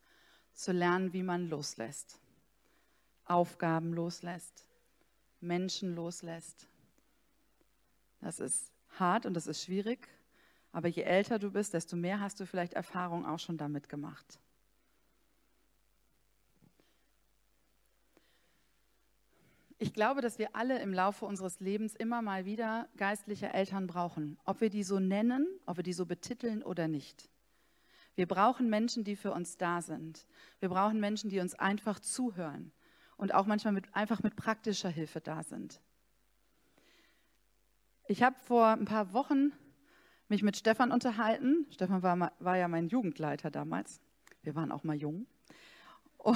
zu 0.54 0.72
lernen, 0.72 1.12
wie 1.12 1.24
man 1.24 1.50
loslässt. 1.50 2.22
Aufgaben 3.30 3.94
loslässt, 3.94 4.66
Menschen 5.42 5.96
loslässt. 5.96 6.68
Das 8.22 8.40
ist 8.40 8.72
hart 9.00 9.26
und 9.26 9.34
das 9.34 9.48
ist 9.48 9.64
schwierig, 9.64 10.08
aber 10.72 10.88
je 10.88 11.04
älter 11.04 11.40
du 11.40 11.52
bist, 11.52 11.74
desto 11.74 11.96
mehr 11.96 12.20
hast 12.20 12.40
du 12.40 12.46
vielleicht 12.46 12.74
Erfahrung 12.74 13.26
auch 13.26 13.40
schon 13.40 13.58
damit 13.58 13.90
gemacht. 13.90 14.40
Ich 19.80 19.94
glaube, 19.94 20.22
dass 20.22 20.40
wir 20.40 20.56
alle 20.56 20.82
im 20.82 20.92
Laufe 20.92 21.26
unseres 21.26 21.60
Lebens 21.60 21.96
immer 21.96 22.24
mal 22.24 22.46
wieder 22.46 22.90
geistliche 22.98 23.54
Eltern 23.54 23.86
brauchen, 23.86 24.40
ob 24.44 24.60
wir 24.60 24.72
die 24.72 24.84
so 24.84 25.00
nennen, 25.00 25.48
ob 25.68 25.78
wir 25.78 25.84
die 25.84 25.94
so 25.94 26.08
betiteln 26.08 26.64
oder 26.64 26.88
nicht. 26.88 27.30
Wir 28.16 28.26
brauchen 28.26 28.72
Menschen, 28.72 29.04
die 29.04 29.16
für 29.16 29.32
uns 29.32 29.58
da 29.58 29.84
sind. 29.84 30.26
Wir 30.60 30.70
brauchen 30.70 31.00
Menschen, 31.00 31.30
die 31.30 31.40
uns 31.40 31.54
einfach 31.54 32.00
zuhören, 32.00 32.72
und 33.18 33.34
auch 33.34 33.46
manchmal 33.46 33.74
mit, 33.74 33.94
einfach 33.94 34.24
mit 34.24 34.36
praktischer 34.36 34.90
Hilfe 34.90 35.20
da 35.22 35.44
sind. 35.44 35.82
Ich 38.08 38.24
habe 38.24 38.36
vor 38.40 38.68
ein 38.68 38.86
paar 38.86 39.12
Wochen 39.14 39.52
mich 40.30 40.44
mit 40.44 40.56
Stefan 40.56 40.92
unterhalten. 40.92 41.66
Stefan 41.72 42.04
war, 42.04 42.32
war 42.40 42.58
ja 42.58 42.68
mein 42.68 42.88
Jugendleiter 42.88 43.52
damals. 43.52 44.00
Wir 44.44 44.56
waren 44.56 44.72
auch 44.72 44.84
mal 44.84 44.96
jung. 44.96 45.28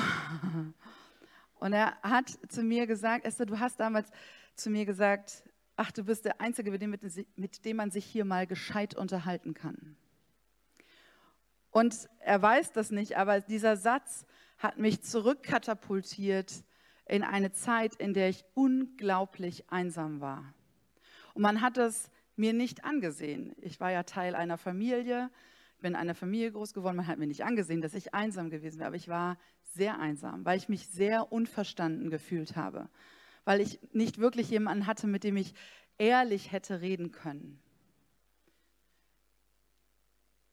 Und 1.60 1.74
er 1.74 2.02
hat 2.02 2.30
zu 2.50 2.63
mir 2.63 2.88
gesagt, 2.88 3.26
Esther, 3.26 3.46
du 3.46 3.60
hast 3.60 3.80
damals 3.80 4.12
zu 4.56 4.70
mir 4.70 4.86
gesagt, 4.86 5.44
ach, 5.76 5.91
du 5.91 6.04
bist 6.04 6.26
der 6.26 6.41
Einzige, 6.41 6.72
mit 6.72 6.82
dem, 6.82 6.98
mit 7.36 7.65
dem 7.65 7.78
man 7.78 7.91
sich 7.91 8.06
hier 8.06 8.26
mal 8.26 8.48
gescheit 8.48 8.96
unterhalten 8.96 9.54
kann. 9.54 9.96
Und 11.70 12.10
er 12.20 12.41
weiß 12.41 12.74
das 12.74 12.91
nicht, 12.91 13.17
aber 13.17 13.39
dieser 13.41 13.78
Satz 13.78 14.26
hat 14.58 14.78
mich 14.78 15.04
zurückkatapultiert 15.04 16.63
in 17.12 17.24
eine 17.24 17.52
Zeit, 17.52 17.95
in 17.95 18.13
der 18.13 18.30
ich 18.30 18.45
unglaublich 18.54 19.69
einsam 19.69 20.21
war. 20.21 20.54
Und 21.34 21.41
man 21.41 21.60
hat 21.60 21.78
es 21.78 22.10
mir 22.38 22.54
nicht 22.54 22.86
angesehen. 22.86 23.54
Ich 23.60 23.82
war 23.82 23.91
ja 23.91 24.04
Teil 24.04 24.34
einer 24.34 24.58
Familie, 24.58 25.30
bin 25.82 25.91
in 25.91 25.97
einer 25.97 26.15
Familie 26.15 26.54
groß 26.54 26.74
geworden, 26.74 26.95
man 26.95 27.08
hat 27.08 27.19
mir 27.19 27.28
nicht 27.28 27.43
angesehen, 27.43 27.82
dass 27.82 27.95
ich 27.95 28.13
einsam 28.13 28.50
gewesen 28.50 28.80
wäre, 28.80 28.88
aber 28.88 28.95
ich 28.95 29.10
war 29.10 29.38
sehr 29.74 30.00
einsam, 30.00 30.45
weil 30.45 30.58
ich 30.58 30.69
mich 30.69 30.88
sehr 30.88 31.34
unverstanden 31.34 32.10
gefühlt 32.10 32.56
habe, 32.56 32.89
weil 33.43 33.60
ich 33.60 33.80
nicht 33.91 34.19
wirklich 34.19 34.50
jemanden 34.50 34.88
hatte, 34.88 35.08
mit 35.08 35.26
dem 35.26 35.36
ich 35.36 35.54
ehrlich 35.97 36.54
hätte 36.54 36.80
reden 36.80 37.12
können. 37.12 37.62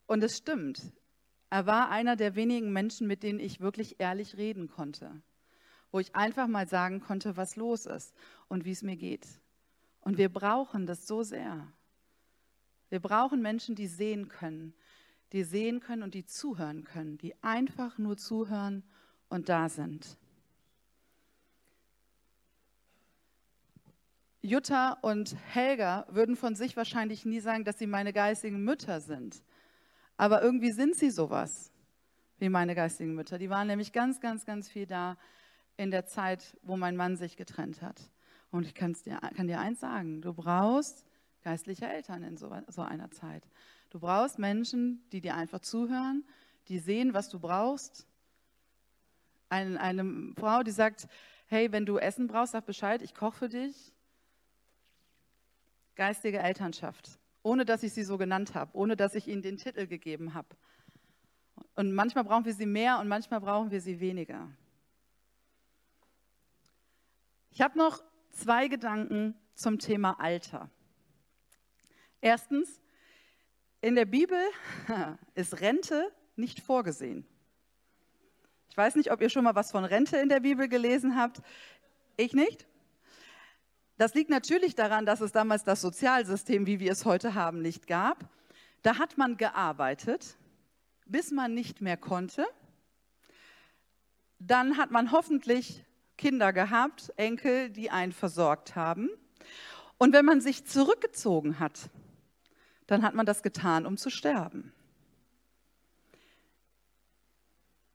Und 0.07 0.25
es 0.25 0.37
stimmt, 0.37 0.93
er 1.51 1.67
war 1.67 1.91
einer 1.91 2.17
der 2.17 2.35
wenigen 2.35 2.73
Menschen, 2.73 3.07
mit 3.07 3.23
denen 3.23 3.39
ich 3.39 3.61
wirklich 3.61 4.01
ehrlich 4.01 4.37
reden 4.37 4.69
konnte, 4.69 5.23
wo 5.91 5.99
ich 6.01 6.15
einfach 6.15 6.47
mal 6.47 6.69
sagen 6.69 7.01
konnte, 7.01 7.37
was 7.37 7.57
los 7.57 7.87
ist 7.87 8.15
und 8.49 8.65
wie 8.65 8.73
es 8.73 8.83
mir 8.83 8.97
geht. 8.97 9.27
Und 10.01 10.19
wir 10.19 10.29
brauchen 10.29 10.87
das 10.87 11.07
so 11.07 11.23
sehr. 11.23 11.73
Wir 12.89 13.01
brauchen 13.01 13.43
Menschen, 13.43 13.75
die 13.75 13.87
sehen 13.87 14.29
können, 14.29 14.75
die 15.33 15.45
sehen 15.45 15.81
können 15.81 16.03
und 16.03 16.15
die 16.15 16.25
zuhören 16.25 16.85
können, 16.85 17.19
die 17.19 17.35
einfach 17.43 17.99
nur 17.99 18.17
zuhören 18.17 18.83
und 19.29 19.49
da 19.49 19.69
sind. 19.69 20.17
Jutta 24.41 24.93
und 25.03 25.37
Helga 25.53 26.07
würden 26.09 26.37
von 26.37 26.55
sich 26.55 26.77
wahrscheinlich 26.77 27.27
nie 27.27 27.41
sagen, 27.41 27.65
dass 27.65 27.79
sie 27.79 27.87
meine 27.87 28.13
geistigen 28.13 28.65
Mütter 28.65 29.01
sind. 29.01 29.43
Aber 30.17 30.43
irgendwie 30.43 30.73
sind 30.73 30.95
sie 30.95 31.11
sowas 31.11 31.71
wie 32.39 32.49
meine 32.49 32.75
geistigen 32.75 33.15
Mütter. 33.15 33.37
Die 33.37 33.51
waren 33.51 33.67
nämlich 33.67 33.93
ganz, 33.93 34.21
ganz, 34.21 34.47
ganz 34.47 34.69
viel 34.69 34.87
da 34.87 35.19
in 35.79 35.91
der 35.91 36.05
Zeit, 36.05 36.57
wo 36.63 36.77
mein 36.77 36.97
Mann 36.97 37.17
sich 37.17 37.37
getrennt 37.37 37.81
hat. 37.81 38.11
Und 38.51 38.67
ich 38.67 38.75
dir, 38.75 39.19
kann 39.37 39.47
dir 39.47 39.61
eins 39.61 39.81
sagen, 39.81 40.21
du 40.21 40.35
brauchst 40.35 41.07
geistliche 41.43 41.87
Eltern 41.87 42.23
in 42.25 42.37
so, 42.37 42.55
so 42.67 42.83
einer 42.83 43.11
Zeit. 43.11 43.49
Du 43.91 44.01
brauchst 44.01 44.39
Menschen, 44.39 45.03
die 45.13 45.21
dir 45.21 45.35
einfach 45.35 45.61
zuhören, 45.61 46.25
die 46.67 46.79
sehen, 46.79 47.15
was 47.15 47.29
du 47.29 47.39
brauchst. 47.39 48.07
Eine, 49.49 49.81
eine 49.81 50.35
Frau, 50.37 50.63
die 50.63 50.73
sagt, 50.73 51.09
hey, 51.47 51.73
wenn 51.73 51.87
du 51.87 51.97
Essen 51.97 52.27
brauchst, 52.27 52.53
sag 52.53 52.67
Bescheid, 52.67 53.01
ich 53.01 53.15
koche 53.15 53.39
für 53.39 53.49
dich. 53.49 53.95
Geistige 55.95 56.39
Elternschaft, 56.39 57.19
ohne 57.43 57.65
dass 57.65 57.83
ich 57.83 57.93
sie 57.93 58.05
so 58.05 58.19
genannt 58.19 58.55
habe, 58.55 58.77
ohne 58.77 58.97
dass 58.97 59.15
ich 59.15 59.29
ihnen 59.29 59.43
den 59.43 59.57
Titel 59.57 59.87
gegeben 59.87 60.35
habe. 60.35 60.49
Und 61.77 61.93
manchmal 61.93 62.25
brauchen 62.25 62.45
wir 62.45 62.55
sie 62.55 62.67
mehr 62.67 62.99
und 62.99 63.09
manchmal 63.09 63.41
brauchen 63.41 63.71
wir 63.71 63.81
sie 63.81 64.01
weniger. 64.01 64.49
Ich 67.59 67.63
habe 67.65 67.77
noch 67.77 68.05
zwei 68.31 68.69
Gedanken 68.69 69.35
zum 69.57 69.81
Thema 69.81 70.21
Alter. 70.21 70.71
Erstens, 72.21 72.81
in 73.81 73.97
der 73.97 74.05
Bibel 74.05 74.39
ist 75.35 75.61
Rente 75.61 76.13
nicht 76.37 76.61
vorgesehen. 76.61 77.27
Ich 78.71 78.77
weiß 78.77 78.95
nicht, 78.95 79.11
ob 79.11 79.21
ihr 79.21 79.29
schon 79.29 79.43
mal 79.43 79.57
was 79.57 79.73
von 79.73 79.85
Rente 79.85 80.19
in 80.19 80.29
der 80.29 80.39
Bibel 80.39 80.69
gelesen 80.69 81.17
habt. 81.17 81.43
Ich 82.17 82.33
nicht. 82.33 82.69
Das 83.97 84.15
liegt 84.15 84.31
natürlich 84.31 84.77
daran, 84.77 85.05
dass 85.05 85.21
es 85.21 85.33
damals 85.33 85.65
das 85.65 85.81
Sozialsystem, 85.81 86.65
wie 86.65 86.79
wir 86.79 86.93
es 86.93 87.05
heute 87.05 87.35
haben, 87.35 87.61
nicht 87.61 87.89
gab. 87.89 88.31
Da 88.83 88.99
hat 88.99 89.19
man 89.19 89.37
gearbeitet, 89.37 90.37
bis 91.07 91.33
man 91.33 91.55
nicht 91.55 91.81
mehr 91.81 91.97
konnte. 91.97 92.47
Dann 94.39 94.77
hat 94.77 94.93
man 94.93 95.11
hoffentlich 95.11 95.85
Kinder 96.19 96.53
gehabt, 96.53 97.13
Enkel, 97.17 97.71
die 97.71 97.91
einen 97.91 98.13
versorgt 98.13 98.77
haben. 98.77 99.09
Und 99.97 100.13
wenn 100.13 100.27
man 100.27 100.43
sich 100.43 100.67
zurückgezogen 100.67 101.59
hat, 101.59 101.89
dann 102.87 103.03
hat 103.03 103.15
man 103.15 103.25
das 103.25 103.43
getan, 103.43 103.87
um 103.87 103.97
zu 103.97 104.11
sterben. 104.11 104.73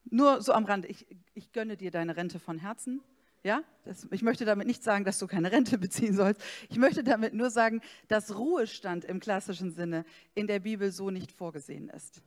Nur 0.06 0.42
so 0.42 0.54
am 0.54 0.66
Rande, 0.66 0.88
ich, 0.88 1.08
ich 1.34 1.52
gönne 1.52 1.78
dir 1.78 1.92
deine 1.92 2.16
Rente 2.16 2.40
von 2.40 2.60
Herzen. 2.60 3.02
Ja, 3.44 3.64
das, 3.84 4.08
ich 4.12 4.22
möchte 4.22 4.46
damit 4.46 4.68
nicht 4.68 4.84
sagen, 4.84 5.04
dass 5.04 5.20
du 5.20 5.28
keine 5.28 5.52
Rente 5.52 5.78
beziehen 5.80 6.14
sollst. 6.14 6.42
Ich 6.70 6.78
möchte 6.78 7.04
damit 7.04 7.34
nur 7.34 7.50
sagen, 7.50 7.82
dass 8.08 8.36
Ruhestand 8.38 9.06
im 9.06 9.20
klassischen 9.20 9.72
Sinne 9.72 10.06
in 10.34 10.48
der 10.48 10.60
Bibel 10.60 10.92
so 10.92 11.10
nicht 11.10 11.32
vorgesehen 11.32 11.90
ist, 11.90 12.22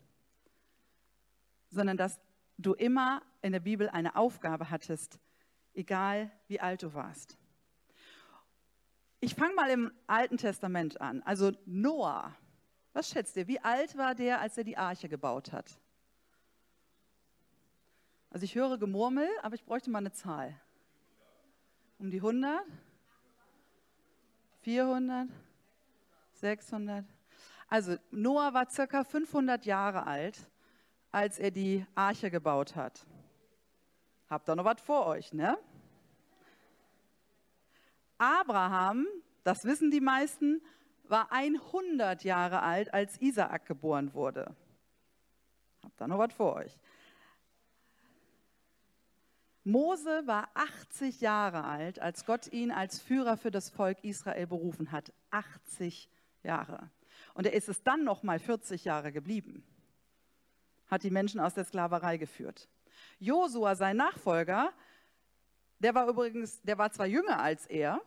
sondern 1.70 1.96
dass 1.96 2.18
du 2.58 2.74
immer 2.74 3.22
in 3.40 3.52
der 3.52 3.60
Bibel 3.60 3.88
eine 3.88 4.16
Aufgabe 4.16 4.70
hattest, 4.70 5.20
egal 5.76 6.30
wie 6.48 6.60
alt 6.60 6.82
du 6.82 6.94
warst. 6.94 7.36
Ich 9.20 9.34
fange 9.34 9.54
mal 9.54 9.70
im 9.70 9.92
Alten 10.06 10.36
Testament 10.36 11.00
an. 11.00 11.22
Also 11.22 11.52
Noah 11.64 12.34
was 12.96 13.10
schätzt 13.10 13.36
ihr, 13.36 13.46
wie 13.46 13.60
alt 13.60 13.98
war 13.98 14.14
der, 14.14 14.40
als 14.40 14.56
er 14.56 14.64
die 14.64 14.78
Arche 14.78 15.06
gebaut 15.06 15.52
hat? 15.52 15.78
Also 18.30 18.44
ich 18.44 18.54
höre 18.54 18.78
Gemurmel, 18.78 19.28
aber 19.42 19.54
ich 19.54 19.66
bräuchte 19.66 19.90
mal 19.90 19.98
eine 19.98 20.12
Zahl. 20.12 20.58
Um 21.98 22.10
die 22.10 22.16
100? 22.16 22.64
400? 24.62 25.28
600? 26.32 27.04
Also 27.68 27.98
Noah 28.10 28.54
war 28.54 28.70
circa 28.70 29.04
500 29.04 29.66
Jahre 29.66 30.06
alt, 30.06 30.38
als 31.12 31.38
er 31.38 31.50
die 31.50 31.84
Arche 31.94 32.30
gebaut 32.30 32.76
hat. 32.76 33.06
Habt 34.28 34.48
ihr 34.48 34.56
noch 34.56 34.64
was 34.64 34.80
vor 34.80 35.06
euch, 35.06 35.32
ne? 35.32 35.58
Abraham, 38.18 39.06
das 39.44 39.64
wissen 39.64 39.90
die 39.90 40.00
meisten, 40.00 40.62
war 41.04 41.30
100 41.30 42.24
Jahre 42.24 42.62
alt, 42.62 42.92
als 42.92 43.20
Isaak 43.20 43.66
geboren 43.66 44.14
wurde. 44.14 44.54
Habt 45.82 46.00
da 46.00 46.08
noch 46.08 46.18
was 46.18 46.32
vor 46.32 46.54
euch? 46.54 46.76
Mose 49.62 50.22
war 50.26 50.48
80 50.54 51.20
Jahre 51.20 51.64
alt, 51.64 51.98
als 51.98 52.24
Gott 52.24 52.52
ihn 52.52 52.70
als 52.70 53.00
Führer 53.00 53.36
für 53.36 53.50
das 53.50 53.68
Volk 53.68 54.02
Israel 54.04 54.46
berufen 54.46 54.92
hat. 54.92 55.12
80 55.30 56.08
Jahre. 56.42 56.90
Und 57.34 57.46
er 57.46 57.52
ist 57.52 57.68
es 57.68 57.82
dann 57.82 58.04
noch 58.04 58.22
mal 58.22 58.38
40 58.38 58.84
Jahre 58.84 59.12
geblieben. 59.12 59.64
Hat 60.86 61.02
die 61.02 61.10
Menschen 61.10 61.40
aus 61.40 61.54
der 61.54 61.64
Sklaverei 61.64 62.16
geführt. 62.16 62.68
Josua, 63.18 63.74
sein 63.74 63.96
Nachfolger, 63.96 64.72
der 65.78 65.94
war 65.94 66.08
übrigens, 66.08 66.60
der 66.62 66.78
war 66.78 66.90
zwar 66.90 67.06
jünger 67.06 67.40
als 67.40 67.66
er, 67.66 68.00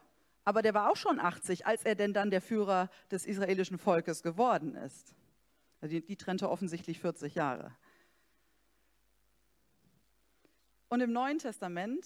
aber 0.43 0.61
der 0.61 0.73
war 0.73 0.89
auch 0.89 0.95
schon 0.95 1.19
80, 1.19 1.67
als 1.67 1.83
er 1.83 1.95
denn 1.95 2.13
dann 2.13 2.31
der 2.31 2.41
Führer 2.41 2.89
des 3.11 3.25
israelischen 3.25 3.77
Volkes 3.77 4.23
geworden 4.23 4.75
ist. 4.75 5.13
Also 5.81 5.95
die, 5.95 6.05
die 6.05 6.15
trennte 6.15 6.49
offensichtlich 6.49 6.99
40 6.99 7.35
Jahre. 7.35 7.75
Und 10.89 11.01
im 11.01 11.11
Neuen 11.11 11.37
Testament 11.37 12.05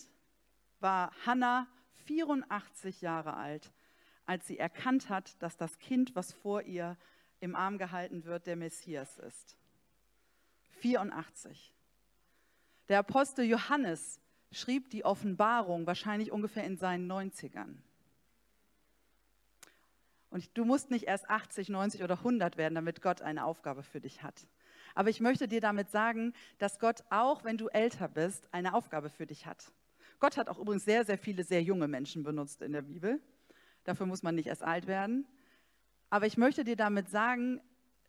war 0.81 1.13
Hannah 1.25 1.67
84 2.05 3.01
Jahre 3.01 3.35
alt, 3.35 3.71
als 4.25 4.45
sie 4.45 4.59
erkannt 4.59 5.09
hat, 5.09 5.41
dass 5.41 5.55
das 5.55 5.79
Kind, 5.79 6.15
was 6.15 6.33
vor 6.33 6.61
ihr 6.63 6.97
im 7.39 7.55
Arm 7.55 7.77
gehalten 7.77 8.25
wird, 8.25 8.45
der 8.45 8.57
Messias 8.57 9.17
ist. 9.17 9.57
84. 10.81 11.73
Der 12.89 12.99
Apostel 12.99 13.45
Johannes 13.45 14.19
schrieb 14.51 14.89
die 14.89 15.05
Offenbarung 15.05 15.87
wahrscheinlich 15.87 16.31
ungefähr 16.31 16.63
in 16.63 16.77
seinen 16.77 17.11
90ern. 17.11 17.75
Und 20.29 20.57
du 20.57 20.65
musst 20.65 20.89
nicht 20.89 21.05
erst 21.05 21.29
80, 21.29 21.69
90 21.69 22.03
oder 22.03 22.17
100 22.17 22.57
werden, 22.57 22.75
damit 22.75 23.01
Gott 23.01 23.21
eine 23.21 23.45
Aufgabe 23.45 23.83
für 23.83 24.01
dich 24.01 24.23
hat. 24.23 24.47
Aber 24.95 25.09
ich 25.09 25.19
möchte 25.19 25.47
dir 25.47 25.61
damit 25.61 25.89
sagen, 25.89 26.33
dass 26.57 26.79
Gott 26.79 27.03
auch, 27.09 27.43
wenn 27.43 27.57
du 27.57 27.67
älter 27.67 28.07
bist, 28.07 28.47
eine 28.51 28.73
Aufgabe 28.73 29.09
für 29.09 29.25
dich 29.25 29.45
hat. 29.45 29.71
Gott 30.19 30.37
hat 30.37 30.49
auch 30.49 30.59
übrigens 30.59 30.85
sehr, 30.85 31.05
sehr 31.05 31.17
viele 31.17 31.43
sehr 31.43 31.61
junge 31.61 31.87
Menschen 31.87 32.23
benutzt 32.23 32.61
in 32.61 32.71
der 32.71 32.83
Bibel. 32.83 33.21
Dafür 33.83 34.05
muss 34.05 34.23
man 34.23 34.35
nicht 34.35 34.47
erst 34.47 34.63
alt 34.63 34.87
werden. 34.87 35.27
Aber 36.09 36.25
ich 36.25 36.37
möchte 36.37 36.63
dir 36.63 36.75
damit 36.75 37.09
sagen, 37.09 37.59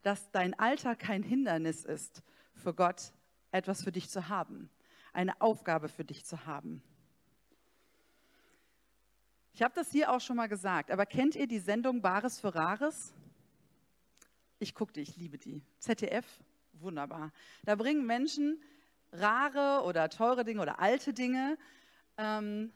dass 0.03 0.31
dein 0.31 0.53
Alter 0.57 0.95
kein 0.95 1.23
Hindernis 1.23 1.83
ist 1.85 2.23
für 2.53 2.73
Gott, 2.73 3.13
etwas 3.55 3.83
für 3.83 3.91
dich 3.91 4.09
zu 4.09 4.29
haben, 4.29 4.69
eine 5.13 5.39
Aufgabe 5.41 5.87
für 5.87 6.03
dich 6.03 6.25
zu 6.25 6.45
haben. 6.45 6.83
Ich 9.53 9.61
habe 9.61 9.73
das 9.73 9.89
hier 9.89 10.11
auch 10.11 10.19
schon 10.19 10.35
mal 10.35 10.47
gesagt, 10.47 10.91
aber 10.91 11.05
kennt 11.05 11.35
ihr 11.35 11.47
die 11.47 11.59
Sendung 11.59 12.01
Bares 12.01 12.41
für 12.41 12.53
Rares? 12.53 13.13
Ich 14.59 14.75
gucke 14.75 14.91
die, 14.91 15.01
ich 15.01 15.15
liebe 15.15 15.37
die. 15.37 15.61
ZDF, 15.79 16.25
wunderbar. 16.73 17.31
Da 17.63 17.75
bringen 17.75 18.05
Menschen 18.05 18.61
rare 19.13 19.85
oder 19.85 20.09
teure 20.09 20.43
Dinge 20.43 20.61
oder 20.61 20.79
alte 20.79 21.13
Dinge 21.13 21.57
ähm, 22.17 22.73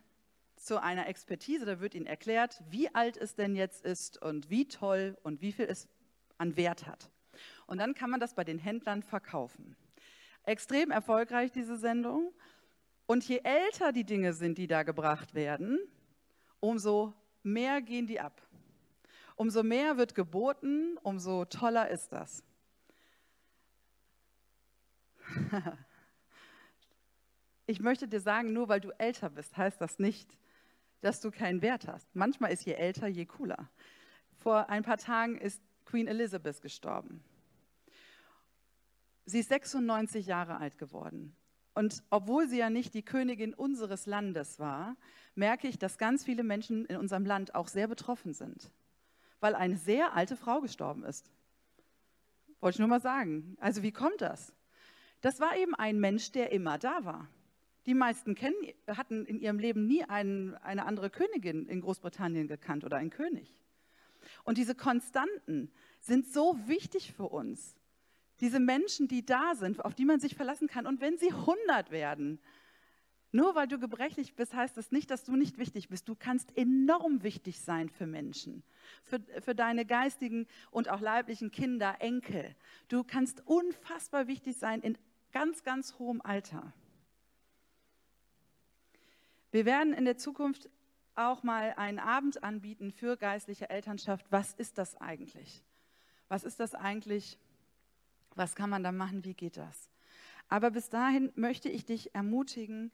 zu 0.55 0.81
einer 0.81 1.07
Expertise. 1.07 1.65
Da 1.65 1.81
wird 1.81 1.95
ihnen 1.95 2.05
erklärt, 2.05 2.63
wie 2.69 2.93
alt 2.95 3.17
es 3.17 3.35
denn 3.35 3.55
jetzt 3.55 3.83
ist 3.83 4.21
und 4.21 4.49
wie 4.49 4.67
toll 4.67 5.17
und 5.23 5.41
wie 5.41 5.51
viel 5.51 5.65
es 5.65 5.89
an 6.37 6.55
Wert 6.55 6.87
hat. 6.87 7.11
Und 7.67 7.77
dann 7.77 7.93
kann 7.93 8.09
man 8.09 8.19
das 8.19 8.33
bei 8.33 8.43
den 8.43 8.57
Händlern 8.57 9.03
verkaufen. 9.03 9.75
Extrem 10.49 10.89
erfolgreich 10.89 11.51
diese 11.51 11.77
Sendung. 11.77 12.33
Und 13.05 13.23
je 13.27 13.39
älter 13.43 13.91
die 13.91 14.03
Dinge 14.03 14.33
sind, 14.33 14.57
die 14.57 14.65
da 14.65 14.81
gebracht 14.81 15.35
werden, 15.35 15.77
umso 16.59 17.13
mehr 17.43 17.81
gehen 17.83 18.07
die 18.07 18.19
ab. 18.19 18.41
Umso 19.35 19.61
mehr 19.61 19.97
wird 19.97 20.15
geboten, 20.15 20.97
umso 21.03 21.45
toller 21.45 21.89
ist 21.89 22.11
das. 22.11 22.43
Ich 27.67 27.79
möchte 27.79 28.07
dir 28.07 28.19
sagen, 28.19 28.51
nur 28.51 28.67
weil 28.67 28.79
du 28.81 28.89
älter 28.97 29.29
bist, 29.29 29.55
heißt 29.55 29.79
das 29.79 29.99
nicht, 29.99 30.39
dass 31.01 31.21
du 31.21 31.29
keinen 31.29 31.61
Wert 31.61 31.87
hast. 31.87 32.15
Manchmal 32.15 32.51
ist 32.51 32.65
je 32.65 32.73
älter, 32.73 33.05
je 33.05 33.27
cooler. 33.27 33.69
Vor 34.37 34.69
ein 34.69 34.81
paar 34.81 34.97
Tagen 34.97 35.37
ist 35.37 35.61
Queen 35.85 36.07
Elizabeth 36.07 36.63
gestorben. 36.63 37.23
Sie 39.29 39.41
ist 39.41 39.49
96 39.49 40.25
Jahre 40.25 40.57
alt 40.57 40.79
geworden. 40.79 41.35
Und 41.75 42.01
obwohl 42.09 42.47
sie 42.47 42.57
ja 42.57 42.71
nicht 42.71 42.95
die 42.95 43.03
Königin 43.03 43.53
unseres 43.53 44.07
Landes 44.07 44.57
war, 44.57 44.97
merke 45.35 45.67
ich, 45.67 45.77
dass 45.77 45.99
ganz 45.99 46.25
viele 46.25 46.41
Menschen 46.41 46.85
in 46.85 46.97
unserem 46.97 47.25
Land 47.25 47.53
auch 47.53 47.67
sehr 47.67 47.87
betroffen 47.87 48.33
sind, 48.33 48.71
weil 49.39 49.53
eine 49.53 49.77
sehr 49.77 50.15
alte 50.15 50.35
Frau 50.35 50.61
gestorben 50.61 51.03
ist. 51.03 51.29
Wollte 52.59 52.77
ich 52.77 52.79
nur 52.79 52.87
mal 52.87 53.01
sagen. 53.01 53.55
Also 53.59 53.83
wie 53.83 53.91
kommt 53.91 54.19
das? 54.19 54.51
Das 55.21 55.39
war 55.39 55.55
eben 55.55 55.75
ein 55.75 55.99
Mensch, 55.99 56.31
der 56.31 56.51
immer 56.51 56.79
da 56.79 57.05
war. 57.05 57.27
Die 57.85 57.93
meisten 57.93 58.33
kennen, 58.33 58.57
hatten 58.87 59.27
in 59.27 59.39
ihrem 59.39 59.59
Leben 59.59 59.85
nie 59.85 60.03
einen, 60.05 60.55
eine 60.55 60.87
andere 60.87 61.11
Königin 61.11 61.67
in 61.67 61.81
Großbritannien 61.81 62.47
gekannt 62.47 62.83
oder 62.83 62.97
einen 62.97 63.11
König. 63.11 63.53
Und 64.43 64.57
diese 64.57 64.73
Konstanten 64.73 65.71
sind 65.99 66.25
so 66.25 66.57
wichtig 66.67 67.13
für 67.13 67.27
uns. 67.27 67.78
Diese 68.41 68.59
Menschen, 68.59 69.07
die 69.07 69.25
da 69.25 69.55
sind, 69.55 69.83
auf 69.83 69.95
die 69.95 70.05
man 70.05 70.19
sich 70.19 70.35
verlassen 70.35 70.67
kann. 70.67 70.85
Und 70.85 71.01
wenn 71.01 71.17
sie 71.17 71.31
100 71.31 71.91
werden, 71.91 72.39
nur 73.31 73.53
weil 73.53 73.67
du 73.67 73.77
gebrechlich 73.77 74.35
bist, 74.35 74.55
heißt 74.55 74.75
das 74.75 74.91
nicht, 74.91 75.11
dass 75.11 75.23
du 75.23 75.35
nicht 75.35 75.57
wichtig 75.59 75.89
bist. 75.89 76.09
Du 76.09 76.15
kannst 76.15 76.55
enorm 76.57 77.21
wichtig 77.21 77.59
sein 77.59 77.89
für 77.89 78.07
Menschen, 78.07 78.63
für, 79.03 79.19
für 79.41 79.53
deine 79.53 79.85
geistigen 79.85 80.47
und 80.71 80.89
auch 80.89 80.99
leiblichen 80.99 81.51
Kinder, 81.51 81.97
Enkel. 81.99 82.55
Du 82.87 83.03
kannst 83.03 83.45
unfassbar 83.45 84.27
wichtig 84.27 84.57
sein 84.57 84.81
in 84.81 84.97
ganz, 85.31 85.63
ganz 85.63 85.99
hohem 85.99 86.21
Alter. 86.21 86.73
Wir 89.51 89.65
werden 89.65 89.93
in 89.93 90.05
der 90.05 90.17
Zukunft 90.17 90.69
auch 91.13 91.43
mal 91.43 91.73
einen 91.75 91.99
Abend 91.99 92.43
anbieten 92.43 92.91
für 92.91 93.17
geistliche 93.17 93.69
Elternschaft. 93.69 94.25
Was 94.31 94.53
ist 94.53 94.77
das 94.77 94.95
eigentlich? 94.95 95.63
Was 96.29 96.43
ist 96.43 96.59
das 96.59 96.73
eigentlich? 96.73 97.37
Was 98.35 98.55
kann 98.55 98.69
man 98.69 98.83
da 98.83 98.91
machen? 98.91 99.25
Wie 99.25 99.33
geht 99.33 99.57
das? 99.57 99.89
Aber 100.47 100.71
bis 100.71 100.89
dahin 100.89 101.31
möchte 101.35 101.69
ich 101.69 101.85
dich 101.85 102.13
ermutigen, 102.15 102.91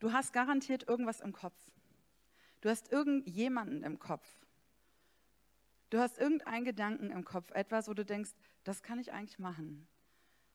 du 0.00 0.12
hast 0.12 0.32
garantiert 0.32 0.88
irgendwas 0.88 1.20
im 1.20 1.32
Kopf. 1.32 1.58
Du 2.60 2.68
hast 2.68 2.90
irgendjemanden 2.92 3.82
im 3.82 3.98
Kopf. 3.98 4.26
Du 5.90 5.98
hast 5.98 6.18
irgendeinen 6.18 6.64
Gedanken 6.64 7.10
im 7.10 7.24
Kopf, 7.24 7.50
etwas, 7.52 7.88
wo 7.88 7.94
du 7.94 8.04
denkst, 8.04 8.32
das 8.64 8.82
kann 8.82 8.98
ich 8.98 9.12
eigentlich 9.12 9.38
machen. 9.38 9.86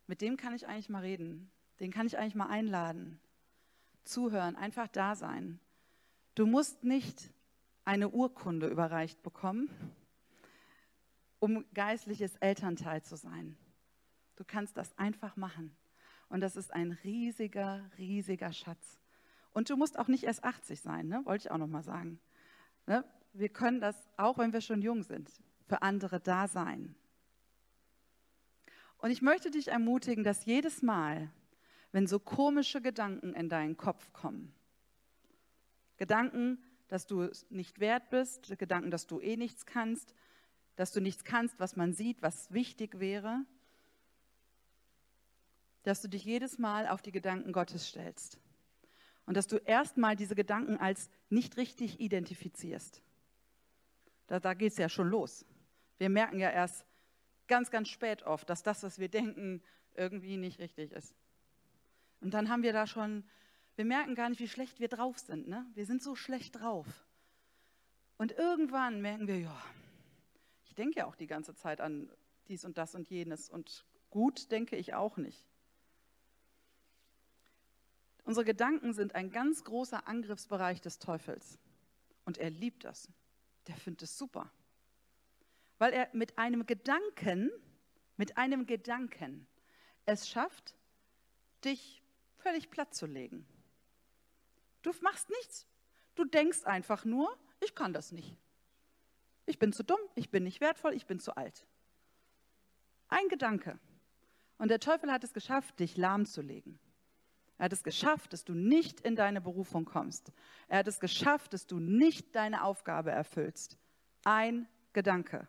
Mit 0.08 0.22
dem 0.22 0.36
kann 0.36 0.54
ich 0.54 0.68
eigentlich 0.68 0.90
mal 0.90 1.02
reden. 1.02 1.50
Den 1.80 1.92
kann 1.92 2.08
ich 2.08 2.18
eigentlich 2.18 2.36
mal 2.36 2.48
einladen. 2.48 3.20
Zuhören, 4.04 4.56
einfach 4.56 4.88
da 4.88 5.16
sein. 5.16 5.60
Du 6.36 6.46
musst 6.46 6.84
nicht 6.84 7.32
eine 7.86 8.10
Urkunde 8.10 8.68
überreicht 8.68 9.22
bekommen, 9.24 9.70
um 11.40 11.66
geistliches 11.74 12.36
Elternteil 12.38 13.02
zu 13.02 13.16
sein. 13.16 13.58
Du 14.36 14.44
kannst 14.46 14.78
das 14.78 14.98
einfach 14.98 15.36
machen. 15.36 15.76
Und 16.30 16.42
das 16.42 16.56
ist 16.56 16.74
ein 16.74 16.92
riesiger, 17.04 17.90
riesiger 17.98 18.54
Schatz. 18.54 19.00
Und 19.52 19.70
du 19.70 19.78
musst 19.78 19.98
auch 19.98 20.08
nicht 20.08 20.24
erst 20.24 20.44
80 20.44 20.80
sein, 20.80 21.08
ne? 21.08 21.22
wollte 21.26 21.48
ich 21.48 21.52
auch 21.52 21.58
noch 21.58 21.68
mal 21.68 21.84
sagen. 21.84 22.20
Ne? 22.86 23.04
Wir 23.34 23.50
können 23.50 23.82
das, 23.82 23.96
auch 24.18 24.38
wenn 24.38 24.54
wir 24.54 24.62
schon 24.62 24.82
jung 24.82 25.04
sind, 25.04 25.32
für 25.68 25.82
andere 25.82 26.20
da 26.20 26.48
sein. 26.48 26.96
Und 28.98 29.12
ich 29.12 29.22
möchte 29.22 29.50
dich 29.50 29.70
ermutigen, 29.70 30.24
dass 30.24 30.46
jedes 30.46 30.82
Mal, 30.82 31.32
wenn 31.92 32.06
so 32.06 32.20
komische 32.20 32.82
Gedanken 32.82 33.34
in 33.34 33.50
deinen 33.50 33.78
Kopf 33.78 34.14
kommen, 34.14 34.54
Gedanken, 35.98 36.62
dass 36.88 37.08
du 37.08 37.30
nicht 37.50 37.80
wert 37.80 38.10
bist, 38.10 38.58
Gedanken, 38.58 38.92
dass 38.92 39.08
du 39.08 39.20
eh 39.20 39.38
nichts 39.38 39.66
kannst, 39.66 40.14
dass 40.80 40.94
du 40.94 41.02
nichts 41.02 41.26
kannst, 41.26 41.60
was 41.60 41.76
man 41.76 41.92
sieht, 41.92 42.22
was 42.22 42.54
wichtig 42.54 43.02
wäre, 43.02 43.46
dass 45.84 46.02
du 46.02 46.08
dich 46.08 46.24
jedes 46.24 46.58
Mal 46.58 46.88
auf 46.88 47.02
die 47.02 47.12
Gedanken 47.12 47.52
Gottes 47.52 47.90
stellst 47.90 48.40
und 49.26 49.36
dass 49.36 49.48
du 49.48 49.58
erstmal 49.58 50.16
diese 50.16 50.36
Gedanken 50.36 50.78
als 50.78 51.10
nicht 51.28 51.58
richtig 51.58 52.00
identifizierst. 52.00 53.04
Da, 54.28 54.40
da 54.40 54.54
geht 54.54 54.72
es 54.72 54.78
ja 54.78 54.88
schon 54.88 55.10
los. 55.10 55.46
Wir 55.98 56.08
merken 56.08 56.40
ja 56.40 56.50
erst 56.50 56.86
ganz, 57.50 57.72
ganz 57.72 57.90
spät 57.90 58.24
oft, 58.24 58.50
dass 58.50 58.64
das, 58.64 58.82
was 58.82 59.00
wir 59.00 59.10
denken, 59.10 59.62
irgendwie 59.96 60.38
nicht 60.38 60.60
richtig 60.60 60.94
ist. 60.94 61.14
Und 62.22 62.34
dann 62.34 62.48
haben 62.48 62.64
wir 62.64 62.72
da 62.72 62.88
schon, 62.88 63.26
wir 63.76 63.84
merken 63.84 64.16
gar 64.16 64.30
nicht, 64.30 64.40
wie 64.40 64.48
schlecht 64.48 64.80
wir 64.80 64.88
drauf 64.88 65.20
sind. 65.20 65.50
Ne? 65.50 65.66
Wir 65.74 65.86
sind 65.86 66.02
so 66.02 66.16
schlecht 66.16 66.62
drauf. 66.62 66.88
Und 68.18 68.32
irgendwann 68.32 69.02
merken 69.02 69.28
wir, 69.28 69.40
ja, 69.40 69.62
denke 70.80 71.00
ja 71.00 71.06
auch 71.06 71.16
die 71.16 71.28
ganze 71.28 71.54
Zeit 71.54 71.82
an 71.82 72.10
dies 72.48 72.64
und 72.66 72.78
das 72.78 72.96
und 72.96 73.10
jenes 73.10 73.50
und 73.50 73.86
gut 74.10 74.50
denke 74.50 74.78
ich 74.78 74.94
auch 74.94 75.18
nicht. 75.18 75.46
Unsere 78.24 78.46
Gedanken 78.46 78.94
sind 78.94 79.14
ein 79.14 79.32
ganz 79.32 79.64
großer 79.64 80.08
Angriffsbereich 80.08 80.82
des 80.82 81.00
Teufels. 81.00 81.60
Und 82.26 82.38
er 82.38 82.50
liebt 82.50 82.84
das. 82.84 83.10
Der 83.68 83.76
findet 83.76 84.04
es 84.04 84.18
super. 84.18 84.52
Weil 85.80 85.94
er 85.94 86.10
mit 86.14 86.38
einem 86.38 86.66
Gedanken, 86.66 87.52
mit 88.18 88.38
einem 88.38 88.66
Gedanken 88.66 89.48
es 90.06 90.30
schafft, 90.30 90.76
dich 91.66 92.02
völlig 92.38 92.70
platt 92.70 92.94
zu 92.94 93.06
legen. 93.06 93.46
Du 94.82 94.92
machst 95.02 95.30
nichts. 95.30 95.68
Du 96.16 96.24
denkst 96.24 96.64
einfach 96.66 97.04
nur, 97.04 97.36
ich 97.60 97.76
kann 97.76 97.94
das 97.94 98.12
nicht. 98.12 98.38
Ich 99.50 99.58
bin 99.58 99.74
zu 99.74 99.84
dumm, 99.84 99.98
ich 100.14 100.30
bin 100.30 100.44
nicht 100.44 100.62
wertvoll, 100.62 100.94
ich 100.94 101.08
bin 101.08 101.20
zu 101.20 101.36
alt. 101.36 101.66
Ein 103.08 103.28
Gedanke. 103.30 103.80
Und 104.60 104.70
der 104.70 104.80
Teufel 104.80 105.12
hat 105.12 105.24
es 105.24 105.34
geschafft, 105.34 105.80
dich 105.80 105.98
lahmzulegen. 105.98 106.78
Er 107.58 107.66
hat 107.66 107.74
es 107.74 107.82
geschafft, 107.82 108.32
dass 108.32 108.44
du 108.46 108.54
nicht 108.54 109.02
in 109.02 109.16
deine 109.16 109.42
Berufung 109.42 109.86
kommst. 109.86 110.32
Er 110.68 110.78
hat 110.78 110.88
es 110.88 111.00
geschafft, 111.00 111.54
dass 111.54 111.66
du 111.66 111.80
nicht 111.80 112.36
deine 112.36 112.64
Aufgabe 112.64 113.10
erfüllst. 113.10 113.80
Ein 114.24 114.68
Gedanke. 114.94 115.48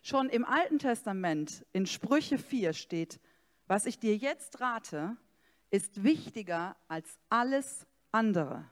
Schon 0.00 0.30
im 0.30 0.46
Alten 0.46 0.78
Testament 0.78 1.66
in 1.74 1.84
Sprüche 1.84 2.38
4 2.38 2.72
steht, 2.72 3.20
was 3.66 3.84
ich 3.84 3.98
dir 3.98 4.16
jetzt 4.16 4.62
rate, 4.62 5.18
ist 5.68 6.02
wichtiger 6.02 6.76
als 6.88 7.18
alles 7.28 7.86
andere. 8.10 8.64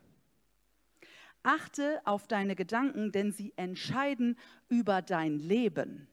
Achte 1.43 2.01
auf 2.05 2.27
deine 2.27 2.55
Gedanken, 2.55 3.13
denn 3.13 3.33
sie 3.33 3.53
entscheiden 3.57 4.39
über 4.69 5.03
dein 5.03 5.39
Leben. 5.39 6.07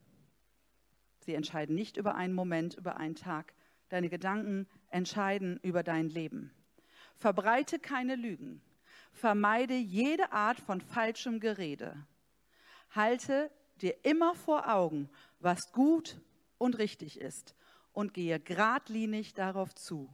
Sie 1.19 1.34
entscheiden 1.34 1.75
nicht 1.75 1.97
über 1.97 2.15
einen 2.15 2.34
Moment, 2.34 2.75
über 2.75 2.97
einen 2.97 3.15
Tag. 3.15 3.53
Deine 3.89 4.09
Gedanken 4.09 4.67
entscheiden 4.89 5.59
über 5.61 5.84
dein 5.84 6.07
Leben. 6.09 6.51
Verbreite 7.15 7.80
keine 7.80 8.15
Lügen. 8.15 8.61
Vermeide 9.11 9.75
jede 9.75 10.32
Art 10.32 10.59
von 10.59 10.80
falschem 10.80 11.39
Gerede. 11.39 11.95
Halte 12.91 13.51
dir 13.82 13.95
immer 14.05 14.36
vor 14.36 14.73
Augen, 14.73 15.09
was 15.39 15.71
gut 15.71 16.21
und 16.57 16.78
richtig 16.78 17.19
ist 17.19 17.55
und 17.91 18.13
gehe 18.13 18.39
geradlinig 18.39 19.34
darauf 19.34 19.75
zu. 19.75 20.09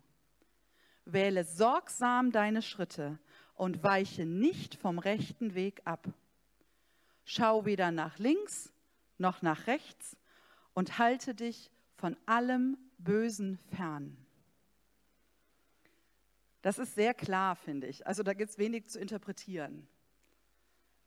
Wähle 1.06 1.44
sorgsam 1.44 2.32
deine 2.32 2.62
Schritte 2.62 3.20
und 3.56 3.84
weiche 3.84 4.26
nicht 4.26 4.76
vom 4.76 5.00
rechten 5.00 5.56
Weg 5.56 5.82
ab. 5.86 6.08
Schau 7.26 7.66
weder 7.66 7.92
nach 7.92 8.20
links 8.20 8.72
noch 9.18 9.42
nach 9.42 9.68
rechts 9.68 10.18
und 10.74 10.98
halte 10.98 11.36
dich 11.36 11.72
von 11.96 12.18
allem 12.26 12.78
Bösen 12.98 13.58
fern. 13.76 14.18
Das 16.62 16.80
ist 16.80 16.96
sehr 16.96 17.14
klar, 17.14 17.56
finde 17.56 17.88
ich. 17.88 18.08
Also 18.08 18.24
da 18.24 18.34
gibt 18.34 18.52
es 18.52 18.58
wenig 18.58 18.88
zu 18.88 19.00
interpretieren. 19.00 19.88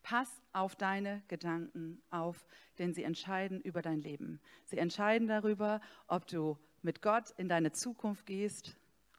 Pass 0.03 0.31
auf 0.53 0.77
deine 0.77 1.23
Gedanken 1.29 2.01
auf, 2.11 2.47
denn 2.79 2.95
sie 2.95 3.03
entscheiden 3.03 3.61
über 3.61 3.83
dein 3.83 4.01
Leben. 4.01 4.41
Sie 4.67 4.79
entscheiden 4.79 5.27
darüber, 5.27 5.81
ob 6.07 6.27
du 6.27 6.59
mit 6.83 7.03
Gott 7.03 7.31
in 7.39 7.49
deine 7.49 7.73
Zukunft 7.73 8.27
gehst 8.27 8.77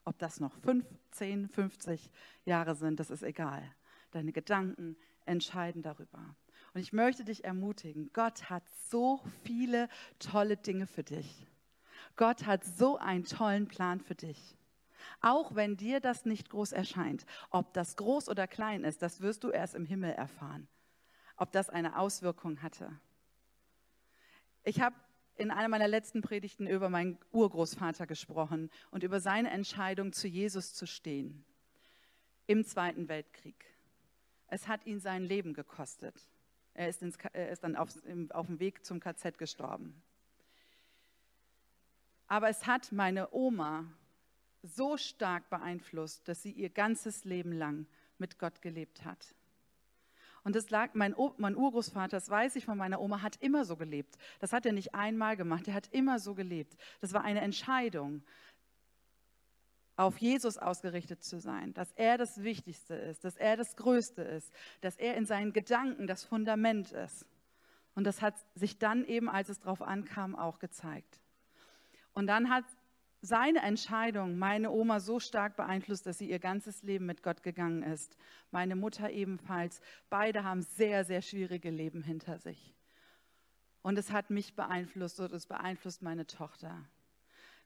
ob 0.08 0.18
das 0.18 0.40
noch 0.40 0.54
5, 0.62 0.86
10, 1.10 1.48
50 1.48 2.10
Jahre 2.46 2.74
sind, 2.74 2.98
das 2.98 3.10
ist 3.10 3.22
egal. 3.22 3.62
Deine 4.10 4.32
Gedanken 4.32 4.96
entscheiden 5.26 5.82
darüber. 5.82 6.34
Und 6.72 6.80
ich 6.80 6.94
möchte 6.94 7.24
dich 7.24 7.44
ermutigen, 7.44 8.10
Gott 8.14 8.48
hat 8.48 8.62
so 8.88 9.20
viele 9.44 9.88
tolle 10.18 10.56
Dinge 10.56 10.86
für 10.86 11.04
dich. 11.04 11.46
Gott 12.16 12.46
hat 12.46 12.64
so 12.64 12.96
einen 12.96 13.24
tollen 13.24 13.68
Plan 13.68 14.00
für 14.00 14.14
dich. 14.14 14.56
Auch 15.20 15.54
wenn 15.54 15.76
dir 15.76 16.00
das 16.00 16.24
nicht 16.24 16.48
groß 16.48 16.72
erscheint, 16.72 17.26
ob 17.50 17.74
das 17.74 17.96
groß 17.96 18.30
oder 18.30 18.46
klein 18.46 18.84
ist, 18.84 19.02
das 19.02 19.20
wirst 19.20 19.44
du 19.44 19.50
erst 19.50 19.74
im 19.74 19.84
Himmel 19.84 20.12
erfahren, 20.12 20.68
ob 21.36 21.52
das 21.52 21.68
eine 21.68 21.98
Auswirkung 21.98 22.62
hatte. 22.62 22.98
Ich 24.64 24.80
habe 24.80 24.96
in 25.38 25.50
einer 25.50 25.68
meiner 25.68 25.88
letzten 25.88 26.20
Predigten 26.20 26.66
über 26.66 26.90
meinen 26.90 27.18
Urgroßvater 27.32 28.06
gesprochen 28.06 28.70
und 28.90 29.02
über 29.02 29.20
seine 29.20 29.50
Entscheidung, 29.50 30.12
zu 30.12 30.28
Jesus 30.28 30.74
zu 30.74 30.86
stehen 30.86 31.44
im 32.46 32.64
Zweiten 32.64 33.08
Weltkrieg. 33.08 33.64
Es 34.48 34.66
hat 34.66 34.86
ihn 34.86 35.00
sein 35.00 35.22
Leben 35.22 35.52
gekostet. 35.52 36.26
Er 36.74 36.88
ist, 36.88 37.02
ins, 37.02 37.16
er 37.32 37.50
ist 37.50 37.62
dann 37.62 37.76
auf, 37.76 37.90
auf 38.30 38.46
dem 38.46 38.58
Weg 38.58 38.84
zum 38.84 39.00
KZ 39.00 39.36
gestorben. 39.36 40.02
Aber 42.26 42.48
es 42.48 42.66
hat 42.66 42.92
meine 42.92 43.32
Oma 43.32 43.84
so 44.62 44.96
stark 44.96 45.48
beeinflusst, 45.50 46.26
dass 46.28 46.42
sie 46.42 46.52
ihr 46.52 46.70
ganzes 46.70 47.24
Leben 47.24 47.52
lang 47.52 47.86
mit 48.18 48.38
Gott 48.38 48.60
gelebt 48.62 49.04
hat. 49.04 49.34
Und 50.44 50.56
das 50.56 50.70
lag, 50.70 50.94
mein, 50.94 51.14
mein 51.36 51.56
Urgroßvater, 51.56 52.16
das 52.16 52.30
weiß 52.30 52.56
ich 52.56 52.64
von 52.64 52.78
meiner 52.78 53.00
Oma, 53.00 53.22
hat 53.22 53.36
immer 53.40 53.64
so 53.64 53.76
gelebt. 53.76 54.16
Das 54.38 54.52
hat 54.52 54.66
er 54.66 54.72
nicht 54.72 54.94
einmal 54.94 55.36
gemacht, 55.36 55.68
er 55.68 55.74
hat 55.74 55.88
immer 55.92 56.18
so 56.18 56.34
gelebt. 56.34 56.76
Das 57.00 57.12
war 57.12 57.22
eine 57.22 57.40
Entscheidung, 57.40 58.22
auf 59.98 60.18
Jesus 60.18 60.58
ausgerichtet 60.58 61.24
zu 61.24 61.40
sein, 61.40 61.74
dass 61.74 61.90
er 61.92 62.18
das 62.18 62.44
Wichtigste 62.44 62.94
ist, 62.94 63.24
dass 63.24 63.36
er 63.36 63.56
das 63.56 63.74
Größte 63.74 64.22
ist, 64.22 64.52
dass 64.80 64.96
er 64.96 65.16
in 65.16 65.26
seinen 65.26 65.52
Gedanken 65.52 66.06
das 66.06 66.22
Fundament 66.22 66.92
ist. 66.92 67.26
Und 67.96 68.04
das 68.04 68.22
hat 68.22 68.36
sich 68.54 68.78
dann 68.78 69.04
eben, 69.04 69.28
als 69.28 69.48
es 69.48 69.58
darauf 69.58 69.82
ankam, 69.82 70.36
auch 70.36 70.60
gezeigt. 70.60 71.20
Und 72.14 72.28
dann 72.28 72.48
hat 72.48 72.64
seine 73.20 73.62
Entscheidung 73.62 74.38
meine 74.38 74.70
Oma 74.70 75.00
so 75.00 75.18
stark 75.18 75.56
beeinflusst, 75.56 76.06
dass 76.06 76.18
sie 76.18 76.30
ihr 76.30 76.38
ganzes 76.38 76.82
Leben 76.82 77.06
mit 77.06 77.22
Gott 77.22 77.42
gegangen 77.42 77.82
ist. 77.82 78.16
Meine 78.50 78.76
Mutter 78.76 79.10
ebenfalls. 79.10 79.80
Beide 80.08 80.44
haben 80.44 80.62
sehr, 80.62 81.04
sehr 81.04 81.22
schwierige 81.22 81.70
Leben 81.70 82.02
hinter 82.02 82.38
sich. 82.38 82.76
Und 83.82 83.98
es 83.98 84.12
hat 84.12 84.30
mich 84.30 84.54
beeinflusst 84.54 85.18
und 85.20 85.32
es 85.32 85.46
beeinflusst 85.46 86.02
meine 86.02 86.26
Tochter. 86.26 86.84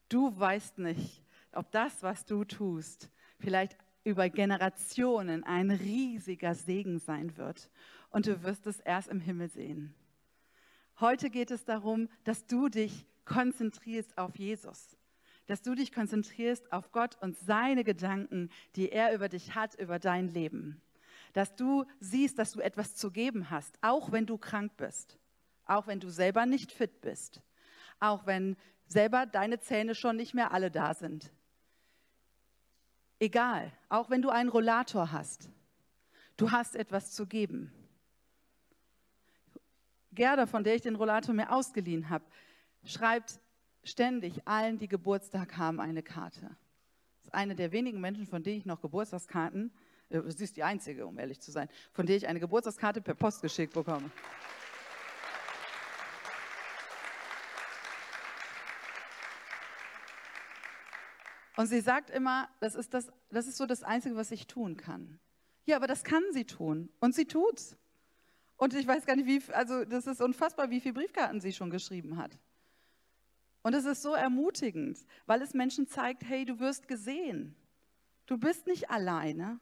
Du 0.09 0.38
weißt 0.38 0.78
nicht, 0.78 1.22
ob 1.53 1.70
das, 1.70 2.03
was 2.03 2.24
du 2.24 2.44
tust, 2.44 3.11
vielleicht 3.38 3.76
über 4.05 4.28
Generationen 4.30 5.44
ein 5.44 5.70
riesiger 5.70 6.55
Segen 6.55 6.98
sein 6.98 7.36
wird. 7.36 7.70
Und 8.11 8.26
du 8.26 8.42
wirst 8.42 8.66
es 8.66 8.80
erst 8.80 9.09
im 9.09 9.20
Himmel 9.20 9.48
sehen. 9.48 9.94
Heute 11.00 11.30
geht 11.30 11.50
es 11.50 11.64
darum, 11.64 12.09
dass 12.24 12.46
du 12.46 12.68
dich 12.68 13.07
konzentrierst 13.24 14.18
auf 14.18 14.36
Jesus 14.36 14.96
dass 15.53 15.61
du 15.61 15.74
dich 15.74 15.92
konzentrierst 15.92 16.72
auf 16.72 16.92
Gott 16.92 17.18
und 17.20 17.36
seine 17.36 17.84
Gedanken, 17.84 18.48
die 18.74 18.90
er 18.90 19.12
über 19.12 19.28
dich 19.28 19.55
hat, 19.55 19.74
über 19.74 19.98
dein 19.98 20.28
Leben. 20.28 20.80
Dass 21.34 21.55
du 21.55 21.84
siehst, 22.00 22.38
dass 22.38 22.53
du 22.53 22.61
etwas 22.61 22.96
zu 22.96 23.11
geben 23.11 23.50
hast, 23.50 23.78
auch 23.82 24.12
wenn 24.12 24.24
du 24.24 24.38
krank 24.38 24.78
bist, 24.78 25.18
auch 25.66 25.86
wenn 25.86 26.00
du 26.00 26.09
selber 26.09 26.46
nicht 26.46 26.72
fit 26.72 27.03
bist, 27.03 27.42
auch 28.00 28.24
wenn 28.24 28.57
selber 28.86 29.26
deine 29.26 29.61
Zähne 29.61 29.94
schon 29.94 30.16
nicht 30.16 30.32
mehr 30.32 30.53
alle 30.53 30.70
da 30.70 30.94
sind. 30.94 31.30
Egal, 33.20 33.70
auch 33.90 34.09
wenn 34.09 34.22
du 34.22 34.30
einen 34.30 34.48
Rollator 34.48 35.12
hast, 35.12 35.50
du 36.38 36.50
hast 36.50 36.74
etwas 36.74 37.12
zu 37.12 37.26
geben. 37.26 37.70
Gerda, 40.12 40.46
von 40.46 40.64
der 40.64 40.76
ich 40.76 40.80
den 40.80 40.96
Rollator 40.96 41.34
mir 41.34 41.53
ausgeliehen 41.53 42.09
habe, 42.09 42.24
schreibt 42.84 43.38
ständig 43.85 44.47
allen, 44.47 44.78
die 44.78 44.89
Geburtstag 44.89 45.57
haben, 45.57 45.80
eine 45.80 46.03
Karte. 46.03 46.41
Das 46.43 47.26
ist 47.26 47.35
eine 47.35 47.55
der 47.55 47.72
wenigen 47.72 48.01
Menschen, 48.01 48.26
von 48.26 48.43
denen 48.43 48.59
ich 48.59 48.66
noch 48.66 48.80
Geburtstagskarten, 48.80 49.72
äh, 50.09 50.20
sie 50.28 50.45
ist 50.45 50.57
die 50.57 50.62
einzige, 50.62 51.07
um 51.07 51.18
ehrlich 51.18 51.41
zu 51.41 51.51
sein, 51.51 51.68
von 51.93 52.07
der 52.07 52.16
ich 52.16 52.26
eine 52.26 52.41
Geburtstagskarte 52.41 53.01
per 53.01 53.14
Post 53.14 53.43
geschickt 53.43 53.74
bekomme. 53.74 54.11
Und 61.57 61.66
sie 61.66 61.80
sagt 61.80 62.11
immer, 62.11 62.49
das 62.61 62.74
ist, 62.74 62.95
das, 62.95 63.12
das 63.30 63.47
ist 63.47 63.57
so 63.57 63.66
das 63.66 63.83
Einzige, 63.83 64.16
was 64.16 64.30
ich 64.30 64.47
tun 64.47 64.76
kann. 64.76 65.20
Ja, 65.64 65.76
aber 65.76 65.87
das 65.87 66.03
kann 66.03 66.22
sie 66.33 66.45
tun. 66.45 66.89
Und 66.99 67.14
sie 67.14 67.26
tut's. 67.26 67.76
Und 68.57 68.74
ich 68.74 68.87
weiß 68.87 69.07
gar 69.07 69.16
nicht, 69.16 69.26
wie, 69.26 69.53
also 69.53 69.85
das 69.85 70.07
ist 70.07 70.20
unfassbar, 70.20 70.70
wie 70.70 70.80
viele 70.80 70.95
Briefkarten 70.95 71.41
sie 71.41 71.53
schon 71.53 71.70
geschrieben 71.70 72.16
hat. 72.16 72.39
Und 73.63 73.75
es 73.75 73.85
ist 73.85 74.03
so 74.03 74.15
ermutigend, 74.15 74.99
weil 75.27 75.41
es 75.43 75.55
Menschen 75.55 75.87
zeigt, 75.87 76.25
hey, 76.25 76.45
du 76.45 76.59
wirst 76.59 76.89
gesehen. 76.89 77.55
Du 78.27 78.37
bist 78.39 78.67
nicht 78.67 78.91
alleine. 78.91 79.61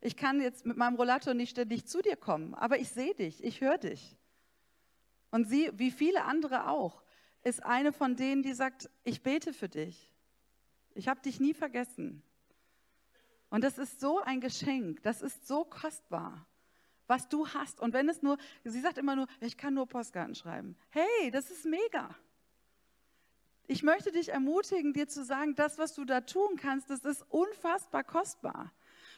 Ich 0.00 0.16
kann 0.16 0.40
jetzt 0.40 0.64
mit 0.64 0.76
meinem 0.76 0.94
Rollator 0.94 1.34
nicht 1.34 1.50
ständig 1.50 1.86
zu 1.86 2.02
dir 2.02 2.16
kommen, 2.16 2.54
aber 2.54 2.78
ich 2.78 2.90
sehe 2.90 3.14
dich, 3.14 3.42
ich 3.42 3.60
höre 3.60 3.78
dich. 3.78 4.16
Und 5.30 5.48
sie, 5.48 5.70
wie 5.74 5.90
viele 5.90 6.24
andere 6.24 6.68
auch, 6.68 7.02
ist 7.42 7.64
eine 7.64 7.92
von 7.92 8.14
denen, 8.14 8.42
die 8.42 8.52
sagt, 8.52 8.88
ich 9.04 9.22
bete 9.22 9.52
für 9.52 9.68
dich. 9.68 10.12
Ich 10.94 11.08
habe 11.08 11.20
dich 11.20 11.40
nie 11.40 11.54
vergessen. 11.54 12.22
Und 13.50 13.64
das 13.64 13.78
ist 13.78 14.00
so 14.00 14.20
ein 14.20 14.40
Geschenk, 14.40 15.02
das 15.02 15.22
ist 15.22 15.46
so 15.46 15.64
kostbar, 15.64 16.46
was 17.06 17.28
du 17.28 17.48
hast. 17.48 17.80
Und 17.80 17.92
wenn 17.92 18.08
es 18.08 18.22
nur, 18.22 18.36
sie 18.64 18.80
sagt 18.80 18.98
immer 18.98 19.16
nur, 19.16 19.26
ich 19.40 19.56
kann 19.56 19.74
nur 19.74 19.86
Postkarten 19.86 20.34
schreiben. 20.34 20.76
Hey, 20.90 21.30
das 21.30 21.50
ist 21.50 21.64
mega. 21.64 22.14
Ich 23.70 23.82
möchte 23.82 24.10
dich 24.10 24.30
ermutigen, 24.30 24.94
dir 24.94 25.08
zu 25.08 25.22
sagen, 25.22 25.54
das, 25.54 25.76
was 25.76 25.94
du 25.94 26.06
da 26.06 26.22
tun 26.22 26.56
kannst, 26.56 26.88
das 26.88 27.04
ist 27.04 27.22
unfassbar 27.28 28.02
kostbar. 28.02 28.72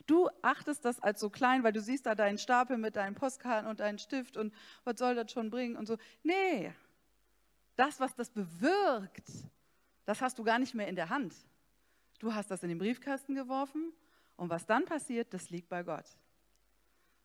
Du 0.06 0.28
achtest 0.42 0.84
das 0.84 1.00
als 1.00 1.20
so 1.20 1.30
klein, 1.30 1.62
weil 1.62 1.72
du 1.72 1.80
siehst 1.80 2.04
da 2.04 2.16
deinen 2.16 2.36
Stapel 2.36 2.76
mit 2.76 2.96
deinen 2.96 3.14
Postkarten 3.14 3.70
und 3.70 3.78
deinen 3.78 4.00
Stift 4.00 4.36
und 4.36 4.52
was 4.82 4.98
soll 4.98 5.14
das 5.14 5.30
schon 5.30 5.50
bringen 5.50 5.76
und 5.76 5.86
so. 5.86 5.98
Nee, 6.24 6.72
das, 7.76 8.00
was 8.00 8.16
das 8.16 8.30
bewirkt, 8.30 9.28
das 10.04 10.20
hast 10.20 10.36
du 10.36 10.42
gar 10.42 10.58
nicht 10.58 10.74
mehr 10.74 10.88
in 10.88 10.96
der 10.96 11.10
Hand. 11.10 11.32
Du 12.18 12.34
hast 12.34 12.50
das 12.50 12.64
in 12.64 12.70
den 12.70 12.78
Briefkasten 12.78 13.36
geworfen 13.36 13.92
und 14.36 14.50
was 14.50 14.66
dann 14.66 14.84
passiert, 14.84 15.32
das 15.32 15.50
liegt 15.50 15.68
bei 15.68 15.84
Gott. 15.84 16.06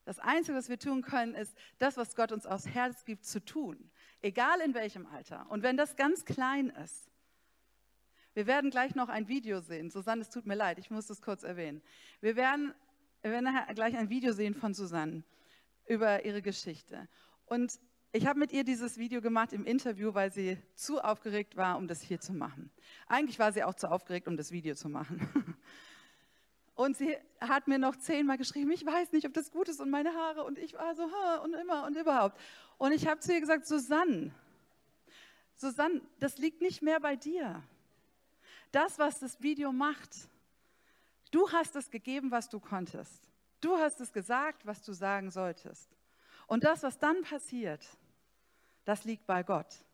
Das 0.03 0.19
Einzige, 0.19 0.55
was 0.55 0.69
wir 0.69 0.78
tun 0.78 1.01
können, 1.01 1.34
ist 1.34 1.57
das, 1.80 1.97
was 1.97 2.15
Gott 2.15 2.32
uns 2.32 2.45
aufs 2.45 2.67
Herz 2.67 3.03
gibt, 3.03 3.26
zu 3.26 3.43
tun. 3.43 3.89
Egal 4.21 4.61
in 4.61 4.76
welchem 4.76 5.07
Alter. 5.07 5.49
Und 5.49 5.63
wenn 5.63 5.76
das 5.76 5.95
ganz 5.95 6.23
klein 6.23 6.69
ist, 6.69 7.09
wir 8.36 8.48
werden 8.48 8.70
gleich 8.70 8.96
noch 8.96 9.08
ein 9.08 9.30
Video 9.30 9.62
sehen. 9.62 9.90
Susanne, 9.90 10.22
es 10.22 10.30
tut 10.30 10.46
mir 10.46 10.56
leid, 10.56 10.78
ich 10.78 10.92
muss 10.92 11.08
das 11.08 11.22
kurz 11.22 11.44
erwähnen. 11.44 11.82
Wir 12.20 12.36
werden, 12.36 12.74
wir 13.22 13.32
werden 13.32 13.48
gleich 13.74 13.96
ein 13.96 14.10
Video 14.10 14.34
sehen 14.34 14.54
von 14.54 14.74
Susanne 14.74 15.24
über 15.88 16.26
ihre 16.26 16.42
Geschichte. 16.42 17.08
Und 17.46 17.80
ich 18.12 18.28
habe 18.28 18.38
mit 18.38 18.52
ihr 18.52 18.66
dieses 18.66 18.98
Video 18.98 19.22
gemacht 19.22 19.54
im 19.54 19.66
Interview, 19.66 20.14
weil 20.14 20.34
sie 20.34 20.58
zu 20.76 21.02
aufgeregt 21.02 21.56
war, 21.56 21.78
um 21.78 21.88
das 21.88 22.02
hier 22.02 22.20
zu 22.20 22.34
machen. 22.34 22.72
Eigentlich 23.08 23.40
war 23.40 23.54
sie 23.54 23.64
auch 23.64 23.74
zu 23.74 23.90
aufgeregt, 23.90 24.28
um 24.28 24.36
das 24.36 24.52
Video 24.52 24.76
zu 24.76 24.90
machen. 24.90 25.28
Und 26.76 26.98
sie 26.98 27.16
hat 27.40 27.70
mir 27.70 27.80
noch 27.80 27.96
zehnmal 27.96 28.38
geschrieben, 28.38 28.70
ich 28.72 28.86
weiß 28.86 29.14
nicht, 29.14 29.26
ob 29.26 29.34
das 29.34 29.50
gut 29.50 29.70
ist 29.70 29.80
und 29.80 29.90
meine 29.90 30.14
Haare. 30.14 30.44
Und 30.44 30.60
ich 30.60 30.74
war 30.74 30.94
so, 30.94 31.04
und 31.42 31.54
immer 31.54 31.86
und 31.86 31.96
überhaupt. 31.96 32.38
Und 32.78 32.92
ich 32.92 33.08
habe 33.08 33.22
zu 33.22 33.32
ihr 33.32 33.40
gesagt, 33.40 33.66
Susanne, 33.66 34.32
Susanne, 35.56 36.02
das 36.20 36.38
liegt 36.38 36.62
nicht 36.62 36.82
mehr 36.82 37.00
bei 37.00 37.16
dir 37.16 37.64
das, 38.72 38.99
was 38.99 39.20
das 39.20 39.41
Video 39.41 39.72
macht. 39.72 40.09
Du 41.32 41.51
hast 41.51 41.76
es 41.76 41.89
gegeben, 41.89 42.32
was 42.32 42.49
du 42.49 42.59
konntest. 42.59 43.30
Du 43.61 43.78
hast 43.78 43.99
es 43.99 44.13
gesagt, 44.13 44.66
was 44.66 44.82
du 44.84 44.93
sagen 44.93 45.32
solltest. 45.32 45.89
Und 46.47 46.63
das, 46.63 46.84
was 46.84 46.99
dann 46.99 47.24
passiert, 47.24 47.86
das 48.86 49.03
liegt 49.05 49.26
bei 49.26 49.43
Gott. 49.43 49.86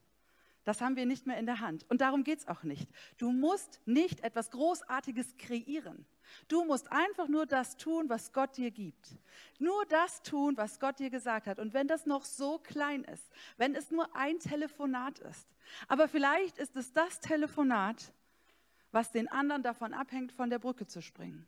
Das 0.63 0.81
haben 0.81 0.95
wir 0.95 1.05
nicht 1.05 1.25
mehr 1.25 1.37
in 1.37 1.47
der 1.47 1.59
Hand. 1.59 1.85
Und 1.89 2.01
darum 2.01 2.23
geht 2.23 2.39
es 2.39 2.47
auch 2.47 2.63
nicht. 2.63 2.87
Du 3.17 3.31
musst 3.31 3.81
nicht 3.85 4.23
etwas 4.23 4.51
Großartiges 4.51 5.37
kreieren. 5.37 6.05
Du 6.47 6.63
musst 6.65 6.91
einfach 6.91 7.27
nur 7.27 7.45
das 7.45 7.77
tun, 7.77 8.09
was 8.09 8.31
Gott 8.31 8.57
dir 8.57 8.69
gibt. 8.69 9.15
Nur 9.57 9.85
das 9.85 10.21
tun, 10.21 10.55
was 10.57 10.79
Gott 10.79 10.99
dir 10.99 11.09
gesagt 11.09 11.47
hat. 11.47 11.59
Und 11.59 11.73
wenn 11.73 11.87
das 11.87 12.05
noch 12.05 12.25
so 12.25 12.59
klein 12.59 13.03
ist, 13.05 13.31
wenn 13.57 13.75
es 13.75 13.89
nur 13.89 14.15
ein 14.15 14.39
Telefonat 14.39 15.19
ist, 15.19 15.47
aber 15.87 16.07
vielleicht 16.07 16.57
ist 16.59 16.75
es 16.75 16.93
das 16.93 17.19
Telefonat, 17.19 18.13
was 18.91 19.11
den 19.11 19.27
anderen 19.27 19.63
davon 19.63 19.93
abhängt, 19.93 20.31
von 20.31 20.49
der 20.49 20.59
Brücke 20.59 20.85
zu 20.85 21.01
springen. 21.01 21.45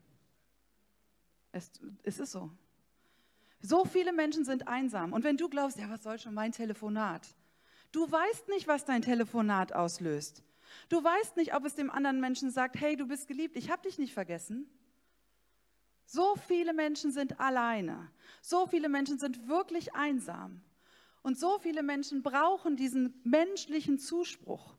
Es, 1.51 1.71
es 2.03 2.19
ist 2.19 2.31
so. 2.31 2.51
So 3.61 3.85
viele 3.85 4.11
Menschen 4.11 4.43
sind 4.43 4.67
einsam. 4.67 5.13
Und 5.13 5.23
wenn 5.23 5.37
du 5.37 5.47
glaubst, 5.49 5.77
ja, 5.77 5.89
was 5.89 6.03
soll 6.03 6.19
schon 6.19 6.33
mein 6.33 6.51
Telefonat? 6.51 7.27
Du 7.91 8.11
weißt 8.11 8.49
nicht, 8.49 8.67
was 8.67 8.85
dein 8.85 9.01
Telefonat 9.01 9.73
auslöst. 9.73 10.43
Du 10.89 11.03
weißt 11.03 11.37
nicht, 11.37 11.55
ob 11.55 11.65
es 11.65 11.75
dem 11.75 11.91
anderen 11.91 12.19
Menschen 12.19 12.49
sagt, 12.49 12.79
hey, 12.79 12.95
du 12.95 13.07
bist 13.07 13.27
geliebt, 13.27 13.55
ich 13.55 13.69
habe 13.69 13.83
dich 13.83 13.97
nicht 13.97 14.13
vergessen. 14.13 14.67
So 16.05 16.35
viele 16.47 16.73
Menschen 16.73 17.11
sind 17.11 17.39
alleine. 17.39 18.11
So 18.41 18.67
viele 18.67 18.89
Menschen 18.89 19.19
sind 19.19 19.47
wirklich 19.47 19.93
einsam. 19.93 20.61
Und 21.21 21.39
so 21.39 21.57
viele 21.59 21.83
Menschen 21.83 22.21
brauchen 22.21 22.75
diesen 22.75 23.21
menschlichen 23.23 23.97
Zuspruch. 23.97 24.75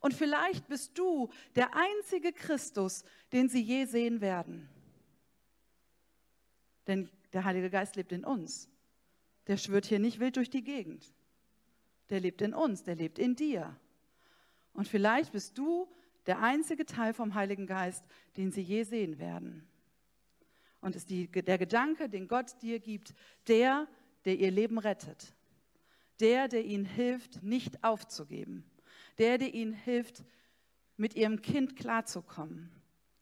Und 0.00 0.14
vielleicht 0.14 0.68
bist 0.68 0.96
du 0.98 1.30
der 1.54 1.70
einzige 1.74 2.32
Christus, 2.32 3.04
den 3.32 3.48
sie 3.48 3.62
je 3.62 3.84
sehen 3.84 4.20
werden. 4.20 4.68
Denn 6.86 7.08
der 7.32 7.44
Heilige 7.44 7.70
Geist 7.70 7.96
lebt 7.96 8.12
in 8.12 8.24
uns. 8.24 8.68
Der 9.46 9.56
schwört 9.56 9.86
hier 9.86 9.98
nicht 9.98 10.20
wild 10.20 10.36
durch 10.36 10.50
die 10.50 10.64
Gegend. 10.64 11.12
der 12.10 12.20
lebt 12.20 12.42
in 12.42 12.52
uns, 12.52 12.82
der 12.82 12.94
lebt 12.94 13.18
in 13.18 13.36
dir. 13.36 13.74
Und 14.74 14.86
vielleicht 14.86 15.32
bist 15.32 15.56
du 15.56 15.90
der 16.26 16.40
einzige 16.40 16.84
Teil 16.84 17.14
vom 17.14 17.34
Heiligen 17.34 17.66
Geist, 17.66 18.04
den 18.36 18.52
sie 18.52 18.60
je 18.60 18.82
sehen 18.84 19.18
werden. 19.18 19.66
Und 20.80 20.94
ist 20.94 21.10
die, 21.10 21.28
der 21.28 21.58
Gedanke, 21.58 22.08
den 22.08 22.28
Gott 22.28 22.60
dir 22.60 22.80
gibt, 22.80 23.14
der, 23.48 23.88
der 24.24 24.36
ihr 24.36 24.50
Leben 24.50 24.78
rettet. 24.78 25.34
Der, 26.20 26.48
der 26.48 26.64
ihnen 26.64 26.84
hilft, 26.84 27.42
nicht 27.42 27.82
aufzugeben. 27.82 28.64
Der, 29.18 29.38
der 29.38 29.54
ihnen 29.54 29.72
hilft, 29.72 30.24
mit 30.96 31.14
ihrem 31.14 31.42
Kind 31.42 31.76
klarzukommen. 31.76 32.70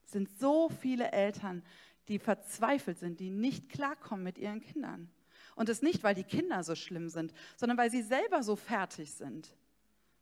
Es 0.03 0.11
sind 0.11 0.29
so 0.39 0.69
viele 0.69 1.11
Eltern, 1.11 1.63
die 2.07 2.19
verzweifelt 2.19 2.99
sind, 2.99 3.19
die 3.19 3.29
nicht 3.29 3.69
klarkommen 3.69 4.23
mit 4.23 4.37
ihren 4.37 4.61
Kindern. 4.61 5.09
Und 5.55 5.69
es 5.69 5.81
nicht, 5.81 6.03
weil 6.03 6.15
die 6.15 6.23
Kinder 6.23 6.63
so 6.63 6.75
schlimm 6.75 7.09
sind, 7.09 7.33
sondern 7.55 7.77
weil 7.77 7.91
sie 7.91 8.01
selber 8.01 8.43
so 8.43 8.55
fertig 8.55 9.13
sind 9.13 9.53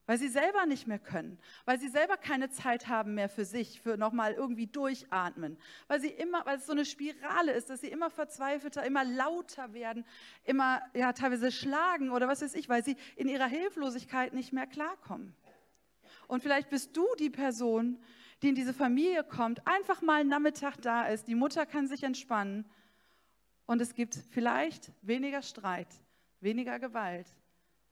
weil 0.09 0.17
sie 0.17 0.27
selber 0.27 0.65
nicht 0.65 0.87
mehr 0.87 0.97
können, 0.97 1.37
weil 1.65 1.79
sie 1.79 1.87
selber 1.87 2.17
keine 2.17 2.49
Zeit 2.49 2.87
haben 2.87 3.13
mehr 3.13 3.29
für 3.29 3.45
sich, 3.45 3.79
für 3.79 3.95
nochmal 3.95 4.33
irgendwie 4.33 4.65
durchatmen, 4.65 5.55
weil 5.87 6.01
sie 6.01 6.07
immer, 6.07 6.43
weil 6.47 6.57
es 6.57 6.65
so 6.65 6.71
eine 6.71 6.85
Spirale 6.85 7.51
ist, 7.51 7.69
dass 7.69 7.81
sie 7.81 7.89
immer 7.89 8.09
verzweifelter, 8.09 8.83
immer 8.83 9.05
lauter 9.05 9.71
werden, 9.71 10.03
immer 10.45 10.81
ja 10.95 11.13
teilweise 11.13 11.51
schlagen 11.51 12.09
oder 12.09 12.27
was 12.27 12.41
weiß 12.41 12.55
ich, 12.55 12.67
weil 12.69 12.83
sie 12.83 12.97
in 13.17 13.27
ihrer 13.27 13.45
Hilflosigkeit 13.45 14.33
nicht 14.33 14.51
mehr 14.51 14.65
klarkommen. 14.65 15.35
Und 16.29 16.41
vielleicht 16.41 16.69
bist 16.69 16.95
du 16.95 17.05
die 17.19 17.29
Person, 17.29 17.99
die 18.41 18.47
in 18.49 18.55
diese 18.55 18.73
Familie 18.73 19.25
kommt, 19.25 19.67
einfach 19.67 20.01
mal 20.01 20.23
Nachmittag 20.23 20.77
da 20.81 21.07
ist, 21.07 21.27
die 21.27 21.35
Mutter 21.35 21.65
kann 21.65 21.87
sich 21.87 22.03
entspannen 22.03 22.63
und 23.65 23.81
es 23.81 23.93
gibt 23.93 24.15
vielleicht 24.15 24.93
weniger 25.01 25.41
Streit, 25.41 25.89
weniger 26.39 26.79
Gewalt, 26.79 27.27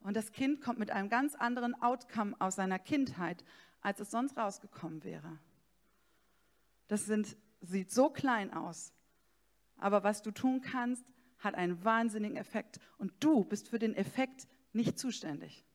und 0.01 0.15
das 0.15 0.31
Kind 0.31 0.61
kommt 0.61 0.79
mit 0.79 0.91
einem 0.91 1.09
ganz 1.09 1.35
anderen 1.35 1.75
Outcome 1.81 2.35
aus 2.39 2.55
seiner 2.55 2.79
Kindheit, 2.79 3.43
als 3.81 3.99
es 3.99 4.11
sonst 4.11 4.37
rausgekommen 4.37 5.03
wäre. 5.03 5.37
Das 6.87 7.05
sind, 7.05 7.35
sieht 7.61 7.91
so 7.91 8.09
klein 8.09 8.53
aus. 8.53 8.93
Aber 9.77 10.03
was 10.03 10.21
du 10.21 10.31
tun 10.31 10.61
kannst, 10.61 11.05
hat 11.39 11.55
einen 11.55 11.83
wahnsinnigen 11.83 12.37
Effekt. 12.37 12.79
Und 12.97 13.13
du 13.19 13.43
bist 13.43 13.67
für 13.67 13.79
den 13.79 13.95
Effekt 13.95 14.47
nicht 14.71 14.97
zuständig. 14.97 15.65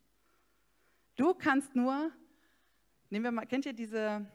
Du 1.17 1.35
kannst 1.35 1.77
nur, 1.77 2.11
nehmen 3.13 3.25
wir 3.25 3.33
mal, 3.33 3.47
kennt 3.47 3.67
ihr 3.67 3.73
diese 3.73 4.27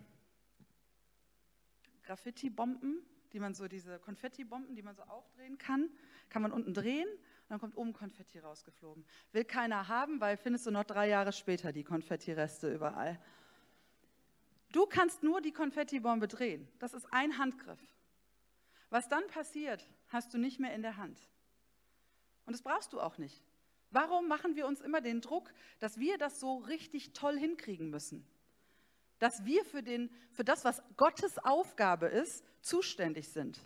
Graffiti-Bomben, 2.04 3.06
die 3.34 3.40
man 3.40 3.54
so, 3.54 3.68
diese 3.68 4.00
Konfetti-Bomben, 4.00 4.76
die 4.76 4.82
man 4.82 4.96
so 4.96 5.04
aufdrehen 5.04 5.58
kann? 5.58 5.90
Kann 6.30 6.42
man 6.42 6.52
unten 6.52 6.74
drehen 6.74 7.08
dann 7.50 7.60
kommt 7.60 7.78
oben 7.78 7.94
Konfetti 7.94 8.40
rausgeflogen. 8.40 9.06
Will 9.32 9.46
keiner 9.46 9.88
haben, 9.88 10.20
weil 10.20 10.38
findest 10.38 10.66
du 10.66 10.72
noch 10.72 10.84
drei 10.84 11.08
Jahre 11.08 11.32
später 11.32 11.72
die 11.72 11.84
Konfettireste 11.84 12.74
überall. 12.74 13.20
Du 14.72 14.86
kannst 14.86 15.24
nur 15.24 15.42
die 15.42 15.54
Konfettibombe 15.54 16.28
drehen. 16.28 16.68
Das 16.80 16.94
ist 16.94 17.06
ein 17.12 17.38
Handgriff. 17.38 17.80
Was 18.90 19.08
dann 19.08 19.26
passiert, 19.28 19.90
hast 20.10 20.34
du 20.34 20.38
nicht 20.38 20.60
mehr 20.60 20.74
in 20.74 20.82
der 20.82 20.98
Hand. 20.98 21.30
Und 22.46 22.54
das 22.54 22.62
brauchst 22.62 22.94
du 22.94 23.00
auch 23.00 23.18
nicht. 23.18 23.44
Warum 23.92 24.28
machen 24.28 24.56
wir 24.56 24.68
uns 24.68 24.82
immer 24.82 25.00
den 25.00 25.22
Druck, 25.22 25.54
dass 25.80 25.98
wir 25.98 26.18
das 26.18 26.42
so 26.42 26.58
richtig 26.58 27.14
toll 27.14 27.38
hinkriegen 27.38 27.90
müssen? 27.90 28.28
Dass 29.20 29.46
wir 29.46 29.66
für, 29.66 29.82
den, 29.82 30.10
für 30.32 30.44
das, 30.44 30.66
was 30.66 30.82
Gottes 30.96 31.38
Aufgabe 31.40 32.08
ist, 32.08 32.44
zuständig 32.62 33.30
sind. 33.30 33.60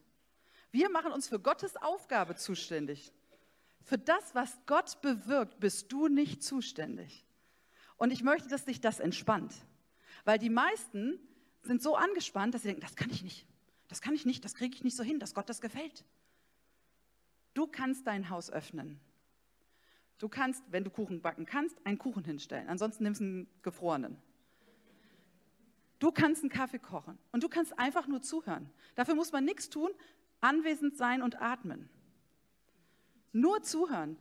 Wir 0.72 0.90
machen 0.90 1.12
uns 1.12 1.28
für 1.28 1.40
Gottes 1.40 1.76
Aufgabe 1.76 2.36
zuständig. 2.36 3.12
Für 3.84 3.98
das, 3.98 4.36
was 4.36 4.58
Gott 4.66 5.02
bewirkt, 5.02 5.60
bist 5.60 5.92
du 5.92 6.08
nicht 6.08 6.44
zuständig. 6.44 7.26
Und 7.98 8.12
ich 8.12 8.24
möchte, 8.24 8.48
dass 8.48 8.66
dich 8.66 8.80
das 8.80 9.00
entspannt. 9.00 9.54
Weil 10.24 10.40
die 10.40 10.50
meisten 10.50 11.20
sind 11.64 11.82
so 11.82 11.96
angespannt, 11.96 12.54
dass 12.54 12.62
sie 12.62 12.70
denken, 12.70 12.82
das 12.82 12.96
kann 12.96 13.10
ich 13.10 13.24
nicht, 13.24 13.46
das 13.88 14.02
kann 14.02 14.14
ich 14.14 14.26
nicht, 14.26 14.46
das 14.46 14.56
kriege 14.56 14.76
ich 14.76 14.84
nicht 14.84 14.96
so 14.96 15.04
hin, 15.04 15.20
dass 15.20 15.34
Gott 15.34 15.50
das 15.50 15.62
gefällt. 15.62 16.06
Du 17.54 17.68
kannst 17.68 18.08
dein 18.08 18.30
Haus 18.30 18.50
öffnen. 18.50 19.00
Du 20.18 20.30
kannst, 20.30 20.64
wenn 20.72 20.84
du 20.84 20.90
Kuchen 20.90 21.22
backen 21.22 21.46
kannst, 21.46 21.76
einen 21.86 21.98
Kuchen 21.98 22.24
hinstellen. 22.24 22.70
Ansonsten 22.70 23.04
nimmst 23.04 23.22
du 23.22 23.26
einen 23.26 23.48
gefrorenen. 23.64 24.18
Du 26.02 26.12
kannst 26.12 26.42
einen 26.42 26.50
Kaffee 26.50 26.80
kochen 26.80 27.20
und 27.32 27.44
du 27.44 27.48
kannst 27.48 27.78
einfach 27.78 28.08
nur 28.08 28.24
zuhören. 28.24 28.68
Dafür 28.96 29.14
muss 29.14 29.32
man 29.32 29.46
nichts 29.46 29.70
tun, 29.70 29.92
anwesend 30.40 30.98
sein 30.98 31.22
und 31.22 31.40
atmen. 31.40 31.92
Nur 33.34 33.62
zuhören. 33.62 34.18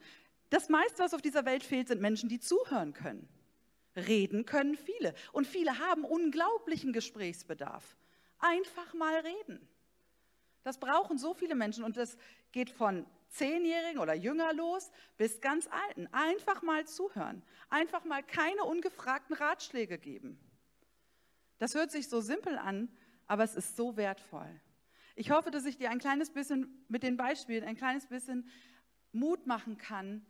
Das 0.50 0.68
meiste, 0.68 1.02
was 1.02 1.14
auf 1.14 1.22
dieser 1.22 1.46
Welt 1.46 1.64
fehlt, 1.64 1.88
sind 1.88 2.02
Menschen, 2.02 2.28
die 2.28 2.38
zuhören 2.38 2.92
können. 2.92 3.26
Reden 3.96 4.44
können 4.44 4.76
viele. 4.76 5.14
Und 5.32 5.46
viele 5.46 5.78
haben 5.78 6.04
unglaublichen 6.04 6.92
Gesprächsbedarf. 6.92 7.96
Einfach 8.40 8.92
mal 8.92 9.16
reden. 9.20 9.66
Das 10.64 10.78
brauchen 10.78 11.16
so 11.16 11.32
viele 11.32 11.54
Menschen 11.54 11.82
und 11.82 11.96
das 11.96 12.18
geht 12.52 12.68
von 12.68 13.06
Zehnjährigen 13.30 14.00
oder 14.00 14.12
Jünger 14.12 14.52
los 14.52 14.90
bis 15.16 15.40
ganz 15.40 15.66
Alten. 15.88 16.08
Einfach 16.12 16.60
mal 16.60 16.86
zuhören. 16.86 17.42
Einfach 17.70 18.04
mal 18.04 18.22
keine 18.22 18.64
ungefragten 18.64 19.34
Ratschläge 19.34 19.96
geben. 19.96 20.38
Das 21.60 21.74
hört 21.74 21.90
sich 21.90 22.08
so 22.08 22.22
simpel 22.22 22.56
an, 22.56 22.88
aber 23.26 23.44
es 23.44 23.54
ist 23.54 23.76
so 23.76 23.98
wertvoll. 23.98 24.48
Ich 25.14 25.30
hoffe, 25.30 25.50
dass 25.50 25.66
ich 25.66 25.76
dir 25.76 25.90
ein 25.90 25.98
kleines 25.98 26.30
bisschen 26.30 26.84
mit 26.88 27.02
den 27.02 27.18
Beispielen 27.18 27.64
ein 27.64 27.76
kleines 27.76 28.06
bisschen 28.06 28.48
Mut 29.12 29.46
machen 29.46 29.76
kann, 29.76 30.24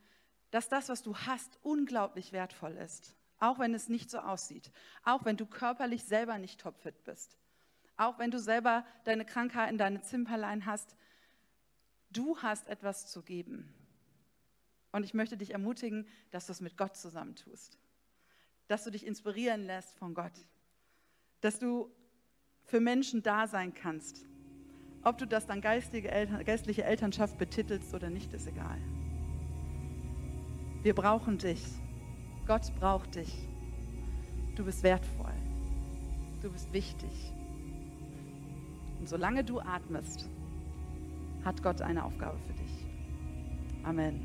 dass 0.50 0.68
das, 0.68 0.88
was 0.88 1.02
du 1.04 1.16
hast, 1.16 1.60
unglaublich 1.62 2.32
wertvoll 2.32 2.72
ist. 2.72 3.14
Auch 3.38 3.60
wenn 3.60 3.74
es 3.74 3.88
nicht 3.88 4.10
so 4.10 4.18
aussieht. 4.18 4.72
Auch 5.04 5.24
wenn 5.24 5.36
du 5.36 5.46
körperlich 5.46 6.04
selber 6.04 6.36
nicht 6.38 6.60
topfit 6.60 7.04
bist. 7.04 7.38
Auch 7.96 8.18
wenn 8.18 8.32
du 8.32 8.40
selber 8.40 8.84
deine 9.04 9.24
Krankheiten, 9.24 9.78
deine 9.78 10.00
Zimperlein 10.00 10.66
hast. 10.66 10.96
Du 12.10 12.38
hast 12.38 12.66
etwas 12.66 13.06
zu 13.06 13.22
geben. 13.22 13.72
Und 14.90 15.04
ich 15.04 15.14
möchte 15.14 15.36
dich 15.36 15.52
ermutigen, 15.52 16.08
dass 16.32 16.46
du 16.46 16.52
es 16.52 16.60
mit 16.60 16.76
Gott 16.76 16.96
zusammentust. 16.96 17.78
Dass 18.66 18.82
du 18.82 18.90
dich 18.90 19.06
inspirieren 19.06 19.62
lässt 19.62 19.96
von 19.96 20.12
Gott. 20.12 20.34
Dass 21.40 21.58
du 21.58 21.90
für 22.64 22.80
Menschen 22.80 23.22
da 23.22 23.46
sein 23.46 23.74
kannst 23.74 24.30
ob 25.02 25.16
du 25.18 25.26
das 25.26 25.46
dann 25.46 25.60
geistige 25.60 26.10
Eltern, 26.10 26.44
geistliche 26.44 26.84
Elternschaft 26.84 27.38
betitelst 27.38 27.94
oder 27.94 28.10
nicht, 28.10 28.34
ist 28.34 28.46
egal. 28.46 28.76
Wir 30.82 30.94
brauchen 30.94 31.38
dich. 31.38 31.64
Gott 32.46 32.70
braucht 32.78 33.14
dich. 33.14 33.48
Du 34.56 34.64
bist 34.64 34.82
wertvoll. 34.82 35.32
Du 36.42 36.50
bist 36.50 36.72
wichtig. 36.72 37.32
Und 38.98 39.08
solange 39.08 39.44
du 39.44 39.60
atmest, 39.60 40.28
hat 41.44 41.62
Gott 41.62 41.80
eine 41.80 42.04
Aufgabe 42.04 42.38
für 42.46 42.52
dich. 42.52 42.86
Amen. 43.84 44.20